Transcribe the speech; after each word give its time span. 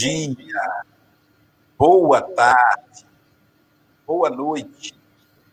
Dia, 0.00 0.86
boa 1.76 2.22
tarde, 2.22 3.04
boa 4.06 4.30
noite 4.30 4.94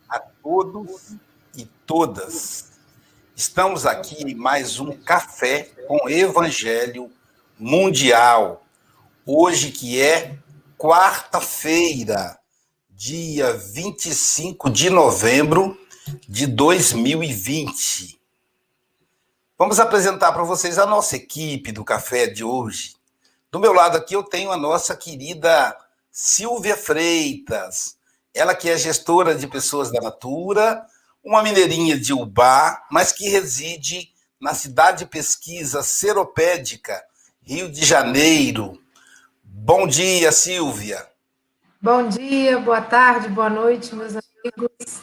a 0.07 0.19
todos 0.19 1.17
e 1.53 1.65
todas. 1.85 2.79
Estamos 3.35 3.85
aqui 3.85 4.23
em 4.23 4.35
mais 4.35 4.79
um 4.79 4.93
café 4.93 5.63
com 5.85 6.07
Evangelho 6.07 7.11
Mundial. 7.59 8.65
Hoje 9.25 9.69
que 9.69 10.01
é 10.01 10.37
quarta-feira, 10.77 12.39
dia 12.89 13.51
25 13.51 14.69
de 14.69 14.89
novembro 14.89 15.77
de 16.25 16.47
2020. 16.47 18.17
Vamos 19.57 19.77
apresentar 19.77 20.31
para 20.31 20.43
vocês 20.43 20.79
a 20.79 20.85
nossa 20.85 21.17
equipe 21.17 21.73
do 21.73 21.83
café 21.83 22.27
de 22.27 22.45
hoje. 22.45 22.96
Do 23.57 23.61
meu 23.61 23.73
lado 23.73 23.97
aqui 23.97 24.13
eu 24.13 24.21
tenho 24.21 24.51
a 24.51 24.55
nossa 24.55 24.95
querida 24.95 25.75
Silvia 26.11 26.77
Freitas, 26.77 27.97
ela 28.31 28.53
que 28.53 28.69
é 28.69 28.77
gestora 28.77 29.33
de 29.33 29.47
pessoas 29.47 29.91
da 29.91 29.99
Natura, 29.99 30.85
uma 31.23 31.41
mineirinha 31.41 31.99
de 31.99 32.13
Ubá, 32.13 32.85
mas 32.91 33.11
que 33.11 33.27
reside 33.27 34.13
na 34.39 34.53
cidade 34.53 34.99
de 34.99 35.05
pesquisa 35.07 35.81
seropédica, 35.81 37.03
Rio 37.41 37.67
de 37.67 37.83
Janeiro. 37.83 38.79
Bom 39.43 39.87
dia, 39.87 40.31
Silvia. 40.31 41.09
Bom 41.81 42.07
dia, 42.09 42.59
boa 42.59 42.81
tarde, 42.81 43.27
boa 43.27 43.49
noite, 43.49 43.95
meus 43.95 44.11
amigos. 44.11 45.01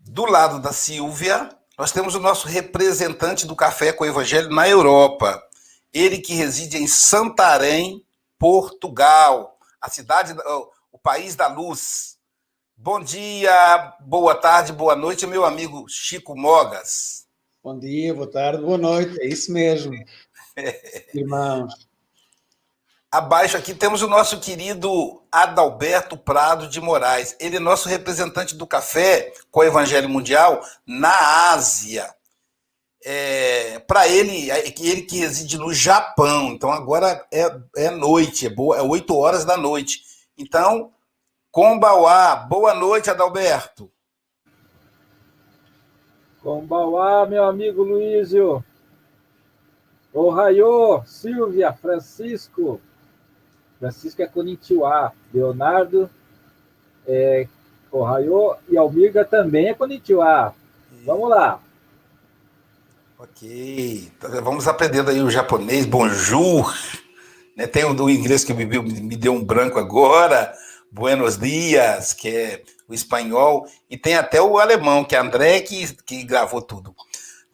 Do 0.00 0.26
lado 0.26 0.60
da 0.60 0.72
Silvia, 0.72 1.50
nós 1.76 1.90
temos 1.90 2.14
o 2.14 2.20
nosso 2.20 2.46
representante 2.46 3.48
do 3.48 3.56
Café 3.56 3.92
com 3.92 4.04
o 4.04 4.06
Evangelho 4.06 4.48
na 4.48 4.68
Europa, 4.68 5.42
ele 5.96 6.18
que 6.18 6.34
reside 6.34 6.76
em 6.76 6.86
Santarém, 6.86 8.04
Portugal, 8.38 9.58
a 9.80 9.88
cidade, 9.88 10.34
o 10.92 10.98
país 10.98 11.34
da 11.34 11.46
luz. 11.46 12.18
Bom 12.76 13.00
dia, 13.00 13.94
boa 14.00 14.34
tarde, 14.34 14.72
boa 14.74 14.94
noite, 14.94 15.26
meu 15.26 15.44
amigo 15.44 15.88
Chico 15.88 16.36
Mogas. 16.36 17.26
Bom 17.64 17.78
dia, 17.78 18.12
boa 18.12 18.30
tarde, 18.30 18.62
boa 18.62 18.76
noite, 18.76 19.18
é 19.20 19.26
isso 19.26 19.50
mesmo. 19.50 19.92
Irmãos. 21.14 21.88
Abaixo 23.10 23.56
aqui 23.56 23.74
temos 23.74 24.02
o 24.02 24.08
nosso 24.08 24.38
querido 24.40 25.22
Adalberto 25.32 26.18
Prado 26.18 26.68
de 26.68 26.78
Moraes. 26.78 27.34
Ele 27.40 27.56
é 27.56 27.60
nosso 27.60 27.88
representante 27.88 28.54
do 28.54 28.66
café 28.66 29.32
com 29.50 29.60
o 29.60 29.64
Evangelho 29.64 30.10
Mundial 30.10 30.62
na 30.84 31.52
Ásia 31.52 32.14
é, 33.08 33.78
para 33.78 34.08
ele, 34.08 34.50
é, 34.50 34.66
ele 34.80 35.02
que 35.02 35.18
reside 35.18 35.56
no 35.56 35.72
Japão, 35.72 36.48
então 36.48 36.72
agora 36.72 37.24
é, 37.32 37.56
é 37.76 37.88
noite, 37.88 38.46
é, 38.46 38.50
boa, 38.50 38.76
é 38.76 38.82
8 38.82 39.14
horas 39.14 39.44
da 39.44 39.56
noite. 39.56 40.02
Então, 40.36 40.90
Kombauá, 41.52 42.34
boa 42.34 42.74
noite, 42.74 43.08
Adalberto. 43.08 43.88
Kombauá, 46.42 47.24
meu 47.26 47.44
amigo 47.44 47.84
Luísio. 47.84 48.64
Ohaiô, 50.12 51.04
Silvia, 51.06 51.72
Francisco. 51.72 52.80
Francisco 53.78 54.20
é 54.20 54.26
Konnichiwa. 54.26 55.12
Leonardo 55.32 56.10
é 57.06 57.46
e 58.68 58.76
Almirga 58.76 59.24
também 59.24 59.68
é 59.68 59.74
Konnichiwa. 59.74 60.52
Vamos 61.04 61.30
lá. 61.30 61.60
Ok, 63.18 64.12
vamos 64.42 64.68
aprendendo 64.68 65.10
aí 65.10 65.22
o 65.22 65.30
japonês, 65.30 65.86
bonjour, 65.86 66.76
né? 67.56 67.66
tem 67.66 67.82
o 67.82 67.94
do 67.94 68.10
inglês 68.10 68.44
que 68.44 68.52
me, 68.52 68.66
me 68.66 69.16
deu 69.16 69.32
um 69.32 69.42
branco 69.42 69.78
agora, 69.78 70.52
buenos 70.92 71.38
dias, 71.38 72.12
que 72.12 72.28
é 72.28 72.62
o 72.86 72.92
espanhol, 72.92 73.66
e 73.88 73.96
tem 73.96 74.16
até 74.16 74.42
o 74.42 74.58
alemão, 74.58 75.02
que 75.02 75.16
é 75.16 75.18
André, 75.18 75.60
que, 75.60 75.94
que 76.04 76.24
gravou 76.24 76.60
tudo. 76.60 76.94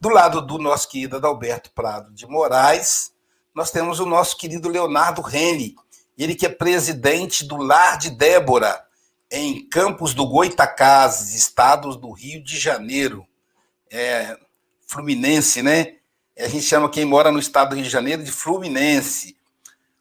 Do 0.01 0.09
lado 0.09 0.41
do 0.41 0.57
nosso 0.57 0.89
querido 0.89 1.15
Adalberto 1.15 1.71
Prado 1.71 2.13
de 2.13 2.27
Moraes, 2.27 3.13
nós 3.55 3.71
temos 3.71 4.01
o 4.01 4.05
nosso 4.05 4.35
querido 4.35 4.67
Leonardo 4.67 5.21
Rene, 5.21 5.75
ele 6.17 6.35
que 6.35 6.45
é 6.45 6.49
presidente 6.49 7.45
do 7.45 7.55
Lar 7.55 7.97
de 7.97 8.09
Débora, 8.09 8.83
em 9.31 9.65
Campos 9.69 10.13
do 10.13 10.27
Goitacazes, 10.27 11.33
estados 11.33 11.95
do 11.95 12.11
Rio 12.11 12.43
de 12.43 12.59
Janeiro. 12.59 13.25
É, 13.89 14.37
Fluminense, 14.93 15.63
né? 15.63 15.97
A 16.37 16.47
gente 16.47 16.65
chama 16.65 16.87
quem 16.87 17.03
mora 17.03 17.31
no 17.31 17.39
estado 17.39 17.69
do 17.69 17.75
Rio 17.75 17.83
de 17.83 17.89
Janeiro 17.89 18.23
de 18.23 18.31
Fluminense. 18.31 19.35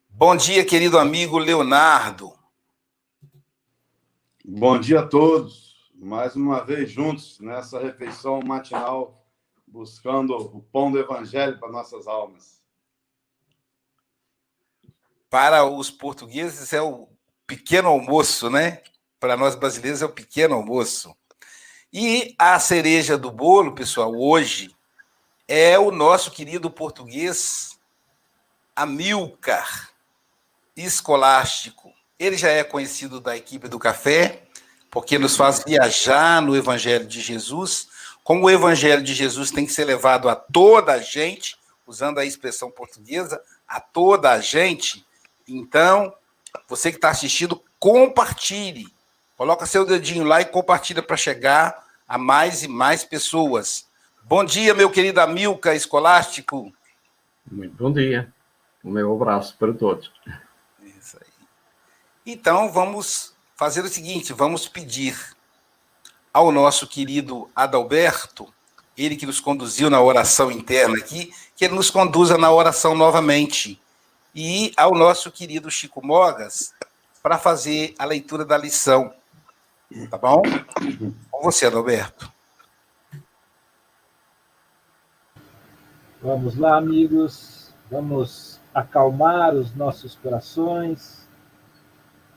Bom 0.06 0.36
dia, 0.36 0.62
querido 0.66 0.98
amigo 0.98 1.38
Leonardo. 1.38 2.38
Bom 4.44 4.78
dia 4.78 5.00
a 5.00 5.06
todos. 5.06 5.90
Mais 5.94 6.36
uma 6.36 6.62
vez 6.62 6.90
juntos 6.90 7.40
nessa 7.40 7.80
refeição 7.80 8.40
matinal, 8.42 9.24
buscando 9.66 10.36
o 10.36 10.60
pão 10.60 10.92
do 10.92 10.98
evangelho 10.98 11.58
para 11.58 11.72
nossas 11.72 12.06
almas. 12.06 12.60
Para 15.30 15.64
os 15.64 15.90
portugueses 15.90 16.70
é 16.74 16.82
o 16.82 17.08
pequeno 17.46 17.88
almoço, 17.88 18.50
né? 18.50 18.82
Para 19.18 19.38
nós 19.38 19.54
brasileiros 19.54 20.02
é 20.02 20.04
o 20.04 20.12
pequeno 20.12 20.54
almoço. 20.54 21.16
E 21.90 22.34
a 22.38 22.60
cereja 22.60 23.16
do 23.16 23.30
bolo, 23.30 23.74
pessoal, 23.74 24.14
hoje 24.14 24.70
é 25.46 25.78
o 25.78 25.90
nosso 25.90 26.30
querido 26.30 26.70
português 26.70 27.78
Amilcar 28.74 29.90
Escolástico. 30.76 31.92
Ele 32.18 32.36
já 32.36 32.48
é 32.48 32.64
conhecido 32.64 33.20
da 33.20 33.36
equipe 33.36 33.68
do 33.68 33.78
café, 33.78 34.44
porque 34.90 35.18
nos 35.18 35.36
faz 35.36 35.62
viajar 35.64 36.40
no 36.40 36.56
Evangelho 36.56 37.06
de 37.06 37.20
Jesus. 37.20 37.88
Como 38.24 38.44
o 38.44 38.50
Evangelho 38.50 39.02
de 39.02 39.14
Jesus 39.14 39.50
tem 39.50 39.66
que 39.66 39.72
ser 39.72 39.84
levado 39.84 40.28
a 40.28 40.36
toda 40.36 40.92
a 40.92 40.98
gente, 40.98 41.56
usando 41.86 42.18
a 42.18 42.24
expressão 42.24 42.70
portuguesa, 42.70 43.42
a 43.66 43.80
toda 43.80 44.30
a 44.30 44.40
gente, 44.40 45.04
então, 45.46 46.14
você 46.68 46.90
que 46.90 46.98
está 46.98 47.10
assistindo, 47.10 47.62
compartilhe. 47.78 48.86
Coloca 49.36 49.66
seu 49.66 49.84
dedinho 49.84 50.24
lá 50.24 50.40
e 50.40 50.44
compartilha 50.44 51.02
para 51.02 51.16
chegar 51.16 51.86
a 52.06 52.16
mais 52.16 52.62
e 52.62 52.68
mais 52.68 53.04
pessoas. 53.04 53.86
Bom 54.32 54.46
dia, 54.46 54.72
meu 54.72 54.88
querido 54.88 55.20
Amilca 55.20 55.74
Escolástico. 55.74 56.72
Muito 57.50 57.76
bom 57.76 57.92
dia. 57.92 58.32
O 58.82 58.88
meu 58.88 59.14
abraço 59.14 59.54
para 59.58 59.74
todos. 59.74 60.10
Isso 60.82 61.18
aí. 61.20 61.46
Então, 62.24 62.72
vamos 62.72 63.34
fazer 63.54 63.82
o 63.82 63.88
seguinte: 63.90 64.32
vamos 64.32 64.66
pedir 64.66 65.36
ao 66.32 66.50
nosso 66.50 66.86
querido 66.86 67.50
Adalberto, 67.54 68.50
ele 68.96 69.16
que 69.16 69.26
nos 69.26 69.38
conduziu 69.38 69.90
na 69.90 70.00
oração 70.00 70.50
interna 70.50 70.96
aqui, 70.96 71.30
que 71.54 71.66
ele 71.66 71.74
nos 71.74 71.90
conduza 71.90 72.38
na 72.38 72.50
oração 72.50 72.94
novamente. 72.94 73.78
E 74.34 74.72
ao 74.78 74.94
nosso 74.94 75.30
querido 75.30 75.70
Chico 75.70 76.02
Mogas, 76.02 76.72
para 77.22 77.36
fazer 77.36 77.94
a 77.98 78.06
leitura 78.06 78.46
da 78.46 78.56
lição. 78.56 79.12
Tá 80.08 80.16
bom? 80.16 80.40
Com 81.30 81.42
você, 81.42 81.66
Adalberto. 81.66 82.31
Vamos 86.24 86.54
lá, 86.56 86.76
amigos, 86.76 87.74
vamos 87.90 88.60
acalmar 88.72 89.56
os 89.56 89.74
nossos 89.74 90.14
corações, 90.14 91.26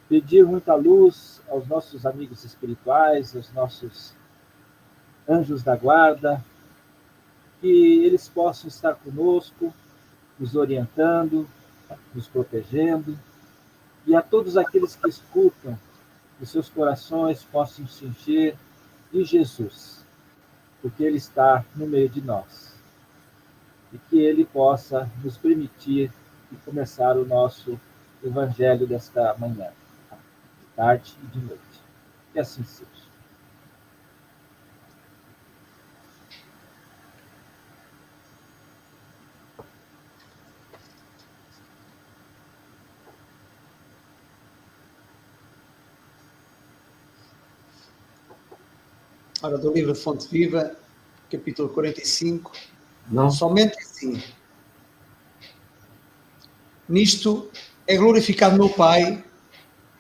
pedir 0.10 0.44
muita 0.44 0.74
luz 0.74 1.40
aos 1.48 1.68
nossos 1.68 2.04
amigos 2.04 2.44
espirituais, 2.44 3.36
aos 3.36 3.54
nossos 3.54 4.12
anjos 5.30 5.62
da 5.62 5.76
guarda, 5.76 6.44
que 7.62 8.04
eles 8.04 8.28
possam 8.28 8.70
estar 8.70 8.96
conosco, 8.96 9.72
nos 10.40 10.56
orientando, 10.56 11.48
nos 12.12 12.28
protegendo, 12.28 13.16
e 14.08 14.16
a 14.16 14.22
todos 14.24 14.58
aqueles 14.58 14.96
que 14.96 15.08
escutam, 15.08 15.78
que 16.40 16.46
seus 16.48 16.70
corações 16.70 17.44
possam 17.44 17.88
se 17.88 18.06
encher 18.06 18.58
de 19.14 19.24
Jesus, 19.24 20.04
porque 20.82 21.04
Ele 21.04 21.18
está 21.18 21.64
no 21.76 21.86
meio 21.86 22.10
de 22.10 22.20
nós 22.20 22.65
e 23.96 23.98
que 24.10 24.20
Ele 24.20 24.44
possa 24.44 25.10
nos 25.24 25.38
permitir 25.38 26.12
começar 26.64 27.18
o 27.18 27.26
nosso 27.26 27.80
Evangelho 28.24 28.88
desta 28.88 29.36
manhã, 29.38 29.70
de 30.60 30.66
tarde 30.76 31.14
e 31.24 31.28
de 31.28 31.46
noite. 31.46 31.62
Que 32.34 32.40
assim 32.40 32.64
seja. 32.64 32.90
Ora, 49.44 49.58
do 49.60 49.72
livro 49.72 49.94
Fonte 49.94 50.28
Viva, 50.28 50.76
capítulo 51.30 51.70
45, 51.70 52.52
não. 53.10 53.30
Somente 53.30 53.78
assim. 53.80 54.22
Nisto 56.88 57.50
é 57.88 57.98
glorificado 57.98 58.56
meu 58.56 58.70
Pai, 58.70 59.24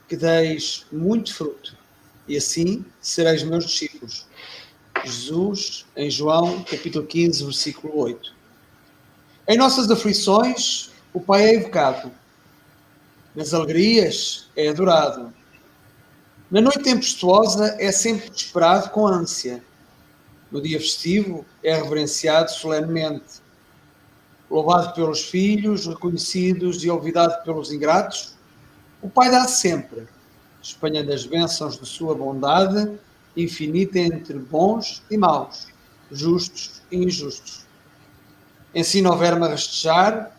que 0.07 0.15
deis 0.15 0.85
muito 0.91 1.33
fruto, 1.33 1.75
e 2.27 2.37
assim 2.37 2.85
sereis 3.01 3.43
meus 3.43 3.65
discípulos. 3.65 4.27
Jesus, 5.03 5.85
em 5.95 6.09
João, 6.09 6.63
capítulo 6.63 7.05
15, 7.05 7.43
versículo 7.43 7.97
8. 7.97 8.33
Em 9.47 9.57
nossas 9.57 9.89
aflições, 9.91 10.91
o 11.13 11.19
Pai 11.19 11.45
é 11.45 11.55
evocado. 11.55 12.11
Nas 13.35 13.53
alegrias, 13.53 14.49
é 14.55 14.69
adorado. 14.69 15.33
Na 16.49 16.61
noite 16.61 16.83
tempestuosa, 16.83 17.75
é 17.79 17.91
sempre 17.91 18.31
esperado 18.33 18.89
com 18.89 19.05
ânsia. 19.05 19.63
No 20.51 20.61
dia 20.61 20.79
festivo, 20.79 21.45
é 21.63 21.75
reverenciado 21.75 22.51
solenemente. 22.51 23.43
Louvado 24.49 24.93
pelos 24.93 25.23
filhos, 25.25 25.87
reconhecidos 25.87 26.83
e 26.83 26.89
olvidado 26.89 27.43
pelos 27.43 27.71
ingratos, 27.71 28.35
o 29.01 29.09
Pai 29.09 29.29
dá 29.29 29.47
sempre, 29.47 30.07
espalhando 30.61 31.11
as 31.11 31.25
bênçãos 31.25 31.79
de 31.79 31.85
sua 31.85 32.15
bondade 32.15 32.97
infinita 33.35 33.99
entre 33.99 34.37
bons 34.39 35.03
e 35.11 35.17
maus, 35.17 35.67
justos 36.11 36.81
e 36.91 36.97
injustos. 36.97 37.65
Ensina 38.73 39.11
o 39.11 39.17
verme 39.17 39.45
a 39.45 39.49
rastejar, 39.49 40.31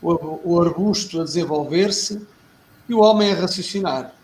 o 0.00 0.60
arbusto 0.60 1.20
a 1.20 1.24
desenvolver-se 1.24 2.24
e 2.88 2.94
o 2.94 3.00
homem 3.00 3.32
a 3.32 3.34
raciocinar. 3.34 4.14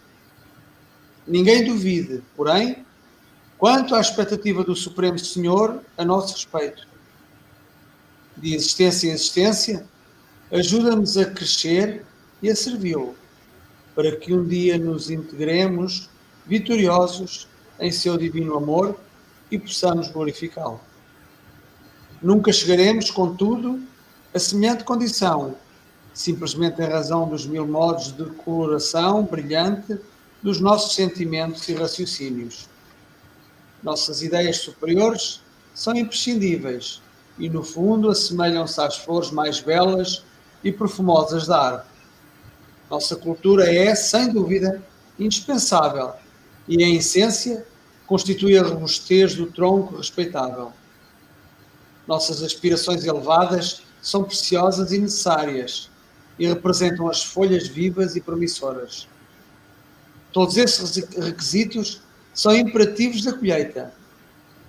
Ninguém 1.26 1.64
duvide, 1.64 2.22
porém, 2.36 2.83
quanto 3.64 3.94
à 3.94 4.00
expectativa 4.02 4.62
do 4.62 4.76
Supremo 4.76 5.18
Senhor 5.18 5.80
a 5.96 6.04
nosso 6.04 6.34
respeito. 6.34 6.86
De 8.36 8.54
existência 8.54 9.08
em 9.08 9.12
existência, 9.12 9.86
ajuda-nos 10.52 11.16
a 11.16 11.24
crescer 11.24 12.04
e 12.42 12.50
a 12.50 12.54
servi-lo, 12.54 13.14
para 13.94 14.14
que 14.16 14.34
um 14.34 14.44
dia 14.44 14.76
nos 14.76 15.08
integremos 15.08 16.10
vitoriosos 16.44 17.48
em 17.80 17.90
seu 17.90 18.18
divino 18.18 18.54
amor 18.54 19.00
e 19.50 19.58
possamos 19.58 20.08
glorificá-lo. 20.08 20.78
Nunca 22.20 22.52
chegaremos, 22.52 23.10
contudo, 23.10 23.82
a 24.34 24.38
semelhante 24.38 24.84
condição, 24.84 25.56
simplesmente 26.12 26.82
em 26.82 26.86
razão 26.86 27.26
dos 27.26 27.46
mil 27.46 27.66
modos 27.66 28.12
de 28.12 28.26
coloração 28.44 29.22
brilhante 29.22 29.96
dos 30.42 30.60
nossos 30.60 30.94
sentimentos 30.94 31.66
e 31.66 31.72
raciocínios. 31.72 32.73
Nossas 33.84 34.22
ideias 34.22 34.56
superiores 34.56 35.42
são 35.74 35.94
imprescindíveis 35.94 37.02
e, 37.38 37.50
no 37.50 37.62
fundo, 37.62 38.08
assemelham-se 38.08 38.80
às 38.80 38.96
flores 38.96 39.30
mais 39.30 39.60
belas 39.60 40.24
e 40.64 40.72
perfumosas 40.72 41.46
da 41.46 41.60
árvore. 41.60 41.88
Nossa 42.90 43.14
cultura 43.14 43.70
é, 43.70 43.94
sem 43.94 44.32
dúvida, 44.32 44.82
indispensável 45.18 46.12
e, 46.66 46.82
em 46.82 46.96
essência, 46.96 47.66
constitui 48.06 48.56
a 48.56 48.62
robustez 48.62 49.34
do 49.34 49.46
tronco 49.52 49.96
respeitável. 49.96 50.72
Nossas 52.06 52.42
aspirações 52.42 53.04
elevadas 53.04 53.82
são 54.00 54.24
preciosas 54.24 54.92
e 54.92 54.98
necessárias 54.98 55.90
e 56.38 56.46
representam 56.46 57.08
as 57.08 57.22
folhas 57.22 57.68
vivas 57.68 58.16
e 58.16 58.20
promissoras. 58.20 59.06
Todos 60.32 60.56
esses 60.56 60.96
requisitos 61.16 62.00
são 62.34 62.54
imperativos 62.54 63.22
da 63.22 63.32
colheita. 63.32 63.94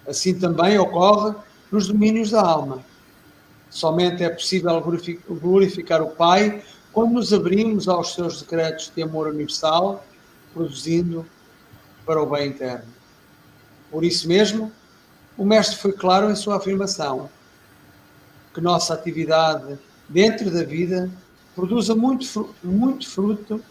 Assim 0.08 0.38
também 0.38 0.78
ocorre 0.78 1.36
nos 1.72 1.88
domínios 1.88 2.30
da 2.30 2.42
alma. 2.42 2.84
Somente 3.70 4.24
é 4.24 4.30
possível 4.30 4.82
glorificar 5.28 6.02
o 6.02 6.12
Pai 6.12 6.64
quando 6.94 7.14
nos 7.14 7.34
abrimos 7.34 7.90
aos 7.90 8.14
seus 8.14 8.42
decretos 8.42 8.92
de 8.96 9.04
amor 9.04 9.28
universal, 9.28 10.06
produzindo 10.54 11.26
para 12.06 12.22
o 12.22 12.26
bem 12.26 12.50
interno. 12.50 12.86
Por 13.92 14.06
isso 14.06 14.28
mesmo, 14.28 14.72
o 15.38 15.44
Mestre 15.44 15.78
foi 15.78 15.92
claro 15.92 16.30
em 16.30 16.36
sua 16.36 16.56
afirmação 16.56 17.30
que 18.54 18.62
nossa 18.62 18.94
atividade 18.94 19.78
dentro 20.08 20.50
da 20.50 20.64
vida 20.64 21.10
produza 21.54 21.94
muito, 21.94 22.56
muito 22.64 23.10
fruto 23.10 23.62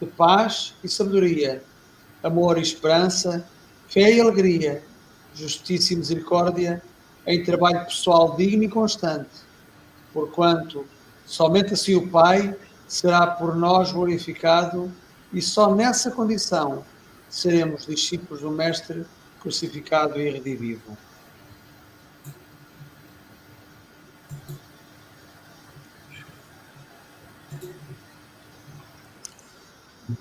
de 0.00 0.06
paz 0.06 0.74
e 0.84 0.88
sabedoria, 0.88 1.62
amor 2.26 2.58
e 2.58 2.62
esperança, 2.62 3.46
fé 3.88 4.12
e 4.12 4.20
alegria, 4.20 4.82
justiça 5.34 5.92
e 5.92 5.96
misericórdia, 5.96 6.82
em 7.26 7.42
trabalho 7.42 7.84
pessoal 7.84 8.36
digno 8.36 8.64
e 8.64 8.68
constante, 8.68 9.30
porquanto 10.12 10.86
somente 11.24 11.74
assim 11.74 11.94
o 11.94 12.08
Pai 12.08 12.56
será 12.86 13.26
por 13.26 13.56
nós 13.56 13.92
glorificado 13.92 14.92
e 15.32 15.42
só 15.42 15.74
nessa 15.74 16.10
condição 16.10 16.84
seremos 17.28 17.86
discípulos 17.86 18.42
do 18.42 18.50
Mestre 18.50 19.04
crucificado 19.40 20.20
e 20.20 20.30
redivivo. 20.30 20.96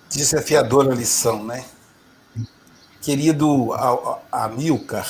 Desafiadora 0.09 0.95
lição, 0.95 1.43
né? 1.43 1.65
Querido 3.05 3.71
Amilcar, 4.31 5.07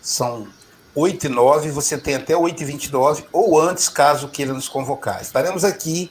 são 0.00 0.46
8 0.94 1.26
e 1.26 1.28
9, 1.28 1.72
você 1.72 1.98
tem 1.98 2.14
até 2.14 2.36
8 2.36 2.62
e 2.62 2.64
29, 2.64 3.24
ou 3.32 3.60
antes, 3.60 3.88
caso 3.88 4.28
queira 4.28 4.52
nos 4.52 4.68
convocar. 4.68 5.20
Estaremos 5.20 5.64
aqui 5.64 6.08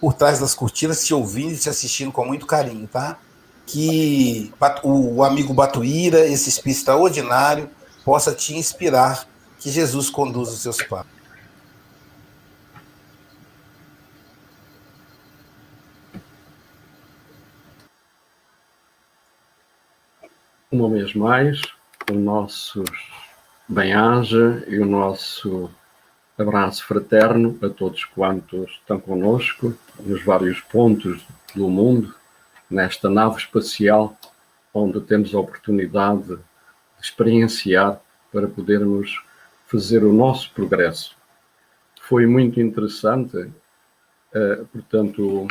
por 0.00 0.14
trás 0.14 0.38
das 0.38 0.54
cortinas, 0.54 1.04
te 1.04 1.12
ouvindo 1.12 1.54
e 1.54 1.56
te 1.56 1.68
assistindo 1.68 2.12
com 2.12 2.24
muito 2.24 2.46
carinho, 2.46 2.86
tá? 2.86 3.18
Que 3.66 4.52
o 4.84 5.24
amigo 5.24 5.52
Batuíra, 5.52 6.24
esse 6.24 6.48
espírito 6.48 6.78
extraordinário, 6.78 7.68
possa 8.04 8.32
te 8.32 8.56
inspirar, 8.56 9.26
que 9.58 9.72
Jesus 9.72 10.08
conduza 10.08 10.52
os 10.52 10.62
seus 10.62 10.80
passos. 10.84 11.17
Uma 20.70 20.90
vez 20.90 21.14
mais, 21.14 21.62
o 22.10 22.14
nosso 22.14 22.84
bem-aja 23.66 24.62
e 24.68 24.78
o 24.78 24.84
nosso 24.84 25.70
abraço 26.36 26.84
fraterno 26.84 27.58
a 27.62 27.70
todos 27.70 28.04
quantos 28.04 28.72
estão 28.72 29.00
conosco 29.00 29.74
nos 29.98 30.22
vários 30.22 30.60
pontos 30.60 31.26
do 31.54 31.68
mundo, 31.70 32.14
nesta 32.70 33.08
nave 33.08 33.38
espacial, 33.38 34.14
onde 34.74 35.00
temos 35.00 35.34
a 35.34 35.40
oportunidade 35.40 36.36
de 36.36 36.38
experienciar 37.00 37.98
para 38.30 38.46
podermos 38.46 39.22
fazer 39.66 40.04
o 40.04 40.12
nosso 40.12 40.52
progresso. 40.52 41.16
Foi 42.02 42.26
muito 42.26 42.60
interessante, 42.60 43.36
uh, 43.38 44.66
portanto, 44.70 45.48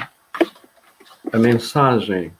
a 1.34 1.38
mensagem 1.40 2.32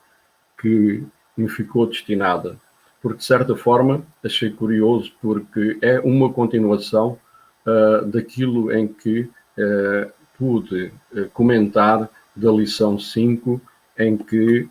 que 0.62 1.04
me 1.36 1.50
ficou 1.50 1.88
destinada 1.88 2.60
porque 3.02 3.20
de 3.20 3.26
certa 3.26 3.56
forma 3.56 4.02
achei 4.24 4.50
curioso, 4.50 5.12
porque 5.22 5.78
é 5.82 6.00
uma 6.00 6.32
continuação 6.32 7.18
uh, 7.66 8.06
daquilo 8.06 8.72
em 8.72 8.88
que 8.88 9.22
uh, 9.22 10.12
pude 10.38 10.92
uh, 11.14 11.30
comentar 11.34 12.10
da 12.36 12.52
lição 12.52 13.00
5, 13.00 13.60
em 13.98 14.16
que 14.16 14.70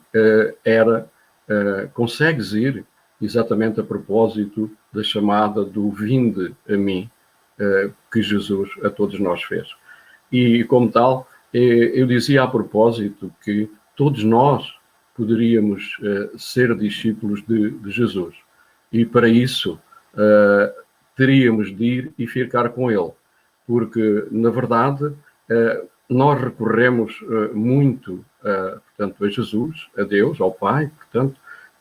era 0.64 1.09
consegues 1.92 2.52
ir 2.52 2.85
exatamente 3.21 3.80
a 3.80 3.83
propósito 3.83 4.71
da 4.92 5.02
chamada 5.02 5.64
do 5.64 5.90
vinde 5.90 6.54
a 6.68 6.76
mim 6.76 7.11
que 8.12 8.23
Jesus 8.23 8.71
a 8.85 8.90
todos 8.90 9.18
nós 9.18 9.42
fez. 9.42 9.66
E 10.30 10.62
como 10.64 10.88
tal, 10.92 11.28
eu 11.52 12.06
dizia 12.06 12.45
a 12.45 12.47
propósito 12.47 13.33
que 13.42 13.68
todos 13.97 14.23
nós 14.23 14.73
poderíamos 15.16 15.99
uh, 15.99 16.38
ser 16.38 16.76
discípulos 16.76 17.42
de, 17.46 17.70
de, 17.70 17.90
Jesus. 17.90 18.37
E 18.92 19.04
para 19.04 19.28
isso 19.28 19.80
uh, 20.14 20.82
teríamos 21.16 21.75
de 21.75 21.85
ir 21.85 22.12
e 22.18 22.26
ficar 22.26 22.68
com 22.70 22.90
Ele, 22.90 23.12
porque 23.66 24.26
na 24.30 24.50
verdade 24.50 25.04
uh, 25.04 25.88
nós 26.08 26.40
recorremos 26.40 27.20
muito, 27.52 28.25
portanto, 28.40 29.25
a 29.25 29.28
Jesus, 29.28 29.88
a 29.99 30.04
Deus, 30.04 30.40
ao 30.40 30.52
Pai, 30.52 30.88
portanto, 30.96 31.35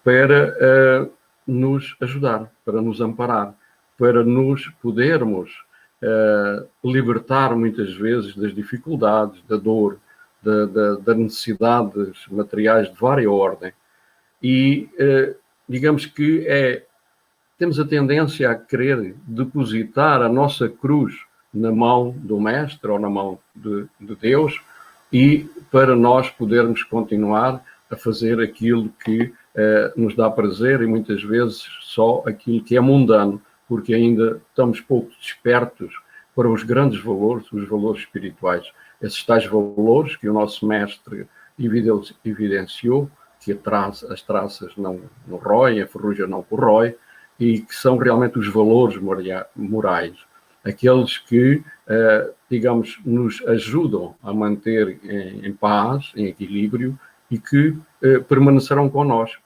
para 0.03 1.07
nos 1.45 1.95
ajudar, 2.01 2.51
para 2.65 2.81
nos 2.81 3.01
amparar, 3.01 3.53
para 3.99 4.23
nos 4.23 4.67
podermos 4.81 5.51
libertar 6.83 7.55
muitas 7.55 7.93
vezes 7.93 8.35
das 8.35 8.51
dificuldades, 8.55 9.43
da 9.47 9.57
dor, 9.57 9.99
das 10.45 11.17
necessidades 11.17 12.25
materiais 12.29 12.91
de 12.91 12.99
várias 12.99 13.31
ordem. 13.31 13.71
E 14.41 14.89
uh, 14.99 15.35
digamos 15.67 16.05
que 16.05 16.45
é, 16.47 16.83
temos 17.57 17.79
a 17.79 17.85
tendência 17.85 18.49
a 18.49 18.55
querer 18.55 19.15
depositar 19.25 20.21
a 20.21 20.29
nossa 20.29 20.69
cruz 20.69 21.15
na 21.53 21.71
mão 21.71 22.13
do 22.17 22.39
Mestre 22.39 22.91
ou 22.91 22.99
na 22.99 23.09
mão 23.09 23.39
de, 23.55 23.87
de 23.99 24.15
Deus, 24.15 24.61
e 25.11 25.49
para 25.71 25.95
nós 25.95 26.29
podermos 26.29 26.83
continuar 26.83 27.63
a 27.89 27.95
fazer 27.95 28.39
aquilo 28.41 28.89
que 29.03 29.33
eh, 29.55 29.93
nos 29.95 30.15
dá 30.15 30.29
prazer 30.29 30.81
e 30.81 30.87
muitas 30.87 31.23
vezes 31.23 31.65
só 31.81 32.23
aquilo 32.25 32.63
que 32.63 32.75
é 32.75 32.79
mundano, 32.81 33.41
porque 33.69 33.93
ainda 33.93 34.41
estamos 34.49 34.81
pouco 34.81 35.09
despertos 35.21 35.93
para 36.35 36.49
os 36.49 36.63
grandes 36.63 37.01
valores, 37.01 37.49
os 37.53 37.67
valores 37.69 38.01
espirituais. 38.01 38.65
Esses 39.01 39.23
tais 39.23 39.45
valores 39.45 40.15
que 40.15 40.29
o 40.29 40.33
nosso 40.33 40.67
mestre 40.67 41.27
evidenciou, 42.23 43.09
que 43.39 43.57
as 44.09 44.21
traças 44.21 44.75
não, 44.75 45.01
não 45.27 45.37
roem, 45.37 45.81
a 45.81 45.87
ferrugem 45.87 46.27
não 46.27 46.41
corrói, 46.41 46.95
e 47.39 47.59
que 47.59 47.75
são 47.75 47.97
realmente 47.97 48.39
os 48.39 48.47
valores 48.47 48.97
morais, 49.55 50.17
aqueles 50.63 51.17
que, 51.17 51.61
eh, 51.87 52.33
digamos, 52.49 52.99
nos 53.05 53.45
ajudam 53.47 54.15
a 54.23 54.33
manter 54.33 54.99
em, 55.03 55.53
paz, 55.53 56.11
em 56.15 56.25
equilíbrio 56.25 56.97
e 57.29 57.37
que 57.37 57.77
eh, 58.01 58.19
permanecerão 58.19 58.89
connosco 58.89 59.41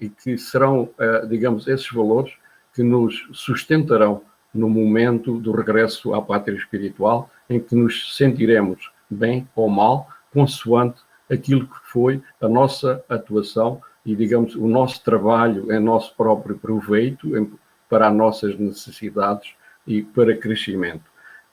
e 0.00 0.08
que 0.08 0.36
serão, 0.36 0.90
eh, 0.98 1.26
digamos, 1.26 1.66
esses 1.68 1.90
valores 1.90 2.34
que 2.74 2.82
nos 2.82 3.28
sustentarão 3.32 4.22
no 4.54 4.68
momento 4.68 5.38
do 5.38 5.52
regresso 5.52 6.14
à 6.14 6.22
pátria 6.22 6.56
espiritual, 6.56 7.30
em 7.48 7.60
que 7.60 7.74
nos 7.74 8.16
sentiremos 8.16 8.90
bem 9.10 9.48
ou 9.54 9.68
mal, 9.68 10.08
consoante 10.32 11.00
aquilo 11.30 11.66
que 11.66 11.78
foi 11.84 12.22
a 12.40 12.48
nossa 12.48 13.02
atuação 13.08 13.80
e, 14.04 14.14
digamos, 14.16 14.54
o 14.54 14.66
nosso 14.66 15.02
trabalho 15.04 15.70
em 15.72 15.78
nosso 15.78 16.14
próprio 16.16 16.58
proveito, 16.58 17.36
em, 17.36 17.50
para 17.88 18.08
as 18.08 18.14
nossas 18.14 18.58
necessidades 18.58 19.54
e 19.86 20.02
para 20.02 20.36
crescimento. 20.36 21.04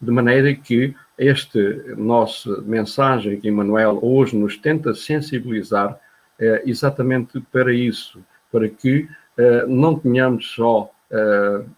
De 0.02 0.12
maneira 0.12 0.54
que 0.54 0.96
esta 1.18 1.60
nossa 1.96 2.62
mensagem 2.62 3.40
que 3.40 3.48
Emmanuel 3.48 4.00
hoje 4.02 4.36
nos 4.36 4.58
tenta 4.58 4.94
sensibilizar 4.94 6.00
é 6.38 6.64
exatamente 6.66 7.40
para 7.52 7.74
isso, 7.74 8.22
para 8.52 8.68
que 8.68 9.08
uh, 9.38 9.68
não 9.68 9.98
tenhamos 9.98 10.52
só 10.52 10.92
uh, 11.12 11.70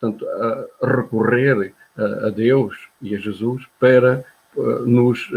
portanto, 0.00 0.26
a 0.28 0.86
recorrer 0.86 1.72
a, 1.96 2.26
a 2.26 2.30
Deus 2.30 2.76
e 3.00 3.14
a 3.14 3.18
Jesus 3.18 3.66
para 3.80 4.24
uh, 4.56 4.86
nos 4.86 5.30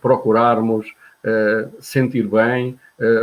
procurarmos 0.00 0.94
sentir 1.80 2.28
bem, 2.28 2.78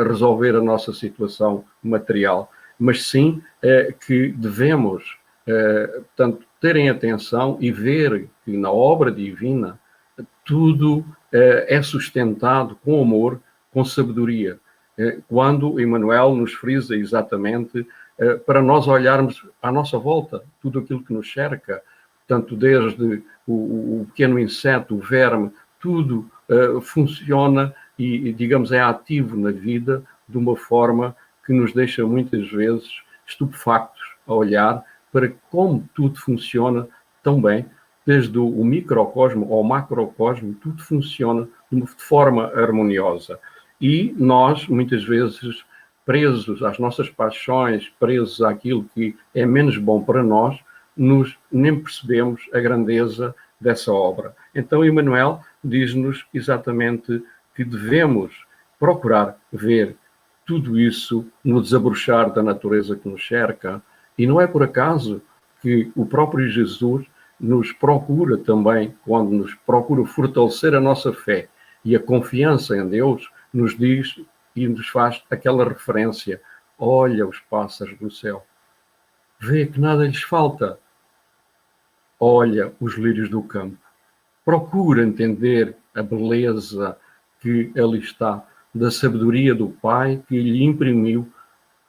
resolver 0.06 0.58
a 0.58 0.62
nossa 0.62 0.92
situação 0.92 1.64
material, 1.82 2.52
mas 2.78 3.08
sim 3.08 3.42
que 4.06 4.28
devemos, 4.28 5.18
portanto, 5.46 6.46
terem 6.60 6.90
atenção 6.90 7.58
e 7.62 7.72
ver 7.72 8.28
que 8.44 8.58
na 8.58 8.70
obra 8.70 9.10
divina 9.10 9.80
tudo 10.44 11.06
é 11.32 11.82
sustentado 11.82 12.78
com 12.84 13.02
amor, 13.02 13.40
com 13.72 13.86
sabedoria. 13.86 14.60
Quando 15.30 15.80
Emmanuel 15.80 16.36
nos 16.36 16.52
frisa 16.52 16.98
exatamente 16.98 17.88
para 18.46 18.62
nós 18.62 18.88
olharmos 18.88 19.46
à 19.62 19.72
nossa 19.72 19.98
volta 19.98 20.44
tudo 20.62 20.80
aquilo 20.80 21.04
que 21.04 21.14
nos 21.14 21.32
cerca, 21.32 21.82
tanto 22.28 22.56
desde 22.56 23.24
o, 23.48 24.02
o 24.02 24.06
pequeno 24.08 24.40
inseto, 24.40 24.96
o 24.96 25.00
verme, 25.00 25.52
tudo 25.80 26.30
uh, 26.50 26.80
funciona 26.82 27.74
e, 28.00 28.32
digamos, 28.34 28.72
é 28.72 28.82
ativo 28.82 29.36
na 29.36 29.52
vida 29.52 30.04
de 30.28 30.38
uma 30.38 30.56
forma 30.56 31.16
que 31.46 31.54
nos 31.54 31.74
deixa 31.74 32.06
muitas 32.06 32.50
vezes 32.50 32.90
estupefactos 33.26 34.02
a 34.26 34.34
olhar 34.34 34.84
para 35.12 35.32
como 35.50 35.88
tudo 35.94 36.20
funciona 36.20 36.88
tão 37.22 37.42
bem, 37.42 37.66
desde 38.06 38.38
o 38.38 38.64
microcosmo 38.66 39.54
ao 39.54 39.64
macrocosmo, 39.64 40.54
tudo 40.56 40.82
funciona 40.84 41.48
de 41.72 41.86
forma 41.86 42.48
harmoniosa. 42.48 43.40
E 43.80 44.14
nós, 44.18 44.68
muitas 44.68 45.04
vezes, 45.04 45.64
presos 46.06 46.62
às 46.64 46.78
nossas 46.80 47.10
paixões, 47.10 47.92
presos 48.00 48.42
àquilo 48.42 48.86
que 48.94 49.16
é 49.34 49.46
menos 49.46 49.78
bom 49.78 50.04
para 50.04 50.24
nós, 50.24 50.60
nos, 50.96 51.38
nem 51.52 51.80
percebemos 51.80 52.42
a 52.54 52.60
grandeza 52.60 53.34
dessa 53.60 53.92
obra. 53.92 54.36
Então, 54.54 54.86
Emmanuel 54.86 55.42
diz-nos 55.64 56.26
exatamente 56.34 57.24
que 57.56 57.64
devemos 57.64 58.46
procurar 58.78 59.38
ver 59.52 59.96
tudo 60.46 60.78
isso 60.78 61.26
no 61.44 61.62
desabrochar 61.62 62.32
da 62.32 62.44
natureza 62.44 62.96
que 62.96 63.08
nos 63.08 63.26
cerca. 63.26 63.82
E 64.18 64.28
não 64.28 64.42
é 64.42 64.46
por 64.46 64.64
acaso 64.64 65.22
que 65.62 65.92
o 65.96 66.06
próprio 66.06 66.48
Jesus 66.50 67.06
nos 67.40 67.72
procura 67.72 68.38
também, 68.38 68.94
quando 69.06 69.32
nos 69.32 69.56
procura 69.66 70.06
fortalecer 70.06 70.76
a 70.76 70.82
nossa 70.82 71.12
fé 71.14 71.48
e 71.84 71.96
a 71.96 72.00
confiança 72.00 72.76
em 72.78 72.88
Deus, 72.88 73.30
nos 73.54 73.78
diz 73.78 74.20
e 74.56 74.68
nos 74.68 74.88
faz 74.90 75.24
aquela 75.30 75.68
referência: 75.68 76.42
olha 76.78 77.28
os 77.28 77.40
pássaros 77.40 77.98
do 77.98 78.12
céu, 78.12 78.46
vê 79.40 79.66
que 79.66 79.80
nada 79.80 80.06
lhes 80.06 80.24
falta, 80.24 80.80
olha 82.20 82.74
os 82.80 82.96
lírios 82.96 83.30
do 83.30 83.42
campo, 83.44 83.78
procura 84.46 85.04
entender 85.04 85.76
a 85.96 86.02
beleza 86.02 86.98
que 87.40 87.72
ali 87.78 88.00
está, 88.00 88.46
da 88.74 88.90
sabedoria 88.90 89.54
do 89.54 89.70
Pai 89.70 90.24
que 90.28 90.40
lhe 90.40 90.64
imprimiu 90.64 91.32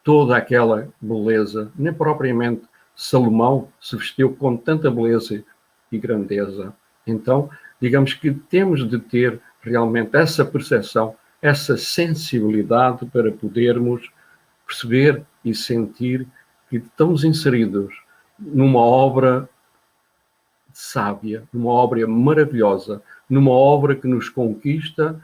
toda 0.02 0.37
aquela 0.37 0.88
beleza, 1.00 1.73
nem 1.76 1.92
propriamente 1.92 2.68
Salomão 2.94 3.68
se 3.80 3.97
vestiu 3.97 4.37
com 4.37 4.56
tanta 4.56 4.90
beleza 4.90 5.42
e 5.90 5.99
grandeza. 5.99 6.75
Então, 7.06 7.49
digamos 7.80 8.14
que 8.14 8.33
temos 8.33 8.88
de 8.88 8.99
ter 8.99 9.40
realmente 9.62 10.14
essa 10.16 10.44
percepção 10.44 11.16
essa 11.44 11.76
sensibilidade 11.76 13.04
para 13.04 13.30
podermos 13.30 14.10
perceber 14.66 15.22
e 15.44 15.54
sentir 15.54 16.26
que 16.70 16.76
estamos 16.78 17.22
inseridos 17.22 17.94
numa 18.38 18.80
obra 18.80 19.46
sábia, 20.72 21.42
numa 21.52 21.70
obra 21.70 22.06
maravilhosa, 22.06 23.02
numa 23.28 23.50
obra 23.50 23.94
que 23.94 24.08
nos 24.08 24.30
conquista 24.30 25.20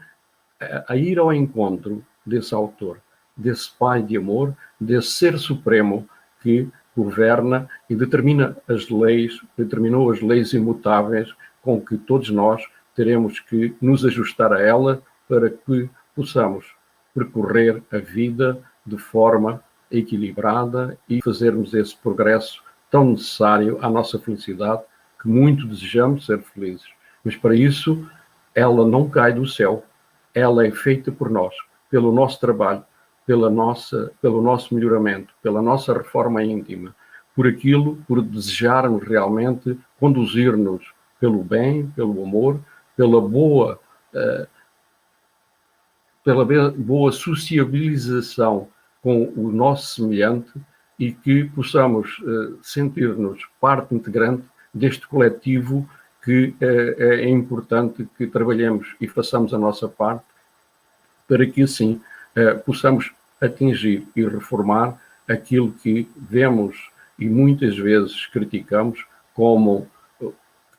a, 0.87 0.95
ir 0.95 1.17
ao 1.17 1.33
encontro 1.33 2.05
desse 2.23 2.53
autor, 2.53 2.99
desse 3.35 3.71
Pai 3.71 4.03
de 4.03 4.15
amor, 4.15 4.55
desse 4.79 5.07
Ser 5.07 5.39
Supremo 5.39 6.07
que 6.43 6.69
governa 6.95 7.67
e 7.89 7.95
determina 7.95 8.55
as 8.67 8.87
leis, 8.91 9.41
determinou 9.57 10.11
as 10.11 10.21
leis 10.21 10.53
imutáveis 10.53 11.33
com 11.63 11.81
que 11.81 11.97
todos 11.97 12.29
nós 12.29 12.63
teremos 12.95 13.39
que 13.39 13.75
nos 13.81 14.05
ajustar 14.05 14.53
a 14.53 14.61
ela 14.61 15.01
para 15.27 15.49
que 15.49 15.89
possamos 16.15 16.75
percorrer 17.13 17.81
a 17.91 17.97
vida 17.97 18.61
de 18.85 18.97
forma 18.97 19.61
equilibrada 19.89 20.97
e 21.09 21.21
fazermos 21.21 21.73
esse 21.73 21.95
progresso 21.95 22.63
tão 22.89 23.11
necessário 23.11 23.77
à 23.81 23.89
nossa 23.89 24.19
felicidade, 24.19 24.81
que 25.21 25.27
muito 25.27 25.67
desejamos 25.67 26.25
ser 26.25 26.41
felizes. 26.41 26.87
Mas 27.23 27.35
para 27.35 27.55
isso, 27.55 28.07
ela 28.55 28.85
não 28.85 29.09
cai 29.09 29.33
do 29.33 29.47
céu, 29.47 29.83
ela 30.33 30.65
é 30.65 30.71
feita 30.71 31.11
por 31.11 31.29
nós, 31.29 31.53
pelo 31.89 32.11
nosso 32.11 32.39
trabalho, 32.39 32.83
pela 33.25 33.49
nossa, 33.49 34.11
pelo 34.21 34.41
nosso 34.41 34.73
melhoramento, 34.73 35.33
pela 35.41 35.61
nossa 35.61 35.93
reforma 35.93 36.43
íntima, 36.43 36.95
por 37.35 37.47
aquilo, 37.47 37.97
por 38.07 38.21
desejarmos 38.21 39.03
realmente 39.03 39.77
conduzir-nos 39.99 40.93
pelo 41.19 41.43
bem, 41.43 41.87
pelo 41.95 42.23
amor, 42.23 42.59
pela 42.97 43.21
boa 43.21 43.79
uh, 44.13 44.47
pela 46.23 46.45
boa 46.71 47.11
sociabilização 47.11 48.67
com 49.01 49.31
o 49.35 49.51
nosso 49.51 49.95
semelhante 49.95 50.51
e 50.99 51.11
que 51.11 51.45
possamos 51.45 52.19
uh, 52.19 52.59
sentir-nos 52.61 53.47
parte 53.59 53.95
integrante 53.95 54.43
deste 54.73 55.07
coletivo 55.07 55.89
que 56.23 56.53
uh, 56.61 57.01
é 57.01 57.27
importante 57.27 58.07
que 58.17 58.27
trabalhemos 58.27 58.95
e 59.01 59.07
façamos 59.07 59.53
a 59.53 59.57
nossa 59.57 59.87
parte 59.87 60.25
para 61.27 61.45
que 61.47 61.63
assim 61.63 61.99
uh, 62.35 62.59
possamos 62.63 63.11
atingir 63.41 64.07
e 64.15 64.23
reformar 64.23 65.01
aquilo 65.27 65.71
que 65.71 66.07
vemos 66.15 66.91
e 67.17 67.27
muitas 67.27 67.75
vezes 67.75 68.27
criticamos 68.27 69.03
como 69.33 69.87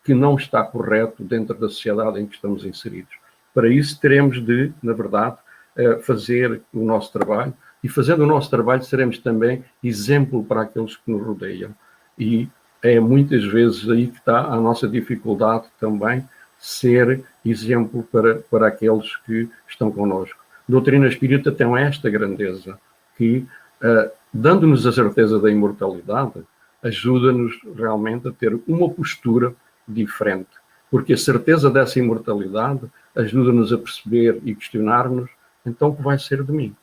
que 0.04 0.14
não 0.14 0.36
está 0.36 0.62
correto 0.62 1.22
dentro 1.22 1.54
da 1.58 1.68
sociedade 1.68 2.20
em 2.20 2.26
que 2.26 2.34
estamos 2.34 2.64
inseridos. 2.64 3.21
Para 3.54 3.68
isso, 3.68 4.00
teremos 4.00 4.40
de, 4.44 4.72
na 4.82 4.92
verdade, 4.92 5.36
eh, 5.76 5.98
fazer 5.98 6.62
o 6.72 6.84
nosso 6.84 7.12
trabalho 7.12 7.54
e, 7.82 7.88
fazendo 7.88 8.22
o 8.22 8.26
nosso 8.26 8.50
trabalho, 8.50 8.82
seremos 8.82 9.18
também 9.18 9.64
exemplo 9.82 10.44
para 10.44 10.62
aqueles 10.62 10.96
que 10.96 11.10
nos 11.10 11.26
rodeiam. 11.26 11.74
E 12.18 12.48
é 12.82 12.98
muitas 13.00 13.44
vezes 13.44 13.88
aí 13.88 14.08
que 14.08 14.18
está 14.18 14.46
a 14.46 14.56
nossa 14.56 14.88
dificuldade 14.88 15.64
também, 15.80 16.26
ser 16.58 17.24
exemplo 17.44 18.06
para, 18.10 18.36
para 18.50 18.68
aqueles 18.68 19.16
que 19.24 19.48
estão 19.68 19.90
connosco. 19.90 20.38
Doutrina 20.68 21.08
espírita 21.08 21.50
tem 21.50 21.76
esta 21.78 22.08
grandeza, 22.08 22.78
que, 23.16 23.46
uh, 23.82 24.10
dando-nos 24.32 24.86
a 24.86 24.92
certeza 24.92 25.40
da 25.40 25.50
imortalidade, 25.50 26.44
ajuda-nos 26.82 27.58
realmente 27.76 28.28
a 28.28 28.32
ter 28.32 28.58
uma 28.66 28.88
postura 28.88 29.54
diferente 29.86 30.61
porque 30.92 31.14
a 31.14 31.16
certeza 31.16 31.70
dessa 31.70 31.98
imortalidade 31.98 32.82
ajuda-nos 33.16 33.72
a 33.72 33.78
perceber 33.78 34.38
e 34.44 34.54
questionar-nos, 34.54 35.30
então 35.64 35.88
o 35.88 35.96
que 35.96 36.02
vai 36.02 36.18
ser 36.18 36.44
de 36.44 36.52
mim? 36.52 36.76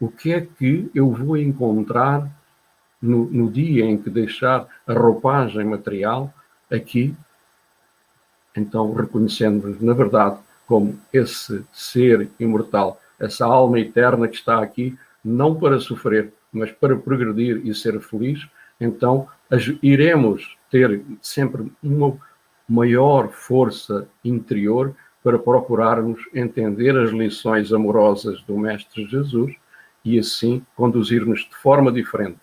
O 0.00 0.08
que 0.08 0.32
é 0.32 0.40
que 0.40 0.90
eu 0.92 1.08
vou 1.08 1.36
encontrar 1.36 2.28
no, 3.00 3.26
no 3.26 3.48
dia 3.48 3.84
em 3.84 3.96
que 3.96 4.10
deixar 4.10 4.66
a 4.84 4.92
roupagem 4.92 5.64
material 5.64 6.34
aqui? 6.68 7.14
Então, 8.56 8.92
reconhecendo-nos, 8.92 9.80
na 9.80 9.92
verdade, 9.92 10.38
como 10.66 10.98
esse 11.12 11.64
ser 11.72 12.28
imortal, 12.40 13.00
essa 13.20 13.46
alma 13.46 13.78
eterna 13.78 14.26
que 14.26 14.34
está 14.34 14.60
aqui, 14.60 14.98
não 15.24 15.54
para 15.54 15.78
sofrer, 15.78 16.32
mas 16.52 16.72
para 16.72 16.96
progredir 16.96 17.64
e 17.64 17.72
ser 17.72 18.00
feliz, 18.00 18.48
então 18.80 19.28
iremos 19.80 20.56
ter 20.68 21.00
sempre 21.20 21.70
uma 21.80 22.18
maior 22.72 23.30
força 23.30 24.08
interior 24.24 24.96
para 25.22 25.38
procurarmos 25.38 26.26
entender 26.34 26.96
as 26.96 27.10
lições 27.10 27.70
amorosas 27.70 28.40
do 28.42 28.56
Mestre 28.56 29.06
Jesus 29.06 29.54
e 30.02 30.18
assim 30.18 30.64
conduzir-nos 30.74 31.40
de 31.40 31.54
forma 31.54 31.92
diferente 31.92 32.40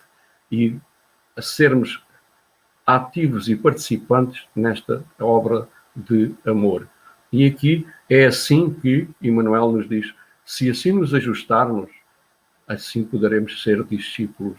e 0.50 0.76
a 1.36 1.42
sermos 1.42 2.00
ativos 2.86 3.48
e 3.48 3.56
participantes 3.56 4.46
nesta 4.54 5.04
obra 5.18 5.68
de 5.96 6.32
amor. 6.46 6.86
E 7.32 7.44
aqui 7.44 7.84
é 8.08 8.24
assim 8.26 8.72
que 8.72 9.08
Emmanuel 9.20 9.72
nos 9.72 9.88
diz: 9.88 10.14
se 10.44 10.70
assim 10.70 10.92
nos 10.92 11.12
ajustarmos, 11.12 11.90
assim 12.68 13.02
poderemos 13.04 13.62
ser 13.64 13.82
discípulos 13.82 14.58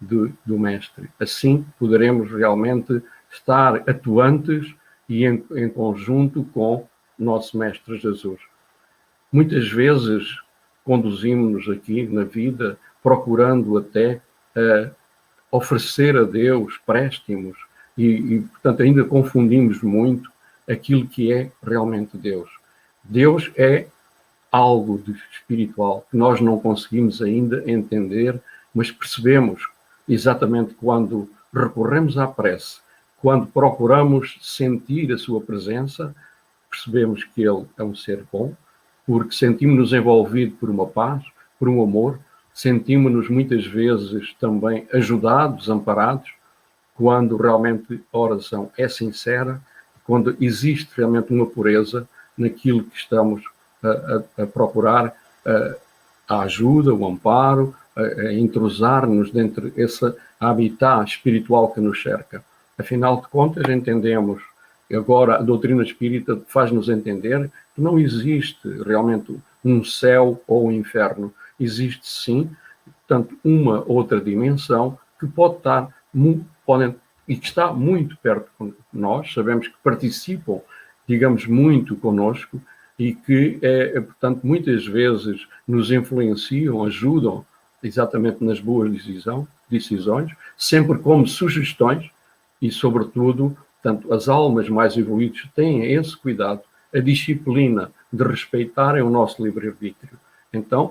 de, 0.00 0.32
do 0.44 0.58
Mestre. 0.58 1.10
Assim 1.20 1.66
poderemos 1.78 2.30
realmente 2.32 3.02
estar 3.30 3.76
atuantes 3.88 4.74
e 5.08 5.24
em, 5.24 5.44
em 5.54 5.68
conjunto 5.68 6.44
com 6.52 6.86
nosso 7.18 7.56
Mestre 7.56 7.96
Jesus. 7.98 8.40
Muitas 9.32 9.68
vezes 9.70 10.40
conduzimos-nos 10.84 11.68
aqui 11.68 12.06
na 12.06 12.24
vida 12.24 12.78
procurando 13.02 13.76
até 13.78 14.20
uh, 14.56 14.90
oferecer 15.50 16.16
a 16.16 16.24
Deus 16.24 16.78
préstimos 16.84 17.56
e, 17.96 18.06
e, 18.06 18.40
portanto, 18.40 18.82
ainda 18.82 19.04
confundimos 19.04 19.82
muito 19.82 20.30
aquilo 20.68 21.06
que 21.06 21.32
é 21.32 21.50
realmente 21.62 22.16
Deus. 22.16 22.50
Deus 23.02 23.50
é 23.56 23.86
algo 24.50 24.98
de 24.98 25.12
espiritual 25.32 26.06
que 26.10 26.16
nós 26.16 26.40
não 26.40 26.58
conseguimos 26.58 27.22
ainda 27.22 27.62
entender, 27.70 28.40
mas 28.74 28.90
percebemos 28.90 29.68
exatamente 30.08 30.74
quando 30.74 31.30
recorremos 31.52 32.18
à 32.18 32.26
prece, 32.26 32.80
quando 33.26 33.48
procuramos 33.48 34.38
sentir 34.40 35.12
a 35.12 35.18
sua 35.18 35.40
presença, 35.40 36.14
percebemos 36.70 37.24
que 37.24 37.42
ele 37.42 37.66
é 37.76 37.82
um 37.82 37.92
ser 37.92 38.24
bom, 38.32 38.54
porque 39.04 39.34
sentimos-nos 39.34 39.92
envolvidos 39.92 40.56
por 40.60 40.70
uma 40.70 40.86
paz, 40.86 41.24
por 41.58 41.68
um 41.68 41.82
amor, 41.82 42.20
sentimos-nos 42.54 43.28
muitas 43.28 43.66
vezes 43.66 44.32
também 44.34 44.86
ajudados, 44.92 45.68
amparados, 45.68 46.30
quando 46.94 47.36
realmente 47.36 48.00
a 48.12 48.16
oração 48.16 48.70
é 48.78 48.86
sincera, 48.86 49.60
quando 50.04 50.36
existe 50.40 50.92
realmente 50.96 51.32
uma 51.32 51.46
pureza 51.46 52.08
naquilo 52.38 52.84
que 52.84 52.96
estamos 52.96 53.42
a, 53.82 53.88
a, 54.38 54.44
a 54.44 54.46
procurar, 54.46 55.12
a, 55.44 55.74
a, 56.32 56.40
ajuda, 56.42 56.94
o 56.94 57.04
amparo, 57.04 57.74
a, 57.96 58.32
entrosar-nos 58.34 59.32
dentro 59.32 59.68
desse 59.68 60.14
habitat 60.38 61.10
espiritual 61.10 61.72
que 61.72 61.80
nos 61.80 62.00
cerca. 62.00 62.44
Afinal 62.78 63.20
de 63.20 63.28
contas, 63.28 63.68
entendemos 63.68 64.42
Agora, 64.92 65.36
a 65.36 65.42
doutrina 65.42 65.82
espírita 65.82 66.40
faz-nos 66.46 66.88
entender 66.88 67.50
que 67.74 67.80
não 67.80 67.98
existe 67.98 68.68
realmente 68.84 69.36
um 69.64 69.82
céu 69.82 70.40
ou 70.46 70.68
um 70.68 70.72
inferno. 70.72 71.34
Existe 71.58 72.06
sim, 72.08 72.50
portanto, 72.84 73.36
uma 73.44 73.82
outra 73.86 74.20
dimensão 74.20 74.96
que 75.18 75.26
pode 75.26 75.56
estar 75.56 75.92
pode, 76.64 76.96
e 77.26 77.36
que 77.36 77.46
está 77.46 77.72
muito 77.72 78.16
perto 78.18 78.48
de 78.60 78.74
nós, 78.92 79.32
sabemos 79.32 79.66
que 79.66 79.74
participam, 79.82 80.60
digamos, 81.06 81.46
muito 81.46 81.96
conosco 81.96 82.60
e 82.98 83.12
que, 83.12 83.58
é, 83.62 84.00
portanto, 84.00 84.46
muitas 84.46 84.86
vezes 84.86 85.46
nos 85.66 85.90
influenciam, 85.90 86.84
ajudam 86.84 87.44
exatamente 87.82 88.42
nas 88.42 88.60
boas 88.60 88.90
decisão, 88.90 89.46
decisões, 89.68 90.32
sempre 90.56 90.98
como 90.98 91.26
sugestões 91.26 92.10
e, 92.60 92.70
sobretudo, 92.70 93.56
Portanto, 93.86 94.12
as 94.12 94.28
almas 94.28 94.68
mais 94.68 94.96
evoluídas 94.96 95.42
têm 95.54 95.92
esse 95.92 96.16
cuidado, 96.16 96.60
a 96.92 96.98
disciplina 96.98 97.92
de 98.12 98.24
respeitarem 98.24 99.00
o 99.00 99.08
nosso 99.08 99.44
livre-arbítrio. 99.44 100.18
Então, 100.52 100.90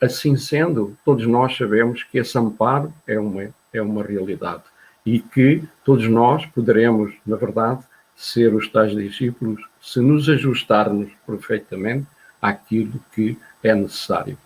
assim 0.00 0.36
sendo, 0.36 0.96
todos 1.04 1.26
nós 1.26 1.56
sabemos 1.56 2.04
que 2.04 2.18
esse 2.18 2.38
amparo 2.38 2.94
é 3.04 3.18
uma, 3.18 3.48
é 3.72 3.82
uma 3.82 4.04
realidade 4.04 4.62
e 5.04 5.18
que 5.18 5.64
todos 5.84 6.06
nós 6.06 6.46
poderemos, 6.46 7.12
na 7.26 7.34
verdade, 7.34 7.82
ser 8.14 8.54
os 8.54 8.68
tais 8.68 8.94
discípulos 8.94 9.60
se 9.80 9.98
nos 9.98 10.28
ajustarmos 10.28 11.10
perfeitamente 11.26 12.06
àquilo 12.40 13.02
que 13.12 13.36
é 13.60 13.74
necessário. 13.74 14.38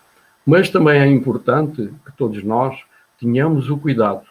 Mas 0.47 0.71
também 0.71 1.01
é 1.01 1.07
importante 1.07 1.93
que 2.07 2.13
todos 2.17 2.43
nós 2.43 2.81
tenhamos 3.21 3.69
o 3.69 3.77
cuidado 3.77 4.23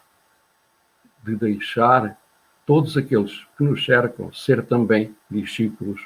de 1.23 1.35
deixar 1.35 2.17
todos 2.65 2.97
aqueles 2.97 3.45
que 3.57 3.63
nos 3.63 3.83
cercam 3.83 4.31
ser 4.31 4.63
também 4.65 5.15
discípulos 5.29 6.05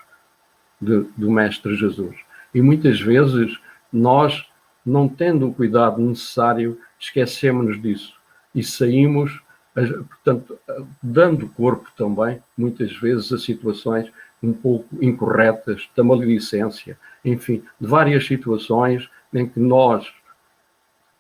de, 0.82 1.06
do 1.15 1.32
Mestre 1.32 1.75
Jesus. 1.75 2.15
E 2.53 2.62
muitas 2.62 2.99
vezes 2.99 3.60
nós, 3.91 4.45
não 4.86 5.08
tendo 5.08 5.47
o 5.47 5.53
cuidado 5.53 6.01
necessário, 6.01 6.80
esquecemos-nos 6.99 7.82
disso 7.82 8.13
e 8.53 8.63
saímos, 8.63 9.39
portanto, 9.73 10.58
dando 11.01 11.47
corpo 11.49 11.89
também, 11.95 12.41
muitas 12.58 12.95
vezes, 12.97 13.32
a 13.32 13.38
situações 13.38 14.12
um 14.41 14.53
pouco 14.53 15.03
incorretas, 15.03 15.88
da 15.95 16.03
maledicência, 16.03 16.97
enfim, 17.23 17.63
de 17.80 17.88
várias 17.88 18.25
situações 18.25 19.10
em 19.34 19.47
que 19.47 19.60
nós, 19.60 20.12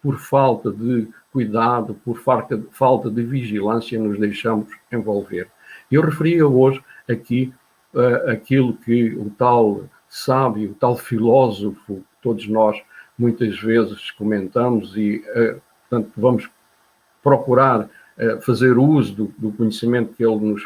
por 0.01 0.17
falta 0.17 0.71
de 0.71 1.07
cuidado, 1.37 1.93
por 2.03 2.17
falta, 2.17 2.59
falta 2.71 3.11
de 3.11 3.21
vigilância, 3.21 3.99
nos 3.99 4.17
deixamos 4.17 4.73
envolver. 4.91 5.47
Eu 5.91 6.01
referia 6.01 6.47
hoje 6.47 6.81
aqui 7.07 7.53
uh, 7.93 8.31
aquilo 8.31 8.73
que 8.73 9.09
o 9.15 9.29
tal 9.29 9.83
sábio, 10.09 10.71
o 10.71 10.73
tal 10.73 10.97
filósofo, 10.97 12.03
todos 12.23 12.47
nós 12.47 12.81
muitas 13.15 13.59
vezes 13.59 14.09
comentamos 14.09 14.97
e, 14.97 15.23
uh, 15.35 15.61
portanto, 15.87 16.11
vamos 16.17 16.49
procurar 17.21 17.81
uh, 17.81 18.41
fazer 18.41 18.75
uso 18.75 19.13
do, 19.13 19.33
do, 19.37 19.51
conhecimento 19.51 20.15
que 20.15 20.25
ele, 20.25 20.39
nos, 20.43 20.65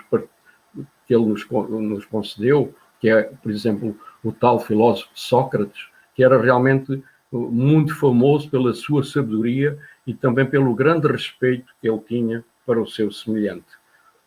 que 1.06 1.14
ele 1.14 1.26
nos, 1.26 1.46
nos 1.50 2.06
concedeu, 2.06 2.74
que 3.02 3.10
é, 3.10 3.24
por 3.24 3.52
exemplo, 3.52 3.94
o 4.24 4.32
tal 4.32 4.58
filósofo 4.58 5.10
Sócrates, 5.16 5.90
que 6.16 6.24
era 6.24 6.42
realmente 6.42 7.04
muito 7.30 7.94
famoso 7.94 8.50
pela 8.50 8.74
sua 8.74 9.04
sabedoria 9.04 9.78
e 10.06 10.14
também 10.14 10.46
pelo 10.46 10.74
grande 10.74 11.08
respeito 11.08 11.74
que 11.80 11.90
ele 11.90 12.00
tinha 12.00 12.44
para 12.66 12.82
o 12.82 12.88
seu 12.88 13.12
semelhante. 13.12 13.68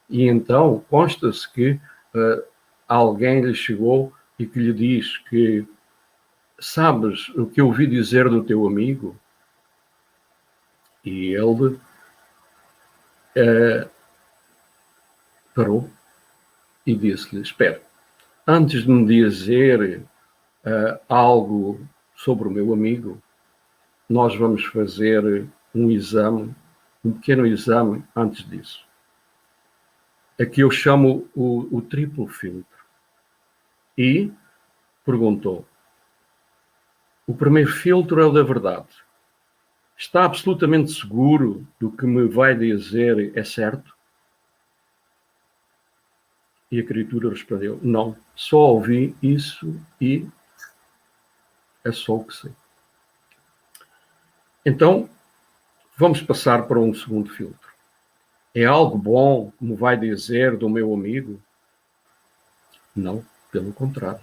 E 0.08 0.28
então 0.28 0.84
consta-se 0.90 1.50
que 1.52 1.72
uh, 1.72 2.44
alguém 2.86 3.40
lhe 3.40 3.54
chegou 3.54 4.12
e 4.38 4.46
que 4.46 4.58
lhe 4.58 4.72
diz 4.72 5.18
que 5.28 5.66
sabes 6.58 7.28
o 7.30 7.46
que 7.46 7.60
eu 7.60 7.66
ouvi 7.66 7.86
dizer 7.86 8.28
do 8.28 8.44
teu 8.44 8.66
amigo? 8.66 9.16
E 11.04 11.34
ele 11.34 11.78
uh, 13.36 13.90
parou 15.54 15.90
e 16.86 16.94
disse-lhe: 16.94 17.42
Espera, 17.42 17.82
antes 18.46 18.82
de 18.82 18.90
me 18.90 19.06
dizer 19.06 20.02
uh, 20.64 20.98
algo 21.08 21.80
sobre 22.16 22.48
o 22.48 22.50
meu 22.50 22.72
amigo, 22.72 23.22
nós 24.08 24.36
vamos 24.36 24.64
fazer 24.66 25.46
um 25.74 25.90
exame, 25.90 26.54
um 27.04 27.12
pequeno 27.12 27.46
exame 27.46 28.04
antes 28.14 28.48
disso. 28.48 28.86
Aqui 30.40 30.60
eu 30.60 30.70
chamo 30.70 31.28
o, 31.34 31.76
o 31.76 31.82
triplo 31.82 32.26
filtro. 32.26 32.84
E 33.96 34.32
perguntou: 35.04 35.66
o 37.26 37.34
primeiro 37.34 37.70
filtro 37.70 38.20
é 38.20 38.24
o 38.26 38.32
da 38.32 38.42
verdade. 38.42 39.04
Está 39.96 40.24
absolutamente 40.24 40.92
seguro 40.92 41.66
do 41.78 41.90
que 41.90 42.04
me 42.04 42.26
vai 42.28 42.54
dizer 42.54 43.36
é 43.36 43.44
certo? 43.44 43.94
E 46.70 46.80
a 46.80 46.84
criatura 46.84 47.30
respondeu: 47.30 47.78
Não, 47.82 48.16
só 48.34 48.58
ouvi 48.58 49.14
isso 49.22 49.80
e 50.00 50.26
é 51.84 51.92
só 51.92 52.16
o 52.16 52.24
que 52.24 52.34
sei. 52.34 52.52
Então, 54.66 55.08
Vamos 55.96 56.20
passar 56.20 56.66
para 56.66 56.78
um 56.78 56.92
segundo 56.92 57.30
filtro. 57.30 57.72
É 58.54 58.64
algo 58.64 58.98
bom, 58.98 59.52
como 59.58 59.76
vai 59.76 59.96
dizer 59.96 60.56
do 60.56 60.68
meu 60.68 60.92
amigo? 60.92 61.40
Não, 62.94 63.24
pelo 63.50 63.72
contrário. 63.72 64.20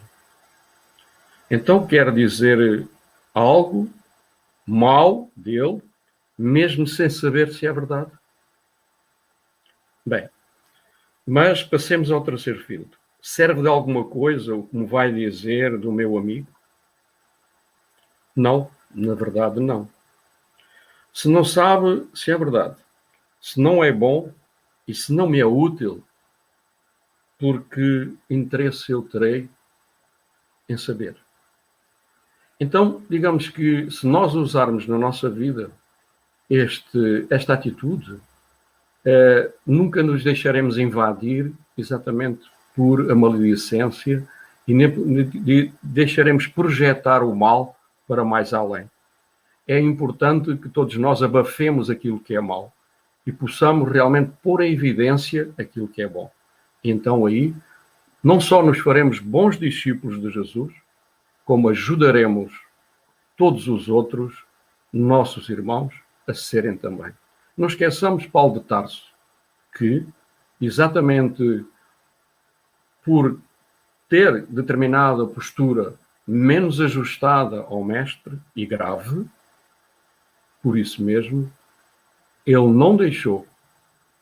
Então 1.50 1.86
quer 1.86 2.14
dizer 2.14 2.88
algo 3.34 3.90
mal 4.66 5.30
dele, 5.36 5.82
mesmo 6.38 6.88
sem 6.88 7.10
saber 7.10 7.52
se 7.54 7.66
é 7.66 7.74
verdade? 7.74 8.12
Bem, 10.06 10.30
mas 11.26 11.64
passemos 11.64 12.12
ao 12.12 12.24
terceiro 12.24 12.64
filtro. 12.64 13.00
Serve 13.22 13.62
de 13.62 13.68
alguma 13.68 14.04
coisa 14.06 14.56
o 14.56 14.64
que 14.64 14.76
me 14.76 14.86
vai 14.86 15.12
dizer 15.12 15.78
do 15.78 15.92
meu 15.92 16.18
amigo? 16.18 16.48
Não, 18.36 18.72
na 18.90 19.14
verdade, 19.14 19.60
não. 19.60 19.88
Se 21.14 21.28
não 21.28 21.44
sabe 21.44 22.08
se 22.14 22.32
é 22.32 22.38
verdade, 22.38 22.76
se 23.40 23.60
não 23.60 23.84
é 23.84 23.92
bom 23.92 24.32
e 24.88 24.94
se 24.94 25.14
não 25.14 25.28
me 25.28 25.40
é 25.40 25.46
útil, 25.46 26.04
porque 27.40 28.14
interesse 28.30 28.92
eu 28.92 29.02
terei 29.02 29.50
em 30.70 30.78
saber. 30.78 31.16
Então, 32.60 33.02
digamos 33.10 33.50
que 33.50 33.90
se 33.90 34.06
nós 34.06 34.36
usarmos 34.36 34.88
na 34.88 34.98
nossa 34.98 35.28
vida 35.30 35.72
este, 36.48 37.26
esta 37.30 37.56
atitude, 37.56 38.20
eh, 39.04 39.52
nunca 39.66 40.04
nos 40.04 40.24
deixaremos 40.24 40.78
invadir 40.78 41.52
exatamente 41.76 42.42
por 42.76 43.10
a 43.12 43.16
maledicência 43.16 44.28
e 44.68 44.74
nem, 44.76 44.92
de, 45.26 45.74
deixaremos 45.82 46.46
projetar 46.46 47.24
o 47.24 47.36
mal 47.36 47.76
para 48.08 48.24
mais 48.24 48.54
além. 48.54 48.91
É 49.72 49.80
importante 49.80 50.58
que 50.58 50.68
todos 50.68 50.98
nós 50.98 51.24
abafemos 51.24 51.90
aquilo 51.90 52.20
que 52.20 52.36
é 52.36 52.42
mal 52.42 52.74
e 53.26 53.32
possamos 53.32 53.90
realmente 53.90 54.34
pôr 54.44 54.60
em 54.60 54.74
evidência 54.74 55.50
aquilo 55.58 55.88
que 55.88 56.02
é 56.02 56.08
bom. 56.10 56.30
Então 56.84 57.26
aí, 57.26 57.56
não 58.22 58.42
só 58.42 58.62
nos 58.62 58.80
faremos 58.80 59.20
bons 59.20 59.58
discípulos 59.58 60.20
de 60.20 60.30
Jesus, 60.30 60.74
como 61.46 61.70
ajudaremos 61.70 62.52
todos 63.38 63.70
os 63.70 63.88
outros, 63.88 64.44
nossos 64.92 65.48
irmãos, 65.48 65.94
a 66.28 66.34
serem 66.34 66.76
também. 66.76 67.14
Não 67.56 67.70
esqueçamos 67.70 68.26
Paulo 68.26 68.60
de 68.60 68.66
Tarso, 68.66 69.06
que, 69.78 70.06
exatamente 70.60 71.66
por 73.06 73.40
ter 74.10 74.46
determinada 74.48 75.26
postura 75.26 75.94
menos 76.28 76.82
ajustada 76.82 77.62
ao 77.62 77.82
mestre 77.82 78.38
e 78.54 78.66
grave, 78.66 79.30
por 80.62 80.78
isso 80.78 81.02
mesmo, 81.04 81.52
ele 82.46 82.68
não 82.68 82.96
deixou 82.96 83.48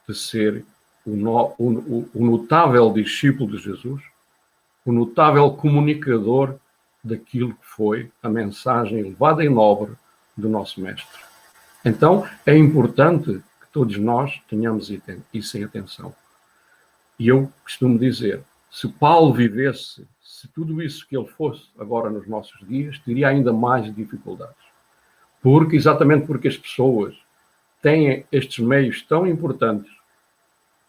de 0.08 0.15
ser 0.15 0.65
o, 1.06 1.12
no, 1.12 1.54
o, 1.58 2.10
o 2.13 2.25
notável 2.25 2.91
discípulo 2.91 3.58
de 3.58 3.63
Jesus, 3.63 4.02
o 4.86 4.91
notável 4.91 5.52
comunicador 5.52 6.56
daquilo 7.04 7.54
que 7.54 7.65
foi 7.65 8.12
a 8.21 8.30
mensagem 8.30 8.99
elevada 8.99 9.43
e 9.43 9.49
nobre 9.49 9.93
do 10.36 10.49
nosso 10.49 10.82
Mestre. 10.82 11.08
Então, 11.84 12.28
é 12.45 12.58
importante 12.58 13.41
que 13.62 13.67
todos 13.71 13.97
nós 13.97 14.41
tenhamos 14.49 14.91
isso 15.34 15.58
em 15.58 15.63
atenção. 15.63 16.13
E 17.17 17.28
eu 17.28 17.52
costumo 17.63 17.97
dizer: 17.97 18.41
se 18.69 18.88
Paulo 18.88 19.34
vivesse, 19.34 20.08
se 20.21 20.47
tudo 20.49 20.82
isso 20.82 21.08
que 21.08 21.17
ele 21.17 21.28
fosse 21.28 21.63
agora 21.78 22.10
nos 22.10 22.28
nossos 22.28 22.60
dias, 22.67 22.99
teria 22.99 23.30
ainda 23.30 23.54
mais 23.54 23.93
dificuldades. 23.93 24.68
Porque, 25.41 25.75
exatamente 25.75 26.28
porque 26.28 26.47
as 26.47 26.58
pessoas 26.58 27.15
têm 27.82 28.25
estes 28.32 28.60
meios 28.60 29.02
tão 29.02 29.25
importantes 29.25 29.91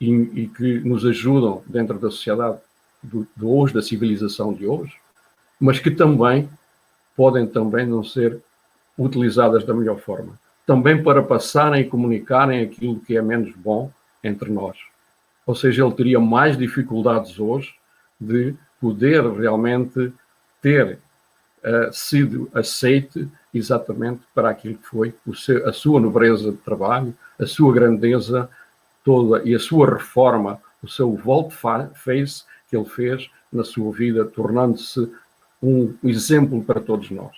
e, 0.01 0.11
e 0.11 0.49
que 0.49 0.81
nos 0.81 1.05
ajudam 1.07 1.63
dentro 1.67 1.99
da 1.99 2.11
sociedade 2.11 2.59
de 3.03 3.45
hoje, 3.45 3.75
da 3.75 3.83
civilização 3.83 4.53
de 4.53 4.67
hoje, 4.67 4.95
mas 5.59 5.79
que 5.79 5.91
também 5.91 6.49
podem 7.17 7.47
também 7.47 7.87
não 7.87 8.03
ser 8.03 8.41
utilizadas 8.97 9.65
da 9.65 9.75
melhor 9.75 9.99
forma. 9.99 10.39
Também 10.67 11.03
para 11.03 11.23
passarem 11.23 11.83
e 11.83 11.89
comunicarem 11.89 12.63
aquilo 12.63 13.01
que 13.01 13.17
é 13.17 13.23
menos 13.23 13.55
bom 13.55 13.91
entre 14.23 14.51
nós. 14.51 14.77
Ou 15.47 15.55
seja, 15.55 15.85
ele 15.85 15.95
teria 15.95 16.21
mais 16.21 16.57
dificuldades 16.57 17.39
hoje 17.39 17.75
de 18.21 18.55
poder 18.81 19.23
realmente 19.33 20.13
ter 20.63 20.99
uh, 21.65 21.93
sido 21.93 22.51
aceite 22.55 23.29
exatamente 23.53 24.23
para 24.35 24.51
aquilo 24.51 24.77
que 24.77 24.87
foi 24.87 25.15
seu, 25.35 25.69
a 25.69 25.73
sua 25.73 26.01
nobreza 26.01 26.51
de 26.53 26.59
trabalho, 26.59 27.15
a 27.39 27.47
sua 27.47 27.73
grandeza 27.73 28.49
toda 29.05 29.43
e 29.49 29.55
a 29.55 29.59
sua 29.59 29.95
reforma, 29.95 30.61
o 30.83 30.89
seu 30.89 31.15
volte-face 31.17 32.45
que 32.69 32.77
ele 32.77 32.85
fez 32.85 33.31
na 33.53 33.65
sua 33.65 33.93
vida, 33.93 34.25
tornando-se 34.25 35.13
um 35.63 35.95
exemplo 36.05 36.63
para 36.63 36.81
todos 36.81 37.11
nós. 37.11 37.37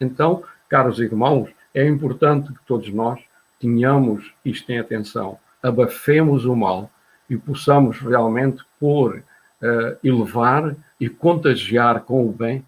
Então, 0.00 0.42
caros 0.68 0.98
irmãos, 0.98 1.50
é 1.74 1.86
importante 1.86 2.52
que 2.52 2.66
todos 2.66 2.92
nós 2.92 3.20
tenhamos 3.60 4.34
isto 4.44 4.70
em 4.70 4.78
atenção, 4.78 5.38
abafemos 5.62 6.44
o 6.44 6.56
mal 6.56 6.90
e 7.30 7.36
possamos 7.36 7.98
realmente 8.00 8.62
pôr, 8.80 9.22
uh, 9.62 9.96
elevar 10.02 10.74
e 11.00 11.08
contagiar 11.08 12.00
com 12.00 12.26
o 12.26 12.32
bem 12.32 12.66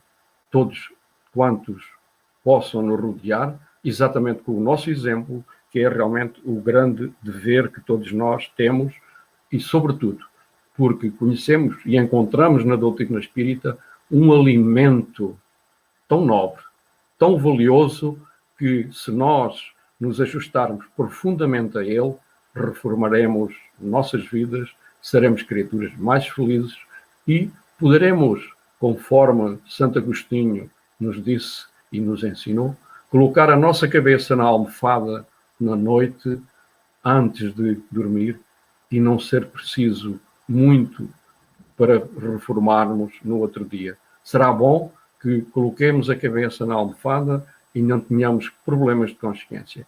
todos 0.50 0.92
quantos 1.32 1.93
possam 2.44 2.82
nos 2.82 3.00
rodear, 3.00 3.58
exatamente 3.82 4.42
com 4.42 4.52
o 4.52 4.60
nosso 4.60 4.90
exemplo, 4.90 5.44
que 5.70 5.80
é 5.80 5.88
realmente 5.88 6.40
o 6.44 6.60
grande 6.60 7.12
dever 7.22 7.72
que 7.72 7.80
todos 7.80 8.12
nós 8.12 8.48
temos 8.56 8.94
e, 9.50 9.58
sobretudo, 9.58 10.24
porque 10.76 11.10
conhecemos 11.10 11.76
e 11.84 11.96
encontramos 11.96 12.64
na 12.64 12.76
doutrina 12.76 13.18
espírita 13.18 13.76
um 14.10 14.32
alimento 14.32 15.36
tão 16.06 16.24
nobre, 16.24 16.62
tão 17.18 17.38
valioso, 17.38 18.18
que 18.56 18.88
se 18.92 19.10
nós 19.10 19.72
nos 19.98 20.20
ajustarmos 20.20 20.84
profundamente 20.96 21.76
a 21.76 21.82
ele, 21.82 22.14
reformaremos 22.54 23.54
nossas 23.80 24.24
vidas, 24.26 24.70
seremos 25.02 25.42
criaturas 25.42 25.92
mais 25.96 26.28
felizes 26.28 26.76
e 27.26 27.50
poderemos, 27.78 28.54
conforme 28.78 29.58
Santo 29.66 29.98
Agostinho 29.98 30.70
nos 31.00 31.22
disse 31.22 31.66
e 31.96 32.00
nos 32.00 32.24
ensinou, 32.24 32.76
colocar 33.10 33.48
a 33.50 33.56
nossa 33.56 33.88
cabeça 33.88 34.34
na 34.34 34.44
almofada 34.44 35.26
na 35.60 35.76
noite 35.76 36.40
antes 37.04 37.54
de 37.54 37.80
dormir 37.90 38.40
e 38.90 38.98
não 38.98 39.18
ser 39.18 39.46
preciso 39.46 40.20
muito 40.48 41.08
para 41.76 42.02
reformarmos 42.32 43.12
no 43.24 43.38
outro 43.38 43.64
dia 43.64 43.96
será 44.24 44.50
bom 44.50 44.90
que 45.20 45.42
coloquemos 45.52 46.08
a 46.08 46.16
cabeça 46.16 46.64
na 46.64 46.74
almofada 46.74 47.46
e 47.74 47.82
não 47.82 48.00
tenhamos 48.00 48.50
problemas 48.64 49.10
de 49.10 49.16
consciência. 49.16 49.86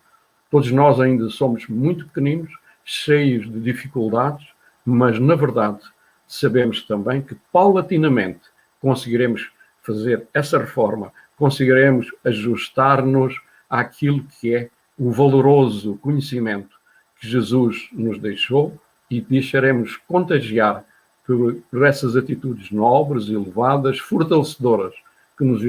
Todos 0.51 0.71
nós 0.71 1.01
ainda 1.01 1.29
somos 1.31 1.67
muito 1.67 2.07
pequeninos, 2.07 2.53
cheios 2.85 3.51
de 3.51 3.61
dificuldades, 3.61 4.47
mas 4.85 5.19
na 5.19 5.35
verdade 5.35 5.81
sabemos 6.29 6.83
também 6.83 7.23
que 7.23 7.35
paulatinamente 7.53 8.43
conseguiremos 8.81 9.51
fazer 9.83 10.27
essa 10.35 10.59
reforma, 10.59 11.13
conseguiremos 11.37 12.13
ajustar-nos 12.25 13.41
àquilo 13.69 14.25
que 14.41 14.55
é 14.55 14.71
o 14.99 15.11
valoroso 15.11 15.97
conhecimento 15.97 16.77
que 17.21 17.29
Jesus 17.29 17.89
nos 17.93 18.19
deixou 18.19 18.79
e 19.11 19.21
deixaremos 19.21 19.97
contagiar 20.09 20.85
por, 21.27 21.57
por 21.71 21.85
essas 21.85 22.17
atitudes 22.17 22.71
nobres, 22.71 23.29
elevadas, 23.29 23.99
fortalecedoras, 23.99 24.95
que 25.37 25.45
nos 25.45 25.61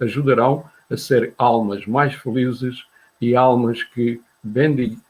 ajudarão 0.00 0.64
a 0.90 0.96
ser 0.96 1.32
almas 1.38 1.86
mais 1.86 2.14
felizes 2.14 2.84
e 3.20 3.36
almas 3.36 3.82
que 3.82 4.20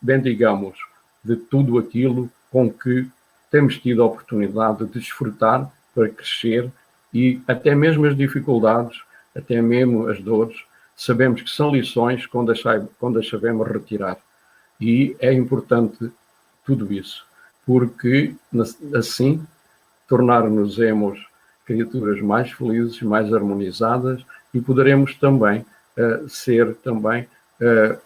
bendigamos 0.03 0.79
de 1.25 1.37
tudo 1.37 1.79
aquilo 1.79 2.31
com 2.51 2.71
que 2.71 3.09
temos 3.51 3.79
tido 3.79 4.03
a 4.03 4.07
oportunidade 4.07 4.85
de 4.85 4.93
desfrutar 4.93 5.71
para 5.95 6.09
crescer 6.09 6.71
e 7.13 7.41
até 7.47 7.75
mesmo 7.75 8.07
as 8.07 8.17
dificuldades, 8.17 9.03
até 9.35 9.61
mesmo 9.61 10.09
as 10.09 10.21
dores, 10.21 10.57
sabemos 10.97 11.43
que 11.43 11.51
são 11.51 11.75
lições 11.75 12.27
quando 12.27 12.53
as, 12.53 13.29
sabemos 13.29 13.69
retirar. 13.69 14.19
E 14.81 15.17
é 15.21 15.33
importante 15.33 16.11
tudo 16.65 16.93
isso, 16.93 17.25
porque 17.65 18.35
assim 18.95 19.45
tornar-nos-emos 20.09 21.27
criaturas 21.65 22.21
mais 22.21 22.51
felizes, 22.53 23.01
mais 23.03 23.33
harmonizadas 23.33 24.25
e 24.53 24.61
poderemos 24.61 25.15
também 25.15 25.65
uh, 25.97 26.29
ser 26.29 26.75
também 26.77 27.27
uh, 27.61 27.99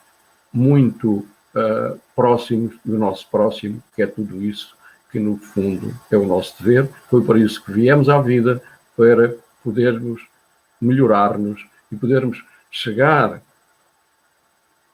muito 0.53 1.27
uh, 1.55 1.99
próximos 2.15 2.77
do 2.85 2.99
nosso 2.99 3.29
próximo, 3.31 3.83
que 3.95 4.03
é 4.03 4.07
tudo 4.07 4.43
isso 4.43 4.77
que 5.11 5.19
no 5.19 5.37
fundo 5.39 5.95
é 6.11 6.17
o 6.17 6.27
nosso 6.27 6.63
dever. 6.63 6.89
Foi 7.09 7.25
para 7.25 7.39
isso 7.39 7.65
que 7.65 7.73
viemos 7.73 8.09
à 8.09 8.21
vida, 8.21 8.63
para 8.97 9.35
podermos 9.63 10.27
melhorar-nos 10.81 11.67
e 11.91 11.97
podermos 11.97 12.45
chegar 12.71 13.41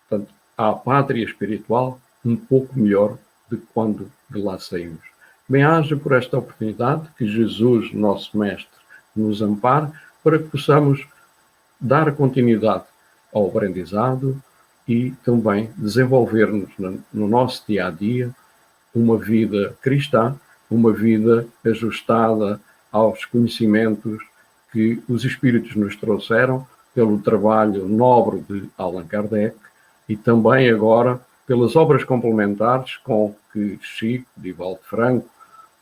portanto, 0.08 0.32
à 0.56 0.72
pátria 0.72 1.24
espiritual 1.24 2.00
um 2.24 2.36
pouco 2.36 2.78
melhor 2.78 3.18
de 3.50 3.56
quando 3.74 4.10
de 4.30 4.40
lá 4.40 4.58
saímos. 4.58 5.00
Bem-haja 5.48 5.96
por 5.96 6.12
esta 6.12 6.38
oportunidade 6.38 7.08
que 7.18 7.26
Jesus, 7.26 7.92
nosso 7.92 8.38
Mestre, 8.38 8.80
nos 9.14 9.42
ampare 9.42 9.90
para 10.22 10.38
que 10.38 10.48
possamos 10.48 11.06
dar 11.80 12.14
continuidade 12.14 12.84
ao 13.32 13.48
aprendizado 13.48 14.40
e 14.86 15.10
também 15.24 15.70
desenvolver-nos 15.76 16.70
no 17.12 17.28
nosso 17.28 17.64
dia 17.66 17.88
a 17.88 17.90
dia 17.90 18.30
uma 18.94 19.18
vida 19.18 19.76
cristã, 19.82 20.36
uma 20.70 20.92
vida 20.92 21.46
ajustada 21.64 22.60
aos 22.90 23.24
conhecimentos 23.24 24.22
que 24.72 25.02
os 25.08 25.24
Espíritos 25.24 25.76
nos 25.76 25.96
trouxeram 25.96 26.66
pelo 26.94 27.18
trabalho 27.18 27.88
nobre 27.88 28.44
de 28.48 28.68
Allan 28.76 29.06
Kardec 29.06 29.56
e 30.08 30.16
também 30.16 30.68
agora 30.70 31.20
pelas 31.46 31.76
obras 31.76 32.04
complementares 32.04 32.96
com 32.98 33.34
que 33.52 33.78
Chico, 33.82 34.26
Divaldo 34.36 34.80
Franco, 34.84 35.28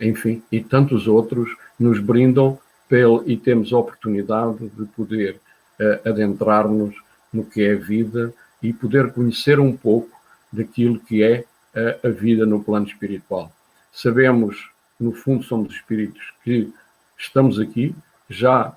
enfim, 0.01 0.43
e 0.51 0.61
tantos 0.61 1.07
outros 1.07 1.51
nos 1.79 1.99
brindam 2.01 2.59
pel, 2.89 3.23
e 3.27 3.37
temos 3.37 3.73
a 3.73 3.79
oportunidade 3.79 4.69
de 4.69 4.85
poder 4.87 5.37
uh, 5.79 6.09
adentrar-nos 6.09 6.95
no 7.33 7.45
que 7.45 7.63
é 7.63 7.75
a 7.75 7.79
vida 7.79 8.33
e 8.63 8.73
poder 8.73 9.13
conhecer 9.13 9.61
um 9.61 9.77
pouco 9.77 10.11
daquilo 10.53 10.99
que 10.99 11.23
é 11.23 11.45
uh, 11.75 12.09
a 12.09 12.11
vida 12.11 12.45
no 12.45 12.63
plano 12.63 12.87
espiritual. 12.87 13.53
Sabemos, 13.93 14.71
no 14.99 15.13
fundo, 15.13 15.45
somos 15.45 15.75
espíritos 15.75 16.33
que 16.43 16.73
estamos 17.17 17.59
aqui, 17.61 17.95
já 18.31 18.73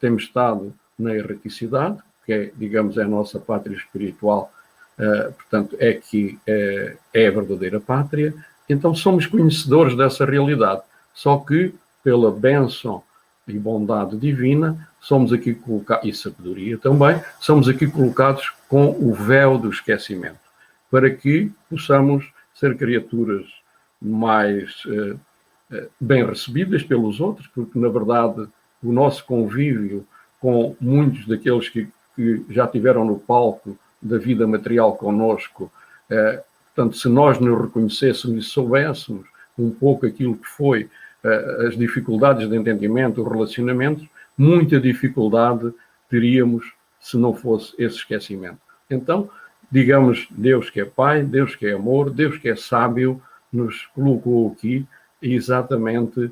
temos 0.00 0.24
estado 0.24 0.74
na 0.98 1.14
erraticidade, 1.14 1.98
que 2.24 2.32
é, 2.32 2.50
digamos, 2.56 2.96
é 2.96 3.02
a 3.02 3.08
nossa 3.08 3.38
pátria 3.38 3.76
espiritual, 3.76 4.50
uh, 4.98 5.32
portanto, 5.34 5.76
é 5.78 5.92
que 5.92 6.38
uh, 6.48 6.98
é 7.12 7.28
a 7.28 7.30
verdadeira 7.30 7.78
pátria, 7.78 8.34
então 8.68 8.94
somos 8.94 9.26
conhecedores 9.26 9.94
dessa 9.94 10.24
realidade, 10.24 10.80
só 11.12 11.36
que 11.36 11.74
pela 12.02 12.30
bênção 12.30 13.02
e 13.46 13.58
bondade 13.58 14.16
divina, 14.16 14.88
somos 15.00 15.32
aqui 15.32 15.54
colocados, 15.54 16.08
e 16.08 16.14
sabedoria 16.14 16.78
também, 16.78 17.20
somos 17.38 17.68
aqui 17.68 17.86
colocados 17.86 18.50
com 18.68 18.90
o 18.90 19.12
véu 19.12 19.58
do 19.58 19.68
esquecimento, 19.68 20.38
para 20.90 21.10
que 21.10 21.52
possamos 21.68 22.32
ser 22.54 22.74
criaturas 22.76 23.44
mais 24.00 24.82
uh, 24.86 25.20
bem 26.00 26.24
recebidas 26.24 26.82
pelos 26.82 27.20
outros, 27.20 27.46
porque 27.48 27.78
na 27.78 27.88
verdade 27.88 28.46
o 28.84 28.92
nosso 28.92 29.24
convívio 29.24 30.06
com 30.40 30.76
muitos 30.80 31.26
daqueles 31.26 31.68
que, 31.68 31.88
que 32.14 32.44
já 32.50 32.66
tiveram 32.66 33.04
no 33.04 33.18
palco 33.18 33.76
da 34.00 34.18
vida 34.18 34.46
material 34.46 34.94
conosco, 34.96 35.72
eh, 36.10 36.42
portanto, 36.74 36.96
se 36.96 37.08
nós 37.08 37.40
nos 37.40 37.58
reconhecêssemos 37.62 38.44
e 38.44 38.48
soubéssemos 38.48 39.26
um 39.58 39.70
pouco 39.70 40.06
aquilo 40.06 40.36
que 40.36 40.46
foi 40.46 40.90
eh, 41.22 41.66
as 41.66 41.76
dificuldades 41.76 42.48
de 42.48 42.56
entendimento, 42.56 43.22
os 43.22 43.32
relacionamentos, 43.32 44.06
muita 44.36 44.78
dificuldade 44.78 45.72
teríamos 46.10 46.72
se 47.00 47.16
não 47.16 47.34
fosse 47.34 47.74
esse 47.78 47.96
esquecimento. 47.96 48.58
Então, 48.90 49.30
digamos, 49.70 50.26
Deus 50.30 50.68
que 50.68 50.80
é 50.80 50.84
Pai, 50.84 51.22
Deus 51.22 51.56
que 51.56 51.66
é 51.66 51.72
amor, 51.72 52.10
Deus 52.10 52.36
que 52.36 52.48
é 52.48 52.56
sábio, 52.56 53.22
nos 53.52 53.86
colocou 53.94 54.52
aqui 54.52 54.86
exatamente 55.22 56.30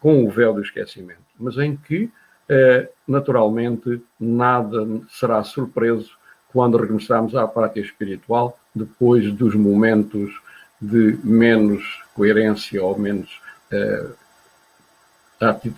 com 0.00 0.24
o 0.24 0.30
véu 0.30 0.54
do 0.54 0.62
esquecimento, 0.62 1.20
mas 1.42 1.58
em 1.58 1.76
que, 1.76 2.10
eh, 2.48 2.88
naturalmente, 3.06 4.00
nada 4.18 4.86
será 5.10 5.42
surpreso 5.42 6.10
quando 6.52 6.78
regressarmos 6.78 7.34
à 7.34 7.46
prática 7.48 7.80
espiritual, 7.80 8.58
depois 8.74 9.32
dos 9.32 9.54
momentos 9.54 10.40
de 10.80 11.18
menos 11.24 12.02
coerência 12.14 12.82
ou 12.82 12.98
menos 12.98 13.40
eh, 13.70 14.06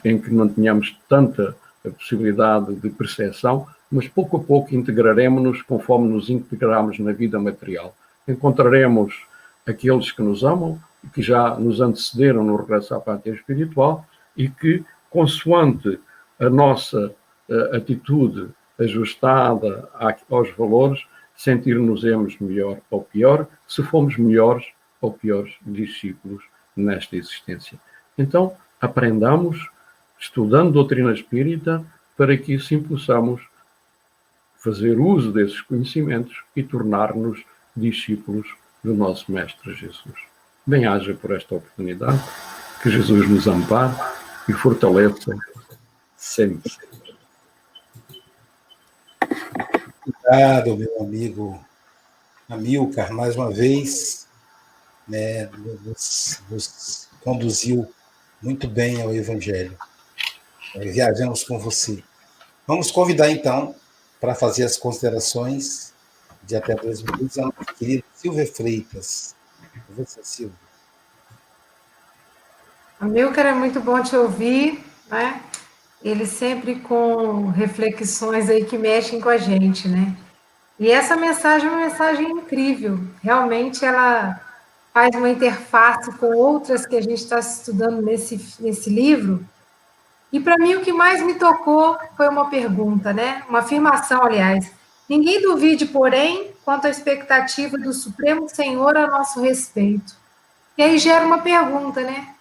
em 0.04 0.18
que 0.18 0.30
não 0.30 0.48
tínhamos 0.48 0.96
tanta 1.08 1.56
possibilidade 1.90 2.74
de 2.74 2.90
percepção, 2.90 3.66
mas 3.90 4.08
pouco 4.08 4.36
a 4.36 4.40
pouco 4.40 4.74
integraremos-nos 4.74 5.62
conforme 5.62 6.08
nos 6.08 6.28
integramos 6.28 6.98
na 6.98 7.12
vida 7.12 7.38
material. 7.38 7.94
Encontraremos 8.26 9.14
aqueles 9.66 10.10
que 10.10 10.22
nos 10.22 10.42
amam, 10.44 10.78
que 11.12 11.22
já 11.22 11.54
nos 11.54 11.80
antecederam 11.80 12.42
no 12.42 12.56
regresso 12.56 12.94
à 12.94 13.00
pátria 13.00 13.32
espiritual 13.32 14.06
e 14.36 14.48
que, 14.48 14.84
consoante 15.14 16.00
a 16.40 16.50
nossa 16.50 17.14
uh, 17.48 17.76
atitude 17.76 18.48
ajustada 18.76 19.88
aos 20.28 20.50
valores, 20.56 21.06
sentir-nos-emos 21.36 22.36
melhor 22.40 22.80
ou 22.90 23.02
pior, 23.02 23.46
se 23.64 23.80
fomos 23.84 24.16
melhores 24.16 24.66
ou 25.00 25.12
piores 25.12 25.54
discípulos 25.62 26.42
nesta 26.76 27.16
existência. 27.16 27.78
Então, 28.18 28.56
aprendamos, 28.80 29.70
estudando 30.18 30.72
doutrina 30.72 31.12
espírita, 31.12 31.84
para 32.16 32.36
que 32.36 32.56
assim 32.56 32.82
possamos 32.82 33.40
fazer 34.56 34.98
uso 34.98 35.30
desses 35.30 35.60
conhecimentos 35.60 36.42
e 36.56 36.62
tornar-nos 36.64 37.44
discípulos 37.76 38.48
do 38.82 38.94
nosso 38.94 39.30
Mestre 39.30 39.74
Jesus. 39.74 40.16
Bem-haja 40.66 41.14
por 41.14 41.30
esta 41.32 41.54
oportunidade, 41.54 42.20
que 42.82 42.90
Jesus 42.90 43.28
nos 43.28 43.46
ampare 43.46 43.94
e 44.48 44.52
fortaleça 44.52 45.36
sempre. 46.16 46.72
Obrigado, 50.06 50.76
meu 50.76 51.00
amigo 51.00 51.64
Amilcar, 52.48 53.12
mais 53.12 53.36
uma 53.36 53.50
vez, 53.50 54.26
né, 55.08 55.46
nos, 55.84 56.40
nos 56.50 57.08
conduziu 57.22 57.90
muito 58.42 58.68
bem 58.68 59.00
ao 59.00 59.14
Evangelho. 59.14 59.76
Viajamos 60.74 61.44
com 61.44 61.58
você. 61.58 62.02
Vamos 62.66 62.90
convidar, 62.90 63.30
então, 63.30 63.74
para 64.20 64.34
fazer 64.34 64.64
as 64.64 64.76
considerações 64.76 65.92
de 66.42 66.56
até 66.56 66.74
dois 66.74 67.02
minutos, 67.02 67.38
a 67.38 67.42
nossa 67.42 67.72
querida 67.78 68.04
Silvia 68.14 68.46
Freitas. 68.46 69.34
Você, 69.90 70.20
Silvia. 70.22 70.63
Amilcar, 73.04 73.44
é 73.44 73.52
muito 73.52 73.80
bom 73.80 74.02
te 74.02 74.16
ouvir, 74.16 74.82
né? 75.10 75.38
Ele 76.02 76.24
sempre 76.24 76.76
com 76.76 77.48
reflexões 77.48 78.48
aí 78.48 78.64
que 78.64 78.78
mexem 78.78 79.20
com 79.20 79.28
a 79.28 79.36
gente, 79.36 79.86
né? 79.88 80.16
E 80.80 80.90
essa 80.90 81.14
mensagem 81.14 81.68
é 81.68 81.70
uma 81.70 81.84
mensagem 81.84 82.30
incrível. 82.30 82.98
Realmente 83.22 83.84
ela 83.84 84.40
faz 84.94 85.14
uma 85.14 85.28
interface 85.28 86.12
com 86.12 86.34
outras 86.34 86.86
que 86.86 86.96
a 86.96 87.02
gente 87.02 87.18
está 87.18 87.38
estudando 87.38 88.00
nesse, 88.00 88.40
nesse 88.58 88.88
livro. 88.88 89.44
E 90.32 90.40
para 90.40 90.56
mim 90.56 90.76
o 90.76 90.80
que 90.80 90.92
mais 90.92 91.22
me 91.22 91.34
tocou 91.34 91.98
foi 92.16 92.26
uma 92.26 92.48
pergunta, 92.48 93.12
né? 93.12 93.42
Uma 93.50 93.58
afirmação, 93.58 94.22
aliás. 94.24 94.72
Ninguém 95.06 95.42
duvide, 95.42 95.84
porém, 95.84 96.52
quanto 96.64 96.86
à 96.86 96.90
expectativa 96.90 97.76
do 97.76 97.92
Supremo 97.92 98.48
Senhor 98.48 98.96
a 98.96 99.06
nosso 99.06 99.42
respeito. 99.42 100.16
E 100.78 100.82
aí 100.82 100.98
gera 100.98 101.26
uma 101.26 101.42
pergunta, 101.42 102.00
né? 102.00 102.33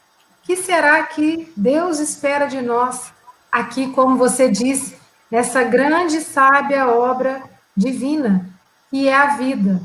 Que 0.44 0.58
será 0.58 1.02
que 1.04 1.52
Deus 1.56 2.00
espera 2.00 2.48
de 2.48 2.62
nós 2.62 3.12
aqui, 3.52 3.92
como 3.92 4.18
você 4.18 4.50
disse, 4.50 4.98
nessa 5.32 5.64
grande 5.64 6.20
sábia 6.22 6.88
obra 6.88 7.42
divina, 7.76 8.50
que 8.90 9.08
é 9.08 9.16
a 9.16 9.38
vida? 9.38 9.82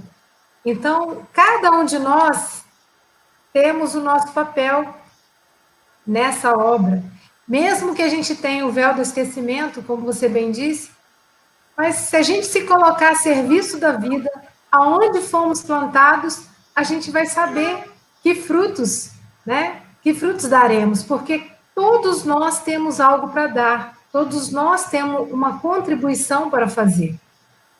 Então, 0.64 1.26
cada 1.32 1.70
um 1.70 1.84
de 1.84 1.98
nós 1.98 2.64
temos 3.52 3.94
o 3.94 4.00
nosso 4.00 4.32
papel 4.32 4.94
nessa 6.06 6.52
obra. 6.52 7.02
Mesmo 7.46 7.94
que 7.94 8.02
a 8.02 8.08
gente 8.08 8.34
tenha 8.36 8.66
o 8.66 8.72
véu 8.72 8.94
do 8.94 9.00
esquecimento, 9.00 9.82
como 9.82 10.04
você 10.04 10.28
bem 10.28 10.50
disse, 10.50 10.90
mas 11.76 11.94
se 11.94 12.16
a 12.16 12.22
gente 12.22 12.46
se 12.46 12.64
colocar 12.64 13.12
a 13.12 13.14
serviço 13.14 13.78
da 13.78 13.92
vida, 13.92 14.30
aonde 14.70 15.20
fomos 15.22 15.62
plantados, 15.62 16.42
a 16.74 16.82
gente 16.82 17.10
vai 17.10 17.24
saber 17.26 17.90
que 18.22 18.34
frutos, 18.34 19.10
né? 19.46 19.82
Que 20.02 20.14
frutos 20.14 20.48
daremos, 20.48 21.02
porque 21.02 21.46
todos 21.74 22.24
nós 22.24 22.62
temos 22.62 23.00
algo 23.00 23.28
para 23.28 23.46
dar, 23.46 23.98
todos 24.12 24.50
nós 24.50 24.88
temos 24.90 25.30
uma 25.30 25.58
contribuição 25.58 26.50
para 26.50 26.68
fazer. 26.68 27.18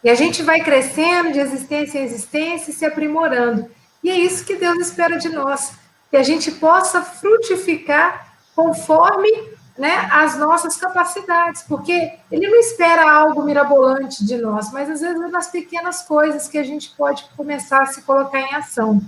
E 0.03 0.11
a 0.11 0.15
gente 0.15 0.43
vai 0.43 0.61
crescendo 0.61 1.33
de 1.33 1.41
existência 1.41 1.99
em 1.99 2.05
existência 2.05 2.71
e 2.71 2.75
se 2.75 2.85
aprimorando. 2.85 3.69
E 4.03 4.11
é 4.11 4.17
isso 4.17 4.45
que 4.45 4.55
Deus 4.55 4.79
espera 4.79 5.19
de 5.19 5.29
nós, 5.29 5.73
que 6.11 6.17
a 6.17 6.23
gente 6.23 6.53
possa 6.53 7.03
frutificar 7.03 8.29
conforme 8.55 9.29
né, 9.77 10.09
as 10.11 10.37
nossas 10.37 10.77
capacidades, 10.77 11.63
porque 11.63 12.13
Ele 12.31 12.49
não 12.49 12.59
espera 12.59 13.11
algo 13.11 13.45
mirabolante 13.45 14.25
de 14.25 14.37
nós, 14.37 14.73
mas 14.73 14.91
às 14.91 15.01
vezes 15.01 15.23
é 15.23 15.29
nas 15.29 15.49
pequenas 15.49 16.03
coisas 16.03 16.49
que 16.49 16.59
a 16.59 16.65
gente 16.65 16.91
pode 16.97 17.25
começar 17.37 17.83
a 17.83 17.87
se 17.87 18.03
colocar 18.03 18.41
em 18.41 18.55
ação. 18.55 19.01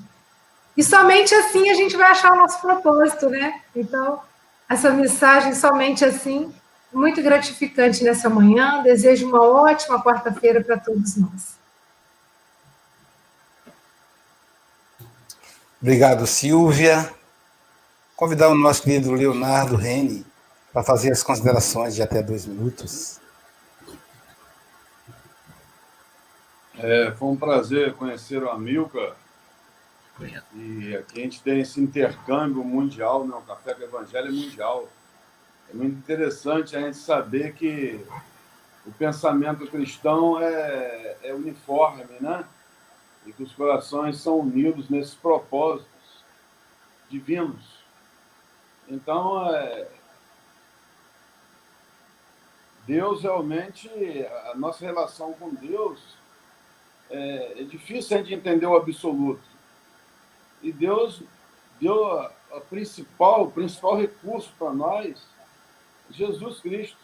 E 0.76 0.85
somente 0.85 1.35
assim 1.35 1.68
a 1.70 1.74
gente 1.74 1.96
vai 1.96 2.11
achar 2.11 2.33
o 2.33 2.37
nosso 2.37 2.61
propósito, 2.61 3.28
né? 3.28 3.61
Então, 3.74 4.20
essa 4.68 4.90
mensagem 4.90 5.54
somente 5.54 6.04
assim 6.04 6.52
muito 6.92 7.22
gratificante 7.22 8.02
nessa 8.02 8.28
manhã. 8.28 8.83
Desejo 8.83 9.28
uma 9.28 9.42
ótima 9.42 10.02
quarta-feira 10.02 10.62
para 10.62 10.78
todos 10.78 11.16
nós. 11.16 11.59
Obrigado, 15.80 16.26
Silvia. 16.26 17.11
Convidar 18.14 18.48
o 18.48 18.54
nosso 18.54 18.83
querido 18.83 19.12
Leonardo 19.12 19.76
Reni 19.76 20.26
para 20.72 20.83
fazer 20.83 21.11
as 21.11 21.22
considerações 21.22 21.94
de 21.94 22.02
até 22.02 22.22
dois 22.22 22.44
minutos. 22.44 23.18
É, 26.78 27.12
foi 27.18 27.28
um 27.28 27.37
prazer 27.37 27.94
conhecer 27.94 28.42
o 28.42 28.50
Amilcar. 28.50 29.16
E 30.54 30.96
aqui 30.96 31.20
a 31.20 31.24
gente 31.24 31.42
tem 31.42 31.61
esse 31.61 31.80
intercâmbio 31.80 32.62
mundial, 32.62 33.26
né? 33.26 33.35
o 33.35 33.42
Café 33.42 33.74
com 33.74 33.80
o 33.80 33.85
Evangelho 33.85 34.28
é 34.28 34.30
mundial. 34.30 34.88
É 35.70 35.74
muito 35.74 35.96
interessante 35.96 36.76
a 36.76 36.80
gente 36.80 36.96
saber 36.96 37.54
que 37.54 38.04
o 38.87 38.92
pensamento 38.92 39.66
cristão 39.66 40.40
é, 40.40 41.16
é 41.22 41.35
uniforme, 41.35 42.04
né? 42.20 42.44
E 43.26 43.33
que 43.33 43.42
os 43.42 43.52
corações 43.52 44.18
são 44.18 44.40
unidos 44.40 44.88
nesses 44.88 45.14
propósitos 45.14 45.88
divinos. 47.09 47.80
Então, 48.88 49.54
é, 49.54 49.87
Deus 52.87 53.22
realmente, 53.22 53.88
a 54.50 54.54
nossa 54.56 54.85
relação 54.85 55.33
com 55.35 55.54
Deus, 55.54 56.00
é, 57.11 57.61
é 57.61 57.64
difícil 57.64 58.16
a 58.16 58.20
gente 58.20 58.35
entender 58.35 58.66
o 58.66 58.76
absoluto. 58.76 59.50
E 60.62 60.73
Deus 60.73 61.23
deu 61.81 62.18
a, 62.18 62.31
a 62.53 62.61
principal, 62.61 63.44
o 63.44 63.51
principal 63.51 63.96
recurso 63.96 64.51
para 64.59 64.73
nós, 64.73 65.20
Jesus 66.11 66.61
Cristo. 66.61 66.99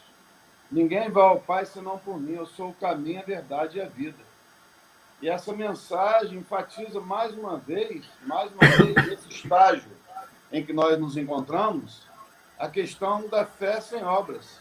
Ninguém 0.71 1.09
vai 1.09 1.23
ao 1.23 1.39
Pai 1.39 1.65
senão 1.65 1.97
por 1.97 2.19
mim. 2.19 2.33
Eu 2.33 2.45
sou 2.45 2.69
o 2.69 2.75
caminho, 2.75 3.19
a 3.19 3.23
verdade 3.23 3.77
e 3.77 3.81
a 3.81 3.87
vida. 3.87 4.27
E 5.21 5.29
essa 5.29 5.53
mensagem 5.53 6.37
enfatiza 6.37 6.99
mais 6.99 7.33
uma 7.33 7.57
vez, 7.57 8.05
mais 8.21 8.51
uma 8.51 8.67
vez, 8.67 9.07
esse 9.11 9.29
estágio 9.29 9.89
em 10.51 10.63
que 10.63 10.73
nós 10.73 10.99
nos 10.99 11.17
encontramos, 11.17 12.03
a 12.57 12.69
questão 12.69 13.27
da 13.27 13.45
fé 13.45 13.81
sem 13.81 14.03
obras. 14.03 14.59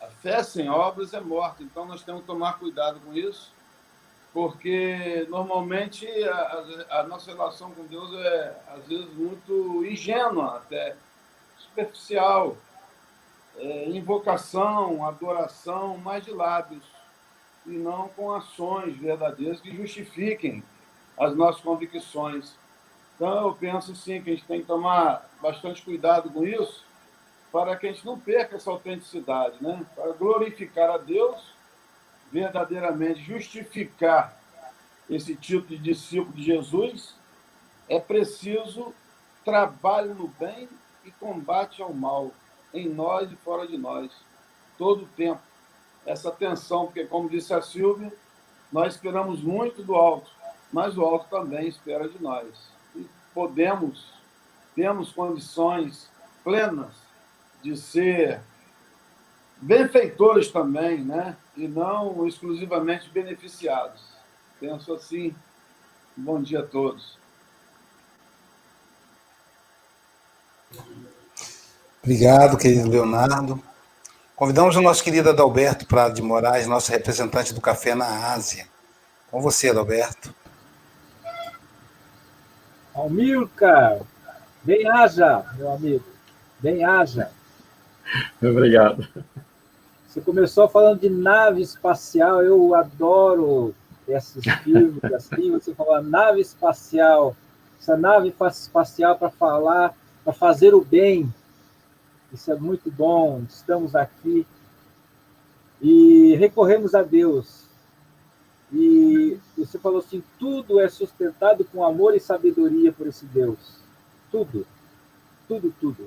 A 0.00 0.08
fé 0.08 0.42
sem 0.42 0.68
obras 0.68 1.14
é 1.14 1.20
morta, 1.20 1.62
então 1.62 1.86
nós 1.86 2.02
temos 2.02 2.22
que 2.22 2.26
tomar 2.26 2.58
cuidado 2.58 2.98
com 3.00 3.14
isso, 3.14 3.52
porque 4.32 5.26
normalmente 5.28 6.06
a, 6.24 6.64
a 6.90 7.02
nossa 7.04 7.30
relação 7.30 7.70
com 7.72 7.84
Deus 7.84 8.12
é, 8.14 8.56
às 8.74 8.86
vezes, 8.86 9.12
muito 9.14 9.84
ingênua, 9.84 10.56
até 10.56 10.96
superficial 11.58 12.56
é, 13.58 13.88
invocação, 13.88 15.06
adoração, 15.06 15.98
mas 15.98 16.24
de 16.24 16.30
lábios, 16.30 16.84
e 17.66 17.70
não 17.70 18.08
com 18.08 18.32
ações 18.32 18.96
verdadeiras 18.96 19.60
que 19.60 19.74
justifiquem 19.74 20.62
as 21.18 21.36
nossas 21.36 21.62
convicções. 21.62 22.54
Então, 23.14 23.48
eu 23.48 23.54
penso 23.54 23.94
sim 23.94 24.20
que 24.22 24.30
a 24.30 24.34
gente 24.34 24.46
tem 24.46 24.60
que 24.60 24.66
tomar 24.66 25.28
bastante 25.40 25.82
cuidado 25.82 26.30
com 26.30 26.44
isso, 26.44 26.84
para 27.52 27.76
que 27.76 27.86
a 27.86 27.92
gente 27.92 28.06
não 28.06 28.18
perca 28.18 28.56
essa 28.56 28.70
autenticidade, 28.70 29.56
né? 29.60 29.84
Para 29.94 30.12
glorificar 30.12 30.90
a 30.90 30.96
Deus, 30.98 31.51
verdadeiramente 32.32 33.22
justificar 33.22 34.36
esse 35.08 35.36
tipo 35.36 35.68
de 35.68 35.76
discípulo 35.76 36.32
de 36.32 36.42
Jesus, 36.42 37.14
é 37.88 38.00
preciso 38.00 38.94
trabalho 39.44 40.14
no 40.14 40.28
bem 40.28 40.68
e 41.04 41.10
combate 41.10 41.82
ao 41.82 41.92
mal 41.92 42.32
em 42.72 42.88
nós 42.88 43.30
e 43.30 43.36
fora 43.36 43.66
de 43.66 43.76
nós, 43.76 44.10
todo 44.78 45.02
o 45.04 45.08
tempo. 45.08 45.40
Essa 46.06 46.30
tensão, 46.30 46.86
porque, 46.86 47.04
como 47.04 47.28
disse 47.28 47.52
a 47.52 47.60
Silvia, 47.60 48.12
nós 48.72 48.94
esperamos 48.94 49.42
muito 49.42 49.82
do 49.82 49.94
alto, 49.94 50.30
mas 50.72 50.96
o 50.96 51.02
alto 51.02 51.28
também 51.28 51.68
espera 51.68 52.08
de 52.08 52.20
nós. 52.20 52.46
E 52.96 53.06
podemos, 53.34 54.06
temos 54.74 55.12
condições 55.12 56.08
plenas 56.42 56.94
de 57.62 57.76
ser 57.76 58.40
benfeitores 59.60 60.50
também, 60.50 61.04
né? 61.04 61.36
E 61.56 61.68
não 61.68 62.26
exclusivamente 62.26 63.08
beneficiados. 63.10 64.02
Penso 64.58 64.94
assim. 64.94 65.34
Bom 66.16 66.42
dia 66.42 66.60
a 66.60 66.66
todos. 66.66 67.18
Obrigado, 72.02 72.58
querido 72.58 72.88
Leonardo. 72.88 73.62
Convidamos 74.34 74.74
o 74.74 74.80
nosso 74.80 75.04
querido 75.04 75.30
Adalberto 75.30 75.86
Prado 75.86 76.14
de 76.14 76.22
Moraes, 76.22 76.66
nosso 76.66 76.90
representante 76.90 77.54
do 77.54 77.60
café 77.60 77.94
na 77.94 78.32
Ásia. 78.32 78.66
Com 79.30 79.40
você, 79.40 79.70
Adalberto. 79.70 80.34
Almilcar, 82.94 84.00
bem 84.62 84.86
haja, 84.88 85.44
meu 85.56 85.72
amigo. 85.72 86.04
Bem 86.58 86.84
haja. 86.84 87.30
Obrigado. 88.42 89.08
Você 90.12 90.20
começou 90.20 90.68
falando 90.68 91.00
de 91.00 91.08
nave 91.08 91.62
espacial, 91.62 92.42
eu 92.42 92.74
adoro 92.74 93.74
esses 94.06 94.44
filmes 94.62 95.02
assim. 95.10 95.50
Você 95.52 95.74
falou 95.74 96.02
nave 96.02 96.38
espacial, 96.38 97.34
essa 97.80 97.96
nave 97.96 98.28
espacial 98.28 99.16
para 99.16 99.30
falar, 99.30 99.96
para 100.22 100.34
fazer 100.34 100.74
o 100.74 100.84
bem, 100.84 101.32
isso 102.30 102.52
é 102.52 102.54
muito 102.56 102.90
bom. 102.90 103.42
Estamos 103.48 103.96
aqui 103.96 104.46
e 105.80 106.36
recorremos 106.36 106.94
a 106.94 107.02
Deus. 107.02 107.64
E 108.70 109.38
você 109.56 109.78
falou 109.78 110.00
assim: 110.00 110.22
tudo 110.38 110.78
é 110.78 110.90
sustentado 110.90 111.64
com 111.64 111.86
amor 111.86 112.14
e 112.14 112.20
sabedoria 112.20 112.92
por 112.92 113.06
esse 113.06 113.24
Deus. 113.24 113.78
Tudo. 114.30 114.66
Tudo, 115.48 115.74
tudo. 115.80 116.06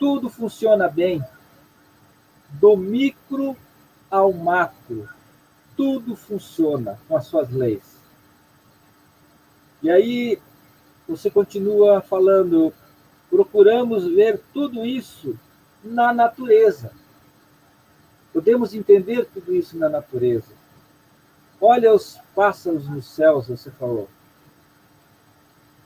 Tudo 0.00 0.28
funciona 0.28 0.88
bem. 0.88 1.24
Do 2.50 2.76
micro 2.76 3.56
ao 4.10 4.32
macro. 4.32 5.08
Tudo 5.76 6.16
funciona 6.16 6.98
com 7.08 7.16
as 7.16 7.26
suas 7.26 7.50
leis. 7.50 7.96
E 9.82 9.90
aí, 9.90 10.38
você 11.06 11.30
continua 11.30 12.00
falando 12.00 12.72
procuramos 13.30 14.04
ver 14.04 14.40
tudo 14.52 14.84
isso 14.84 15.38
na 15.84 16.12
natureza. 16.12 16.90
Podemos 18.32 18.74
entender 18.74 19.26
tudo 19.32 19.54
isso 19.54 19.76
na 19.76 19.88
natureza. 19.88 20.52
Olha 21.60 21.92
os 21.92 22.18
pássaros 22.34 22.88
nos 22.88 23.06
céus, 23.06 23.48
você 23.48 23.70
falou. 23.70 24.08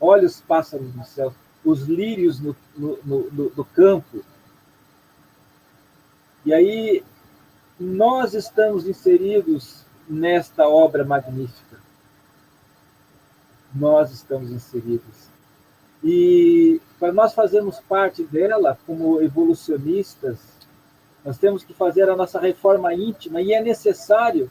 Olha 0.01 0.27
os 0.27 0.41
pássaros 0.41 0.95
nos 0.95 1.09
céus, 1.09 1.33
os 1.65 1.83
lírios 1.83 2.41
no, 2.41 2.57
no, 2.77 2.99
no, 3.05 3.53
no 3.57 3.65
campo. 3.65 4.25
E 6.45 6.55
aí, 6.55 7.03
nós 7.79 8.35
estamos 8.35 8.87
inseridos 8.87 9.85
nesta 10.09 10.69
obra 10.69 11.05
magnífica. 11.05 11.79
Nós 13.75 14.11
estamos 14.11 14.51
inseridos. 14.51 15.29
E 16.03 16.81
para 16.99 17.13
nós 17.13 17.35
fazermos 17.35 17.79
parte 17.81 18.23
dela 18.25 18.79
como 18.87 19.21
evolucionistas, 19.21 20.39
nós 21.25 21.37
temos 21.37 21.63
que 21.63 21.75
fazer 21.75 22.09
a 22.09 22.17
nossa 22.17 22.41
reforma 22.41 22.93
íntima 22.95 23.43
e 23.43 23.53
é 23.53 23.63
necessário 23.63 24.51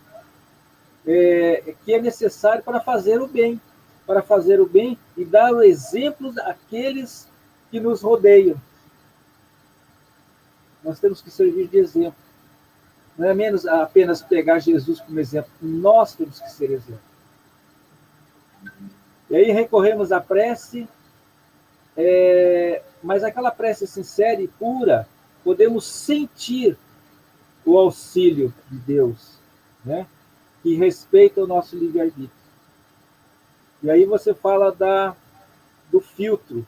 é, 1.06 1.74
que 1.84 1.94
é 1.94 2.02
necessário 2.02 2.62
para 2.62 2.80
fazer 2.80 3.20
o 3.20 3.28
bem, 3.28 3.60
para 4.06 4.22
fazer 4.22 4.60
o 4.60 4.68
bem 4.68 4.98
e 5.18 5.26
dar 5.26 5.52
o 5.52 5.64
exemplo 5.64 6.32
àqueles 6.42 7.28
que 7.72 7.80
nos 7.80 8.02
rodeiam. 8.02 8.60
Nós 10.84 11.00
temos 11.00 11.22
que 11.22 11.30
servir 11.30 11.68
de 11.68 11.78
exemplo. 11.78 12.16
Não 13.18 13.28
é 13.28 13.34
menos 13.34 13.66
apenas 13.68 14.22
pegar 14.22 14.60
Jesus 14.60 15.02
como 15.02 15.20
exemplo, 15.20 15.52
nós 15.62 16.16
temos 16.16 16.40
que 16.40 16.50
ser 16.52 16.72
exemplo. 16.72 17.02
E 19.30 19.36
aí 19.36 19.52
recorremos 19.52 20.12
à 20.12 20.22
prece, 20.22 20.88
é, 21.98 22.82
mas 23.04 23.24
aquela 23.24 23.52
prece 23.52 23.86
sincera 23.86 24.42
e 24.42 24.48
pura, 24.48 25.08
podemos 25.44 25.86
sentir 25.86 26.78
o 27.66 27.78
auxílio 27.78 28.54
de 28.72 28.78
Deus, 28.78 29.38
né? 29.84 30.08
que 30.64 30.76
respeita 30.76 31.44
o 31.44 31.48
nosso 31.48 31.76
livre-arbítrio. 31.76 32.32
E 33.84 33.90
aí 33.90 34.06
você 34.06 34.34
fala 34.34 34.72
da, 34.72 35.16
do 35.92 36.00
filtro. 36.00 36.66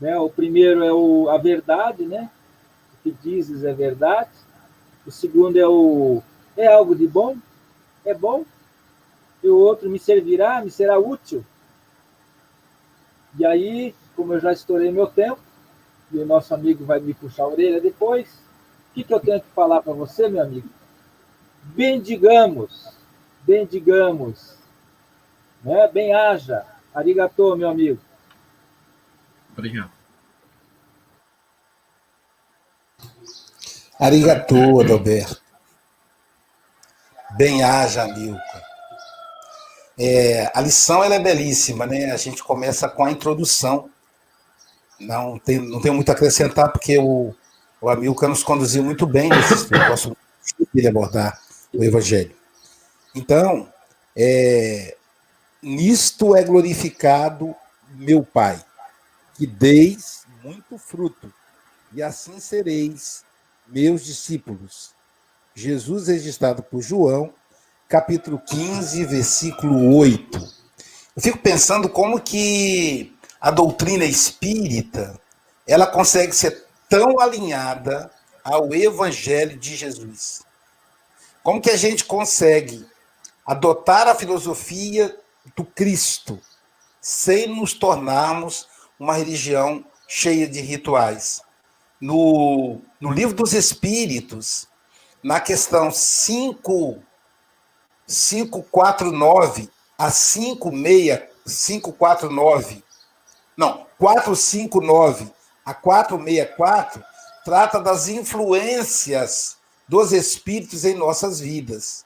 Né? 0.00 0.16
O 0.18 0.28
primeiro 0.28 0.84
é 0.84 0.92
o, 0.92 1.28
a 1.28 1.38
verdade, 1.38 2.04
né? 2.04 2.30
Que 3.02 3.10
dizes 3.10 3.64
é 3.64 3.72
verdade. 3.72 4.30
O 5.06 5.10
segundo 5.10 5.58
é 5.58 5.66
o 5.66 6.22
é 6.56 6.66
algo 6.66 6.94
de 6.94 7.06
bom? 7.06 7.36
É 8.04 8.12
bom? 8.12 8.44
E 9.42 9.48
o 9.48 9.56
outro 9.56 9.88
me 9.88 9.98
servirá, 9.98 10.60
me 10.60 10.70
será 10.70 10.98
útil? 10.98 11.44
E 13.38 13.46
aí, 13.46 13.94
como 14.16 14.34
eu 14.34 14.40
já 14.40 14.52
estourei 14.52 14.90
meu 14.90 15.06
tempo, 15.06 15.38
e 16.10 16.18
o 16.18 16.26
nosso 16.26 16.52
amigo 16.54 16.84
vai 16.84 16.98
me 16.98 17.14
puxar 17.14 17.44
a 17.44 17.48
orelha 17.48 17.80
depois, 17.80 18.26
o 18.90 18.94
que, 18.94 19.04
que 19.04 19.14
eu 19.14 19.20
tenho 19.20 19.40
que 19.40 19.50
falar 19.54 19.82
para 19.82 19.92
você, 19.92 20.28
meu 20.28 20.42
amigo? 20.42 20.68
Bendigamos, 21.62 22.88
bendigamos, 23.46 24.56
né? 25.62 25.88
bem 25.88 26.14
haja. 26.14 26.64
Arigatô, 26.94 27.54
meu 27.54 27.68
amigo. 27.68 28.00
Obrigado. 29.52 29.97
Arigatou, 33.98 34.80
Adalberto. 34.80 35.42
Bem-haja, 37.36 38.06
Milka. 38.06 38.62
É, 39.98 40.50
a 40.54 40.60
lição 40.60 41.02
ela 41.02 41.16
é 41.16 41.18
belíssima, 41.18 41.84
né? 41.84 42.12
A 42.12 42.16
gente 42.16 42.42
começa 42.42 42.88
com 42.88 43.04
a 43.04 43.10
introdução. 43.10 43.90
Não 45.00 45.38
tem, 45.38 45.58
não 45.58 45.80
tem 45.80 45.92
muito 45.92 46.08
a 46.10 46.12
acrescentar, 46.12 46.70
porque 46.70 46.96
o, 46.98 47.34
o 47.80 47.88
Amilcar 47.88 48.28
nos 48.28 48.44
conduziu 48.44 48.84
muito 48.84 49.06
bem 49.06 49.28
nesse 49.28 49.70
negócio 49.70 50.16
de 50.72 50.86
abordar 50.86 51.40
o 51.74 51.82
Evangelho. 51.82 52.34
Então, 53.14 53.68
é, 54.16 54.96
nisto 55.60 56.36
é 56.36 56.42
glorificado 56.42 57.54
meu 57.90 58.22
Pai, 58.22 58.64
que 59.34 59.46
deis 59.46 60.24
muito 60.42 60.78
fruto, 60.78 61.32
e 61.92 62.02
assim 62.02 62.38
sereis 62.38 63.24
meus 63.68 64.04
discípulos. 64.04 64.92
Jesus 65.54 66.08
registrado 66.08 66.62
por 66.62 66.82
João, 66.82 67.32
capítulo 67.88 68.38
15, 68.38 69.04
versículo 69.04 69.96
8. 69.96 70.38
Eu 71.16 71.22
fico 71.22 71.38
pensando 71.38 71.88
como 71.88 72.20
que 72.20 73.16
a 73.40 73.50
doutrina 73.50 74.04
espírita, 74.04 75.20
ela 75.66 75.86
consegue 75.86 76.32
ser 76.34 76.66
tão 76.88 77.20
alinhada 77.20 78.10
ao 78.42 78.72
evangelho 78.74 79.58
de 79.58 79.76
Jesus. 79.76 80.42
Como 81.42 81.60
que 81.60 81.70
a 81.70 81.76
gente 81.76 82.04
consegue 82.04 82.86
adotar 83.46 84.08
a 84.08 84.14
filosofia 84.14 85.16
do 85.56 85.64
Cristo 85.64 86.38
sem 87.00 87.48
nos 87.48 87.72
tornarmos 87.72 88.68
uma 88.98 89.14
religião 89.14 89.84
cheia 90.06 90.46
de 90.46 90.60
rituais? 90.60 91.42
No, 92.00 92.80
no 93.00 93.12
livro 93.12 93.34
dos 93.34 93.52
Espíritos, 93.52 94.66
na 95.22 95.40
questão 95.40 95.90
5, 95.90 97.02
549 98.06 99.68
a 99.96 100.10
56, 100.10 101.20
549, 101.44 102.84
não, 103.56 103.86
459 103.98 105.32
a 105.64 105.72
464, 105.74 107.02
trata 107.44 107.80
das 107.80 108.08
influências 108.08 109.56
dos 109.88 110.12
espíritos 110.12 110.84
em 110.84 110.94
nossas 110.94 111.40
vidas. 111.40 112.04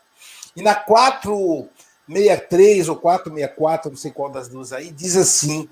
E 0.55 0.63
na 0.63 0.75
463 0.75 2.89
ou 2.89 2.97
464, 2.97 3.91
não 3.91 3.99
sei 3.99 4.11
qual 4.11 4.31
das 4.31 4.49
duas 4.49 4.73
aí, 4.73 4.91
diz 4.91 5.17
assim, 5.17 5.69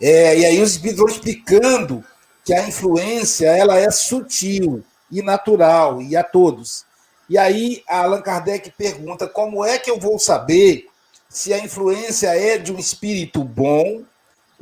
é, 0.00 0.38
e 0.38 0.46
aí 0.46 0.60
os 0.60 0.72
espíritos 0.72 0.98
vão 0.98 1.08
explicando 1.08 2.04
que 2.44 2.54
a 2.54 2.66
influência 2.66 3.48
ela 3.48 3.78
é 3.78 3.90
sutil 3.90 4.84
e 5.10 5.22
natural 5.22 6.00
e 6.02 6.16
a 6.16 6.24
todos. 6.24 6.84
E 7.28 7.38
aí 7.38 7.82
Allan 7.88 8.20
Kardec 8.20 8.70
pergunta 8.72 9.28
como 9.28 9.64
é 9.64 9.78
que 9.78 9.90
eu 9.90 9.98
vou 9.98 10.18
saber 10.18 10.88
se 11.28 11.52
a 11.52 11.58
influência 11.58 12.28
é 12.28 12.58
de 12.58 12.72
um 12.72 12.78
espírito 12.78 13.42
bom 13.42 14.04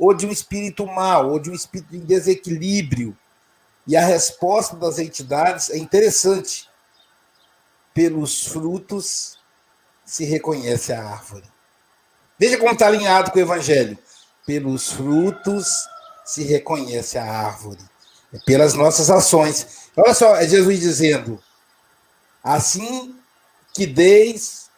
ou 0.01 0.15
de 0.15 0.25
um 0.25 0.31
espírito 0.31 0.87
mau, 0.87 1.29
ou 1.29 1.39
de 1.39 1.51
um 1.51 1.53
espírito 1.53 1.95
em 1.95 1.99
desequilíbrio. 1.99 3.15
E 3.85 3.95
a 3.95 4.03
resposta 4.03 4.75
das 4.75 4.97
entidades 4.97 5.69
é 5.69 5.77
interessante. 5.77 6.67
Pelos 7.93 8.47
frutos 8.47 9.37
se 10.03 10.25
reconhece 10.25 10.91
a 10.91 11.03
árvore. 11.03 11.45
Veja 12.39 12.57
como 12.57 12.71
está 12.71 12.87
alinhado 12.87 13.29
com 13.29 13.37
o 13.37 13.41
Evangelho. 13.43 13.95
Pelos 14.43 14.91
frutos 14.91 15.87
se 16.25 16.43
reconhece 16.43 17.17
a 17.17 17.25
árvore. 17.25 17.79
É 18.33 18.39
pelas 18.39 18.73
nossas 18.73 19.09
ações. 19.09 19.89
Olha 19.95 20.13
só, 20.13 20.35
é 20.35 20.47
Jesus 20.47 20.79
dizendo: 20.79 21.41
assim 22.43 23.15
que 23.73 23.85
deis 23.85 24.69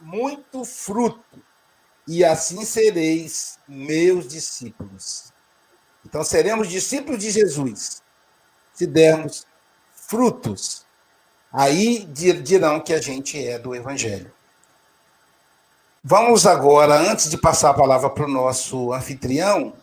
muito 0.00 0.64
fruto, 0.64 1.42
e 2.06 2.24
assim 2.24 2.64
sereis 2.64 3.58
meus 3.68 4.26
discípulos. 4.26 5.32
Então 6.04 6.24
seremos 6.24 6.68
discípulos 6.68 7.20
de 7.20 7.30
Jesus 7.30 8.02
se 8.74 8.86
dermos 8.86 9.46
frutos. 9.94 10.84
Aí 11.52 12.04
dirão 12.06 12.80
que 12.80 12.92
a 12.92 13.00
gente 13.00 13.44
é 13.44 13.58
do 13.58 13.74
Evangelho. 13.74 14.32
Vamos 16.02 16.46
agora, 16.46 16.94
antes 16.94 17.28
de 17.28 17.36
passar 17.36 17.70
a 17.70 17.74
palavra 17.74 18.08
para 18.08 18.24
o 18.24 18.28
nosso 18.28 18.92
anfitrião, 18.92 19.74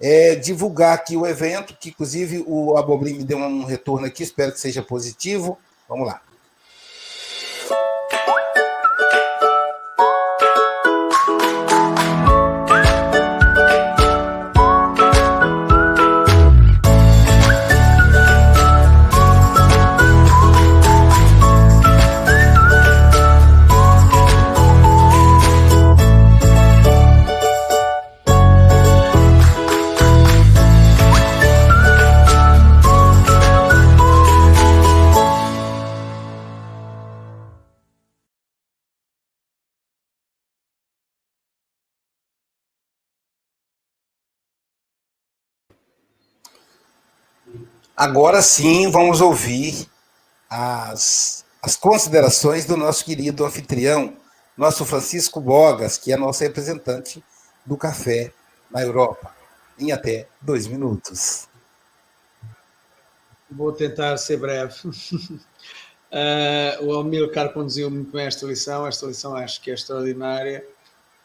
é, 0.00 0.34
divulgar 0.34 0.94
aqui 0.94 1.16
o 1.16 1.26
evento, 1.26 1.76
que 1.78 1.90
inclusive 1.90 2.44
o 2.46 2.76
Abobrim 2.76 3.14
me 3.14 3.24
deu 3.24 3.38
um 3.38 3.64
retorno 3.64 4.06
aqui, 4.06 4.22
espero 4.22 4.52
que 4.52 4.60
seja 4.60 4.82
positivo. 4.82 5.58
Vamos 5.88 6.06
lá. 6.06 6.20
Agora 47.96 48.42
sim, 48.42 48.90
vamos 48.90 49.20
ouvir 49.20 49.88
as, 50.50 51.44
as 51.62 51.76
considerações 51.76 52.64
do 52.64 52.76
nosso 52.76 53.04
querido 53.04 53.44
anfitrião, 53.44 54.16
nosso 54.56 54.84
Francisco 54.84 55.40
Bogas, 55.40 55.96
que 55.96 56.12
é 56.12 56.16
nosso 56.16 56.42
representante 56.42 57.22
do 57.64 57.76
café 57.76 58.32
na 58.68 58.82
Europa, 58.82 59.32
em 59.78 59.92
até 59.92 60.26
dois 60.40 60.66
minutos. 60.66 61.46
Vou 63.48 63.70
tentar 63.70 64.16
ser 64.16 64.38
breve. 64.38 64.74
uh, 64.88 66.82
o 66.82 66.98
Amilcar 66.98 67.52
conduziu 67.52 67.88
muito 67.88 68.10
bem 68.10 68.26
esta 68.26 68.44
lição, 68.44 68.88
esta 68.88 69.06
lição 69.06 69.36
acho 69.36 69.60
que 69.60 69.70
é 69.70 69.74
extraordinária. 69.74 70.66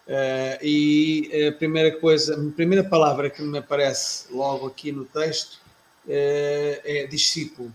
Uh, 0.08 0.64
e 0.64 1.48
a 1.48 1.52
primeira 1.58 2.00
coisa, 2.00 2.36
a 2.36 2.52
primeira 2.52 2.84
palavra 2.84 3.28
que 3.28 3.42
me 3.42 3.58
aparece 3.58 4.32
logo 4.32 4.68
aqui 4.68 4.92
no 4.92 5.04
texto 5.06 5.68
é, 6.08 6.82
é 6.84 7.08
discípulo. 7.08 7.74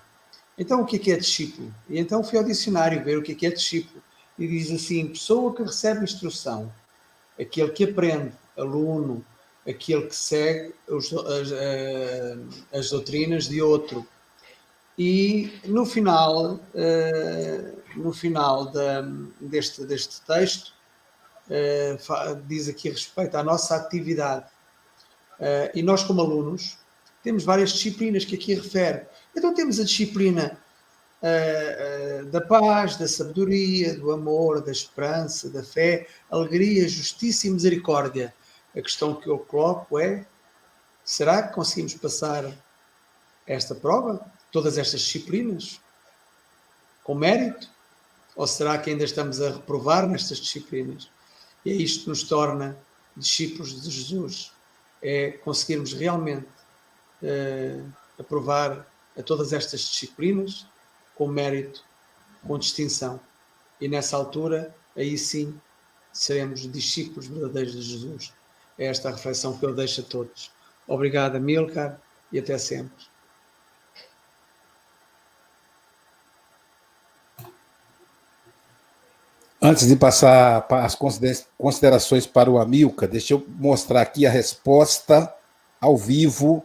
Então, 0.56 0.82
o 0.82 0.86
que 0.86 0.96
é, 0.96 0.98
que 0.98 1.12
é 1.12 1.16
discípulo? 1.16 1.74
E 1.88 1.98
então 1.98 2.22
fui 2.22 2.38
ao 2.38 2.44
dicionário 2.44 3.02
ver 3.02 3.18
o 3.18 3.22
que 3.22 3.32
é, 3.32 3.34
que 3.34 3.46
é 3.46 3.50
discípulo. 3.50 4.02
E 4.38 4.46
diz 4.46 4.70
assim: 4.70 5.08
pessoa 5.08 5.54
que 5.54 5.62
recebe 5.62 6.04
instrução, 6.04 6.72
aquele 7.38 7.70
que 7.70 7.84
aprende, 7.84 8.32
aluno, 8.56 9.24
aquele 9.68 10.06
que 10.06 10.16
segue 10.16 10.74
os, 10.88 11.12
as, 11.12 11.50
eh, 11.52 12.36
as, 12.72 12.90
doutrinas 12.90 13.48
de 13.48 13.60
outro. 13.62 14.06
E 14.96 15.52
no 15.64 15.84
final, 15.84 16.60
eh, 16.74 17.72
no 17.96 18.12
final 18.12 18.70
deste, 19.40 19.84
deste 19.84 20.20
texto, 20.22 20.72
eh, 21.50 21.96
diz 22.46 22.68
aqui 22.68 22.90
respeito 22.90 23.36
à 23.36 23.42
nossa 23.42 23.76
atividade. 23.76 24.46
E 25.74 25.82
nós, 25.82 26.04
como 26.04 26.20
alunos, 26.20 26.78
temos 27.24 27.42
várias 27.42 27.72
disciplinas 27.72 28.24
que 28.26 28.34
aqui 28.34 28.54
refere. 28.54 29.06
Então 29.34 29.54
temos 29.54 29.80
a 29.80 29.84
disciplina 29.84 30.60
uh, 31.22 32.22
uh, 32.22 32.26
da 32.26 32.40
paz, 32.42 32.96
da 32.96 33.08
sabedoria, 33.08 33.94
do 33.94 34.12
amor, 34.12 34.60
da 34.60 34.70
esperança, 34.70 35.48
da 35.48 35.64
fé, 35.64 36.06
alegria, 36.30 36.86
justiça 36.86 37.46
e 37.46 37.50
misericórdia. 37.50 38.32
A 38.76 38.82
questão 38.82 39.14
que 39.14 39.26
eu 39.26 39.38
coloco 39.38 39.98
é: 39.98 40.26
será 41.02 41.42
que 41.42 41.54
conseguimos 41.54 41.94
passar 41.94 42.52
esta 43.46 43.74
prova, 43.74 44.20
todas 44.52 44.76
estas 44.76 45.00
disciplinas, 45.00 45.80
com 47.02 47.14
mérito? 47.14 47.68
Ou 48.36 48.46
será 48.46 48.76
que 48.76 48.90
ainda 48.90 49.04
estamos 49.04 49.40
a 49.40 49.50
reprovar 49.50 50.06
nestas 50.06 50.38
disciplinas? 50.38 51.08
E 51.64 51.70
é 51.70 51.74
isto 51.74 52.04
que 52.04 52.08
nos 52.10 52.24
torna 52.24 52.76
discípulos 53.16 53.80
de 53.80 53.90
Jesus, 53.90 54.52
é 55.00 55.30
conseguirmos 55.44 55.92
realmente 55.92 56.46
eh, 57.26 57.80
aprovar 58.18 58.86
a 59.18 59.22
todas 59.22 59.54
estas 59.54 59.80
disciplinas 59.80 60.66
com 61.14 61.26
mérito, 61.26 61.82
com 62.46 62.58
distinção. 62.58 63.18
E 63.80 63.88
nessa 63.88 64.14
altura, 64.14 64.74
aí 64.94 65.16
sim, 65.16 65.58
seremos 66.12 66.70
discípulos 66.70 67.26
verdadeiros 67.26 67.72
de 67.72 67.80
Jesus. 67.80 68.30
É 68.78 68.86
esta 68.86 69.08
a 69.08 69.12
reflexão 69.12 69.56
que 69.56 69.64
eu 69.64 69.74
deixo 69.74 70.02
a 70.02 70.04
todos. 70.04 70.50
Obrigado, 70.86 71.40
Milcar, 71.40 71.98
e 72.30 72.38
até 72.38 72.58
sempre. 72.58 73.06
Antes 79.62 79.88
de 79.88 79.96
passar 79.96 80.66
as 80.70 80.94
considerações 81.56 82.26
para 82.26 82.50
o 82.50 82.58
Amilca, 82.58 83.08
deixa 83.08 83.32
eu 83.32 83.42
mostrar 83.48 84.02
aqui 84.02 84.26
a 84.26 84.30
resposta 84.30 85.34
ao 85.80 85.96
vivo 85.96 86.62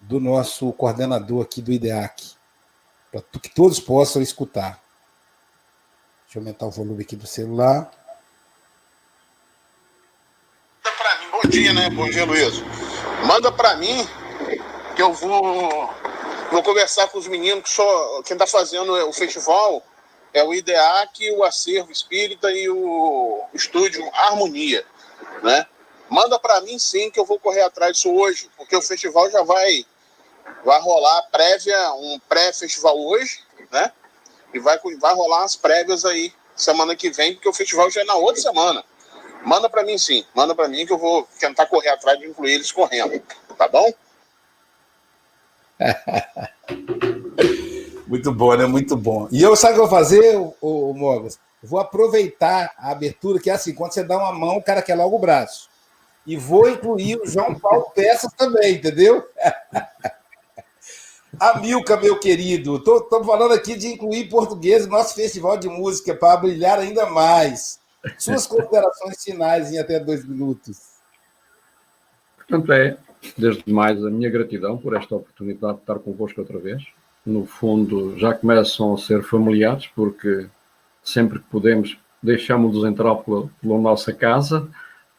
do 0.00 0.20
nosso 0.20 0.72
coordenador 0.72 1.42
aqui 1.42 1.60
do 1.60 1.72
IDEAC, 1.72 2.32
para 3.10 3.22
que 3.40 3.48
todos 3.48 3.80
possam 3.80 4.22
escutar. 4.22 4.80
Deixa 6.24 6.38
eu 6.38 6.42
aumentar 6.42 6.66
o 6.66 6.70
volume 6.70 7.02
aqui 7.02 7.16
do 7.16 7.26
celular. 7.26 7.90
Manda 10.84 10.96
para 10.96 11.18
mim, 11.18 11.30
bom 11.30 11.48
dia, 11.48 11.72
né? 11.72 11.90
Bom 11.90 12.10
dia, 12.10 12.24
Luiz. 12.24 12.62
Manda 13.26 13.50
para 13.50 13.76
mim 13.76 14.06
que 14.94 15.02
eu 15.02 15.12
vou 15.12 15.90
vou 16.50 16.62
conversar 16.62 17.08
com 17.08 17.18
os 17.18 17.28
meninos 17.28 17.64
que 17.64 17.70
só 17.70 18.22
quem 18.22 18.34
está 18.34 18.46
fazendo 18.46 18.92
o 19.06 19.12
festival 19.12 19.82
é 20.32 20.42
o 20.42 20.54
IDEAC, 20.54 21.30
o 21.32 21.44
Acervo 21.44 21.90
Espírita 21.90 22.50
e 22.50 22.68
o 22.68 23.44
Estúdio 23.54 24.08
Harmonia, 24.14 24.84
né? 25.42 25.66
Manda 26.08 26.38
para 26.38 26.60
mim 26.60 26.78
sim 26.78 27.10
que 27.10 27.20
eu 27.20 27.24
vou 27.24 27.38
correr 27.38 27.62
atrás 27.62 27.96
disso 27.96 28.12
hoje, 28.12 28.50
porque 28.56 28.76
o 28.76 28.82
festival 28.82 29.30
já 29.30 29.42
vai 29.42 29.84
vai 30.64 30.80
rolar 30.80 31.22
prévia, 31.30 31.92
um 31.94 32.18
pré-festival 32.28 32.98
hoje, 32.98 33.40
né? 33.70 33.92
E 34.52 34.58
vai, 34.58 34.78
vai 34.98 35.14
rolar 35.14 35.44
as 35.44 35.56
prévias 35.56 36.04
aí 36.04 36.32
semana 36.56 36.96
que 36.96 37.10
vem, 37.10 37.34
porque 37.34 37.48
o 37.48 37.52
festival 37.52 37.90
já 37.90 38.00
é 38.00 38.04
na 38.04 38.14
outra 38.14 38.40
semana. 38.40 38.82
Manda 39.44 39.68
para 39.68 39.84
mim 39.84 39.98
sim, 39.98 40.24
manda 40.34 40.54
para 40.54 40.68
mim 40.68 40.86
que 40.86 40.92
eu 40.92 40.98
vou 40.98 41.28
tentar 41.38 41.66
correr 41.66 41.90
atrás 41.90 42.18
de 42.18 42.26
incluir 42.26 42.54
eles 42.54 42.72
correndo, 42.72 43.22
tá 43.56 43.68
bom? 43.68 43.92
Muito 48.08 48.32
bom, 48.32 48.56
né? 48.56 48.66
Muito 48.66 48.96
bom. 48.96 49.28
E 49.30 49.42
eu, 49.42 49.54
sabe 49.54 49.74
o 49.74 49.76
que 49.76 49.80
eu 49.82 49.86
vou 49.86 49.98
fazer, 49.98 50.36
o, 50.36 50.54
o? 50.62 51.28
Vou 51.62 51.78
aproveitar 51.78 52.72
a 52.78 52.90
abertura, 52.90 53.38
que 53.38 53.50
é 53.50 53.52
assim, 53.52 53.74
quando 53.74 53.92
você 53.92 54.02
dá 54.02 54.16
uma 54.16 54.32
mão, 54.32 54.56
o 54.56 54.62
cara 54.62 54.80
quer 54.80 54.94
logo 54.94 55.16
o 55.16 55.18
braço. 55.18 55.67
E 56.28 56.36
vou 56.36 56.68
incluir 56.68 57.16
o 57.16 57.26
João 57.26 57.54
Paulo 57.54 57.90
Peças 57.94 58.30
também, 58.34 58.74
entendeu? 58.74 59.26
Amilca, 61.40 61.96
meu 61.96 62.20
querido, 62.20 62.76
estou 62.76 63.24
falando 63.24 63.54
aqui 63.54 63.74
de 63.74 63.88
incluir 63.88 64.28
português 64.28 64.84
no 64.84 64.92
nosso 64.92 65.14
festival 65.14 65.56
de 65.56 65.68
música 65.68 66.14
para 66.14 66.36
brilhar 66.36 66.78
ainda 66.78 67.06
mais. 67.06 67.80
Suas 68.18 68.46
considerações 68.46 69.24
finais 69.24 69.72
em 69.72 69.78
até 69.78 69.98
dois 69.98 70.22
minutos. 70.22 70.98
Portanto, 72.36 72.72
é, 72.72 72.98
desde 73.36 73.72
mais, 73.72 74.04
a 74.04 74.10
minha 74.10 74.28
gratidão 74.28 74.76
por 74.76 74.94
esta 74.94 75.16
oportunidade 75.16 75.76
de 75.76 75.80
estar 75.80 75.98
convosco 75.98 76.42
outra 76.42 76.58
vez 76.58 76.86
no 77.24 77.46
fundo, 77.46 78.18
já 78.18 78.34
começam 78.34 78.94
a 78.94 78.98
ser 78.98 79.22
familiares, 79.22 79.86
porque 79.86 80.46
sempre 81.02 81.38
que 81.38 81.46
podemos, 81.46 81.98
deixamos-nos 82.22 82.84
entrar 82.84 83.14
pela, 83.16 83.48
pela 83.62 83.78
nossa 83.78 84.12
casa 84.12 84.68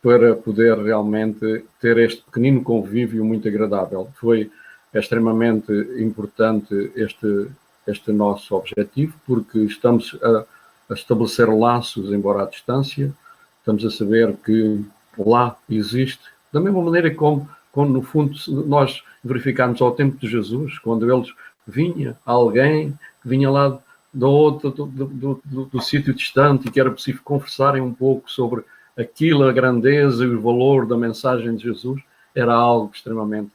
para 0.01 0.35
poder 0.35 0.77
realmente 0.77 1.65
ter 1.79 1.97
este 1.97 2.21
pequenino 2.23 2.63
convívio 2.63 3.23
muito 3.25 3.47
agradável. 3.47 4.09
Foi 4.15 4.49
extremamente 4.93 5.71
importante 6.01 6.91
este, 6.95 7.47
este 7.85 8.11
nosso 8.11 8.55
objetivo, 8.55 9.13
porque 9.25 9.59
estamos 9.59 10.17
a, 10.21 10.45
a 10.89 10.93
estabelecer 10.93 11.49
laços, 11.49 12.11
embora 12.11 12.43
à 12.43 12.45
distância, 12.45 13.13
estamos 13.59 13.85
a 13.85 13.91
saber 13.91 14.35
que 14.43 14.83
lá 15.17 15.57
existe, 15.69 16.23
da 16.51 16.59
mesma 16.59 16.81
maneira 16.81 17.13
como, 17.13 17.47
como 17.71 17.91
no 17.91 18.01
fundo 18.01 18.33
nós 18.65 19.03
verificamos 19.23 19.81
ao 19.81 19.91
tempo 19.91 20.17
de 20.17 20.27
Jesus, 20.27 20.79
quando 20.79 21.11
eles 21.11 21.33
vinha 21.67 22.17
alguém 22.25 22.97
que 23.21 23.29
vinha 23.29 23.51
lá 23.51 23.79
do 24.11 24.51
do, 24.51 24.71
do, 24.71 25.41
do, 25.45 25.65
do 25.65 25.81
sítio 25.81 26.13
distante 26.13 26.67
e 26.67 26.71
que 26.71 26.79
era 26.79 26.89
possível 26.89 27.21
conversarem 27.23 27.81
um 27.81 27.93
pouco 27.93 28.31
sobre 28.31 28.63
aquilo, 28.99 29.43
a 29.45 29.53
grandeza 29.53 30.23
e 30.23 30.27
o 30.27 30.41
valor 30.41 30.85
da 30.85 30.97
mensagem 30.97 31.55
de 31.55 31.63
Jesus, 31.63 32.01
era 32.35 32.53
algo 32.53 32.91
extremamente 32.93 33.51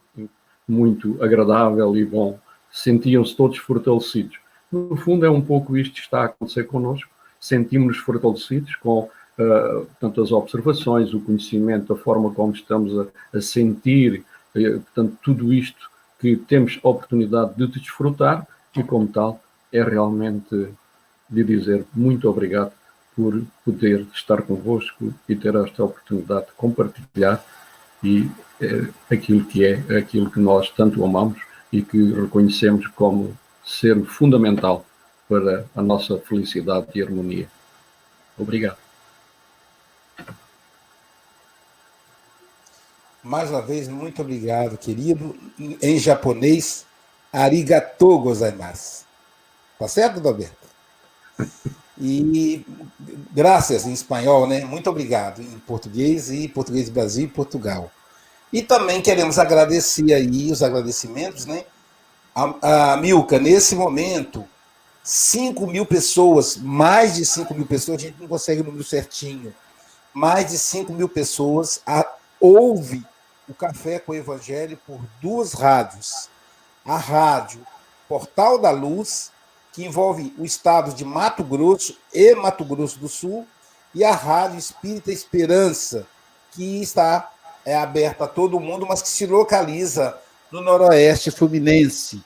muito 0.67 1.23
agradável 1.23 1.95
e 1.97 2.05
bom. 2.05 2.39
Sentiam-se 2.73 3.37
todos 3.37 3.59
fortalecidos. 3.59 4.39
No 4.73 4.97
fundo, 4.97 5.25
é 5.27 5.31
um 5.31 5.41
pouco 5.41 5.77
isto 5.77 5.95
que 5.95 6.01
está 6.01 6.23
a 6.23 6.25
acontecer 6.25 6.65
connosco. 6.65 7.11
Sentimos-nos 7.39 7.99
fortalecidos 7.99 8.75
com 8.77 9.01
uh, 9.01 9.87
portanto, 9.87 10.23
as 10.23 10.33
observações, 10.33 11.13
o 11.13 11.21
conhecimento, 11.21 11.93
a 11.93 11.97
forma 11.97 12.33
como 12.33 12.53
estamos 12.53 12.99
a, 12.99 13.07
a 13.37 13.41
sentir, 13.41 14.25
uh, 14.57 14.81
portanto, 14.81 15.17
tudo 15.23 15.53
isto 15.53 15.91
que 16.19 16.37
temos 16.37 16.81
a 16.83 16.89
oportunidade 16.89 17.55
de 17.55 17.67
desfrutar 17.67 18.47
e, 18.75 18.83
como 18.83 19.07
tal, 19.07 19.41
é 19.71 19.83
realmente 19.83 20.69
de 21.29 21.45
dizer 21.45 21.85
muito 21.95 22.29
obrigado 22.29 22.73
por 23.17 23.43
poder 23.65 24.07
estar 24.13 24.43
convosco 24.43 25.13
e 25.29 25.37
ter 25.37 25.55
esta 25.55 25.85
oportunidade 25.85 26.47
de 26.47 26.53
compartilhar 26.53 27.45
e 28.03 28.29
é, 28.61 29.15
aquilo 29.15 29.45
que 29.45 29.65
é, 29.65 29.99
aquilo 29.99 30.31
que 30.31 30.41
nós 30.41 30.71
tanto 30.71 31.05
amamos 31.05 31.41
e 31.73 31.83
que 31.83 32.13
reconhecemos 32.13 32.87
como 32.89 33.37
ser 33.65 34.05
fundamental 34.05 34.85
para 35.29 35.67
a 35.75 35.83
nossa 35.83 36.19
felicidade 36.19 36.89
e 36.95 37.03
harmonia. 37.03 37.49
Obrigado. 38.39 38.77
Mais 43.23 43.49
uma 43.49 43.63
vez, 43.63 43.89
muito 43.89 44.21
obrigado, 44.21 44.77
querido. 44.77 45.35
Em 45.81 45.99
japonês, 45.99 46.85
arigatou 47.33 48.21
gozaimasu. 48.21 49.07
Tá 49.79 49.89
certo, 49.89 50.21
Roberto? 50.21 50.69
E 51.99 52.65
graças 53.33 53.87
em 53.87 53.93
espanhol, 53.93 54.47
né? 54.47 54.65
Muito 54.65 54.91
obrigado 54.91 55.41
em 55.41 55.59
português 55.61 56.31
e 56.31 56.49
português 56.49 56.89
Brasil 56.89 57.25
e 57.25 57.29
Portugal. 57.29 57.91
E 58.53 58.63
também 58.63 59.01
queremos 59.01 59.39
agradecer 59.39 60.13
aí 60.13 60.51
os 60.51 60.63
agradecimentos, 60.63 61.47
né? 61.47 61.65
A, 62.35 62.93
a 62.93 62.97
Milka, 62.97 63.39
nesse 63.39 63.77
momento, 63.77 64.45
5 65.03 65.67
mil 65.67 65.87
pessoas, 65.87 66.57
mais 66.57 67.15
de 67.15 67.25
5 67.25 67.55
mil 67.55 67.67
pessoas, 67.67 67.99
a 67.99 68.07
gente 68.07 68.21
não 68.21 68.27
consegue 68.27 68.61
o 68.61 68.65
número 68.65 68.83
certinho, 68.83 69.55
mais 70.13 70.51
de 70.51 70.59
5 70.59 70.93
mil 70.93 71.09
pessoas 71.09 71.81
a, 71.87 72.07
ouve 72.41 73.05
o 73.49 73.55
Café 73.55 73.99
com 73.99 74.13
o 74.13 74.15
Evangelho 74.15 74.79
por 74.87 75.01
duas 75.21 75.53
rádios. 75.53 76.29
A 76.85 76.97
rádio 76.97 77.65
Portal 78.09 78.59
da 78.59 78.71
Luz, 78.71 79.31
que 79.75 79.85
envolve 79.85 80.33
o 80.39 80.45
estado 80.45 80.95
de 80.95 81.05
Mato 81.05 81.43
Grosso 81.43 81.99
e 82.13 82.35
Mato 82.37 82.65
Grosso 82.65 82.97
do 82.99 83.09
Sul, 83.09 83.47
e 83.93 84.05
a 84.05 84.13
Rádio 84.13 84.59
Espírita 84.59 85.11
Esperança, 85.11 86.07
que 86.53 86.81
está 86.81 87.33
é, 87.65 87.75
aberta 87.75 88.25
a 88.25 88.29
todo 88.29 88.61
mundo, 88.61 88.87
mas 88.87 89.03
que 89.03 89.09
se 89.09 89.27
localiza 89.27 90.17
no 90.51 90.63
Noroeste 90.63 91.33
Fluminense. 91.33 92.23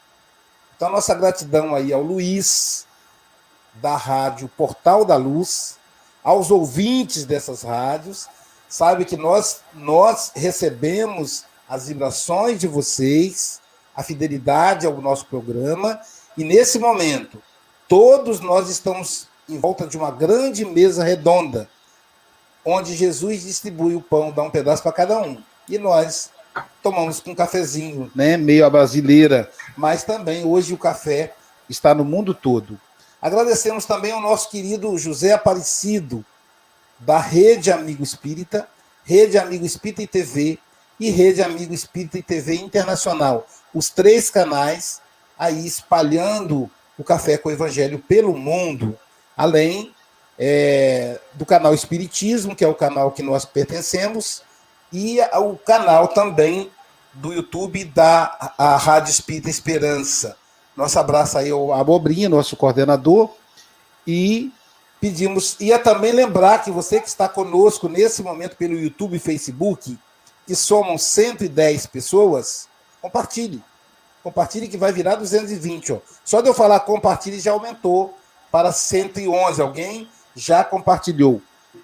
Então, 0.76 0.90
nossa 0.90 1.14
gratidão 1.14 1.74
aí 1.74 1.90
ao 1.90 2.02
Luiz, 2.02 2.86
da 3.74 3.96
Rádio 3.96 4.48
Portal 4.48 5.04
da 5.04 5.16
Luz, 5.16 5.78
aos 6.22 6.50
ouvintes 6.50 7.24
dessas 7.24 7.62
rádios 7.62 8.28
sabe 8.68 9.06
que 9.06 9.16
nós, 9.16 9.62
nós 9.72 10.30
recebemos 10.34 11.44
as 11.66 11.88
vibrações 11.88 12.60
de 12.60 12.66
vocês, 12.66 13.60
a 13.96 14.02
fidelidade 14.02 14.86
ao 14.86 15.00
nosso 15.00 15.24
programa, 15.26 15.98
e 16.38 16.44
nesse 16.44 16.78
momento, 16.78 17.42
todos 17.88 18.38
nós 18.38 18.70
estamos 18.70 19.26
em 19.48 19.58
volta 19.58 19.88
de 19.88 19.96
uma 19.96 20.12
grande 20.12 20.64
mesa 20.64 21.02
redonda, 21.02 21.68
onde 22.64 22.94
Jesus 22.94 23.42
distribui 23.42 23.96
o 23.96 24.00
pão, 24.00 24.30
dá 24.30 24.44
um 24.44 24.50
pedaço 24.50 24.84
para 24.84 24.92
cada 24.92 25.20
um. 25.20 25.42
E 25.68 25.78
nós 25.78 26.30
tomamos 26.80 27.18
com 27.18 27.32
um 27.32 27.34
cafezinho, 27.34 28.08
né, 28.14 28.36
meio 28.36 28.64
a 28.64 28.70
brasileira, 28.70 29.50
mas 29.76 30.04
também 30.04 30.44
hoje 30.44 30.72
o 30.72 30.78
café 30.78 31.34
está 31.68 31.92
no 31.92 32.04
mundo 32.04 32.32
todo. 32.32 32.80
Agradecemos 33.20 33.84
também 33.84 34.12
ao 34.12 34.20
nosso 34.20 34.48
querido 34.48 34.96
José 34.96 35.32
Aparecido, 35.32 36.24
da 37.00 37.18
Rede 37.18 37.72
Amigo 37.72 38.04
Espírita, 38.04 38.68
Rede 39.02 39.38
Amigo 39.38 39.66
Espírita 39.66 40.02
e 40.02 40.06
TV 40.06 40.58
e 41.00 41.10
Rede 41.10 41.42
Amigo 41.42 41.74
Espírita 41.74 42.16
e 42.16 42.22
TV 42.22 42.54
Internacional. 42.54 43.44
Os 43.74 43.90
três 43.90 44.30
canais 44.30 45.00
aí 45.38 45.66
espalhando 45.66 46.70
o 46.98 47.04
Café 47.04 47.38
com 47.38 47.48
o 47.48 47.52
Evangelho 47.52 47.98
pelo 47.98 48.36
mundo, 48.36 48.98
além 49.36 49.94
é, 50.38 51.20
do 51.34 51.46
canal 51.46 51.72
Espiritismo, 51.72 52.56
que 52.56 52.64
é 52.64 52.68
o 52.68 52.74
canal 52.74 53.12
que 53.12 53.22
nós 53.22 53.44
pertencemos, 53.44 54.42
e 54.92 55.18
o 55.20 55.56
canal 55.56 56.08
também 56.08 56.70
do 57.12 57.32
YouTube 57.32 57.84
da 57.84 58.54
a 58.56 58.76
Rádio 58.76 59.10
Espírita 59.10 59.50
Esperança. 59.50 60.36
Nosso 60.76 60.98
abraço 60.98 61.38
aí 61.38 61.50
ao 61.50 61.72
Abobrinha, 61.72 62.28
nosso 62.28 62.56
coordenador, 62.56 63.30
e 64.06 64.52
pedimos. 65.00 65.56
Ia 65.60 65.74
é 65.74 65.78
também 65.78 66.12
lembrar 66.12 66.62
que 66.62 66.70
você 66.70 67.00
que 67.00 67.08
está 67.08 67.28
conosco 67.28 67.88
nesse 67.88 68.22
momento 68.22 68.56
pelo 68.56 68.78
YouTube 68.78 69.16
e 69.16 69.20
Facebook, 69.20 69.98
que 70.46 70.54
somam 70.54 70.96
110 70.96 71.86
pessoas, 71.86 72.68
compartilhe. 73.02 73.62
Compartilhe 74.28 74.68
que 74.68 74.76
vai 74.76 74.92
virar 74.92 75.14
220. 75.14 75.94
Ó. 75.94 75.98
Só 76.22 76.42
de 76.42 76.50
eu 76.50 76.52
falar 76.52 76.80
compartilhe 76.80 77.40
já 77.40 77.52
aumentou 77.52 78.14
para 78.52 78.70
111. 78.70 79.62
Alguém 79.62 80.06
já 80.36 80.62
compartilhou. 80.62 81.40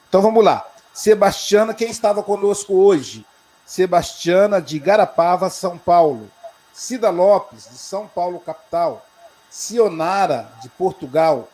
Então 0.06 0.20
vamos 0.20 0.44
lá. 0.44 0.62
Sebastiana, 0.92 1.72
quem 1.72 1.88
estava 1.88 2.22
conosco 2.22 2.74
hoje? 2.74 3.24
Sebastiana 3.64 4.60
de 4.60 4.78
Garapava, 4.78 5.48
São 5.48 5.78
Paulo. 5.78 6.30
Cida 6.70 7.08
Lopes, 7.08 7.66
de 7.70 7.78
São 7.78 8.06
Paulo, 8.06 8.38
capital. 8.40 9.06
Sionara, 9.48 10.52
de 10.60 10.68
Portugal. 10.68 11.48